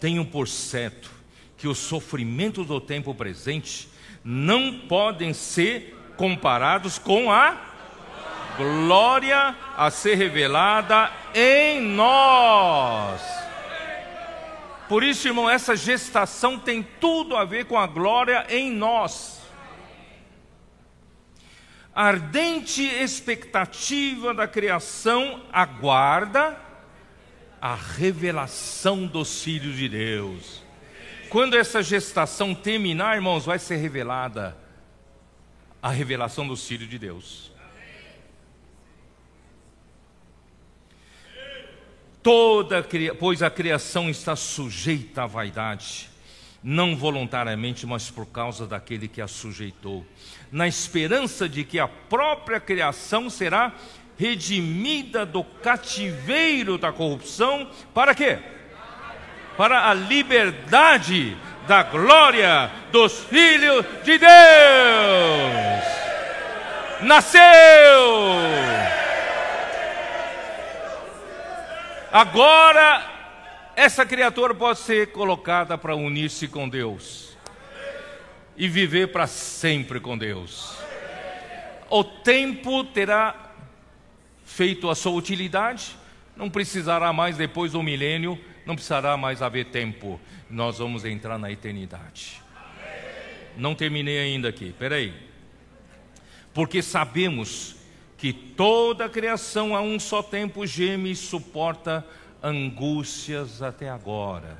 tenho 0.00 0.26
por 0.26 0.48
certo 0.48 1.10
que 1.56 1.68
os 1.68 1.78
sofrimentos 1.78 2.66
do 2.66 2.80
tempo 2.80 3.14
presente 3.14 3.88
não 4.24 4.80
podem 4.80 5.32
ser 5.32 5.96
comparados 6.16 6.98
com 6.98 7.30
a 7.30 7.56
glória 8.56 9.54
a 9.76 9.90
ser 9.90 10.16
revelada 10.16 11.12
em 11.34 11.80
nós. 11.80 13.20
Por 14.88 15.02
isso, 15.02 15.26
irmão, 15.26 15.50
essa 15.50 15.74
gestação 15.76 16.58
tem 16.58 16.82
tudo 17.00 17.36
a 17.36 17.44
ver 17.44 17.66
com 17.66 17.78
a 17.78 17.86
glória 17.86 18.46
em 18.48 18.70
nós. 18.70 19.40
A 21.94 22.04
ardente 22.04 22.82
expectativa 22.82 24.34
da 24.34 24.46
criação 24.46 25.42
aguarda 25.52 26.60
a 27.60 27.74
revelação 27.74 29.06
dos 29.06 29.42
filhos 29.42 29.76
de 29.76 29.88
Deus. 29.88 30.65
Quando 31.28 31.56
essa 31.56 31.82
gestação 31.82 32.54
terminar, 32.54 33.16
irmãos, 33.16 33.44
vai 33.44 33.58
ser 33.58 33.76
revelada 33.76 34.56
a 35.82 35.90
revelação 35.90 36.46
dos 36.46 36.66
filhos 36.66 36.88
de 36.88 36.98
Deus. 36.98 37.52
Toda, 42.22 42.84
pois 43.20 43.40
a 43.40 43.48
criação 43.48 44.10
está 44.10 44.34
sujeita 44.34 45.22
à 45.22 45.26
vaidade, 45.26 46.10
não 46.60 46.96
voluntariamente, 46.96 47.86
mas 47.86 48.10
por 48.10 48.26
causa 48.26 48.66
daquele 48.66 49.06
que 49.06 49.20
a 49.20 49.28
sujeitou, 49.28 50.04
na 50.50 50.66
esperança 50.66 51.48
de 51.48 51.62
que 51.62 51.78
a 51.78 51.86
própria 51.86 52.58
criação 52.58 53.30
será 53.30 53.72
redimida 54.18 55.24
do 55.24 55.44
cativeiro 55.44 56.76
da 56.76 56.92
corrupção, 56.92 57.70
para 57.94 58.14
quê? 58.14 58.40
Para 59.56 59.88
a 59.88 59.94
liberdade 59.94 61.36
da 61.66 61.82
glória 61.82 62.70
dos 62.92 63.24
filhos 63.24 63.84
de 64.04 64.18
Deus. 64.18 64.30
Nasceu! 67.02 67.40
Agora, 72.12 73.04
essa 73.74 74.06
criatura 74.06 74.54
pode 74.54 74.78
ser 74.78 75.12
colocada 75.12 75.76
para 75.76 75.94
unir-se 75.94 76.48
com 76.48 76.68
Deus 76.68 77.36
e 78.56 78.68
viver 78.68 79.08
para 79.08 79.26
sempre 79.26 80.00
com 80.00 80.16
Deus. 80.16 80.76
O 81.90 82.02
tempo 82.02 82.84
terá 82.84 83.34
feito 84.44 84.88
a 84.88 84.94
sua 84.94 85.12
utilidade, 85.12 85.96
não 86.34 86.48
precisará 86.48 87.12
mais, 87.12 87.36
depois 87.36 87.72
do 87.72 87.82
milênio, 87.82 88.40
não 88.66 88.74
precisará 88.74 89.16
mais 89.16 89.40
haver 89.40 89.66
tempo. 89.66 90.20
Nós 90.50 90.78
vamos 90.78 91.04
entrar 91.04 91.38
na 91.38 91.50
eternidade. 91.50 92.42
Não 93.56 93.74
terminei 93.74 94.18
ainda 94.18 94.48
aqui, 94.48 94.74
peraí. 94.76 95.14
Porque 96.52 96.82
sabemos 96.82 97.76
que 98.18 98.32
toda 98.32 99.04
a 99.04 99.08
criação 99.08 99.74
a 99.76 99.80
um 99.80 100.00
só 100.00 100.22
tempo 100.22 100.66
geme 100.66 101.12
e 101.12 101.16
suporta 101.16 102.04
angústias 102.42 103.62
até 103.62 103.88
agora. 103.88 104.58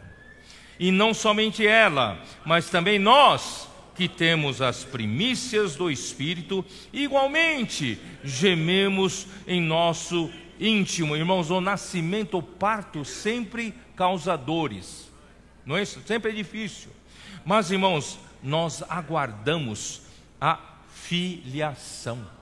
E 0.79 0.91
não 0.93 1.13
somente 1.13 1.67
ela, 1.67 2.23
mas 2.45 2.69
também 2.69 2.99
nós, 2.99 3.69
que 3.95 4.09
temos 4.09 4.61
as 4.61 4.85
primícias 4.85 5.75
do 5.75 5.91
Espírito, 5.91 6.65
igualmente 6.93 7.99
gememos 8.23 9.27
em 9.47 9.61
nosso 9.61 10.31
íntimo. 10.61 11.17
Irmãos, 11.17 11.51
o 11.51 11.61
nascimento, 11.61 12.39
o 12.39 12.43
parto 12.43 13.05
sempre 13.05 13.75
causa 13.97 14.37
dores, 14.37 15.11
não 15.65 15.77
é 15.77 15.83
isso? 15.83 16.01
Sempre 16.07 16.31
é 16.31 16.35
difícil. 16.35 16.91
Mas, 17.45 17.71
irmãos, 17.71 18.19
nós 18.43 18.83
aguardamos 18.89 20.03
a 20.41 20.59
filiação 20.93 22.37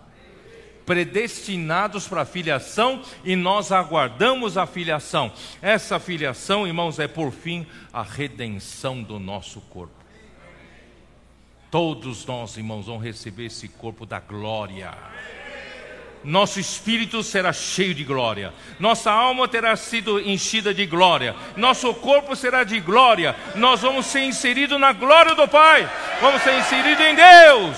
predestinados 0.85 2.07
para 2.07 2.23
a 2.23 2.27
filiação 2.27 3.03
e 3.25 3.35
nós 3.37 3.73
aguardamos 3.73 4.57
a 4.57 4.67
filiação. 4.67 5.33
Essa 5.63 5.99
filiação, 5.99 6.67
irmãos, 6.67 6.99
é 6.99 7.09
por 7.09 7.33
fim 7.33 7.67
a 7.93 8.03
redenção 8.03 9.03
do 9.03 9.19
nosso 9.19 9.61
corpo. 9.63 9.95
Todos 11.71 12.25
nós, 12.27 12.57
irmãos, 12.57 12.87
vamos 12.87 13.03
receber 13.03 13.47
esse 13.47 13.67
corpo 13.67 14.07
da 14.07 14.21
glória. 14.21 14.93
Nosso 16.25 16.59
espírito 16.59 17.23
será 17.23 17.53
cheio 17.53 17.95
de 17.95 18.03
glória, 18.03 18.53
nossa 18.79 19.11
alma 19.11 19.47
terá 19.47 19.77
sido 19.77 20.19
enchida 20.19 20.73
de 20.73 20.87
glória, 20.87 21.37
nosso 21.55 21.93
corpo 21.93 22.35
será 22.35 22.65
de 22.65 22.81
glória, 22.81 23.37
nós 23.55 23.83
vamos 23.83 24.07
ser 24.07 24.23
inseridos 24.23 24.81
na 24.81 24.93
glória 24.93 25.35
do 25.35 25.47
Pai, 25.47 25.87
vamos 26.23 26.41
ser 26.41 26.59
inseridos 26.59 27.05
em 27.05 27.15
Deus, 27.15 27.77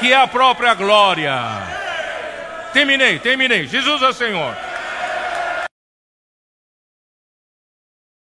que 0.00 0.12
é 0.12 0.16
a 0.16 0.26
própria 0.26 0.74
glória. 0.74 1.34
Terminei, 2.72 3.18
terminei. 3.18 3.66
Jesus 3.66 4.02
é 4.02 4.12
Senhor. 4.12 4.69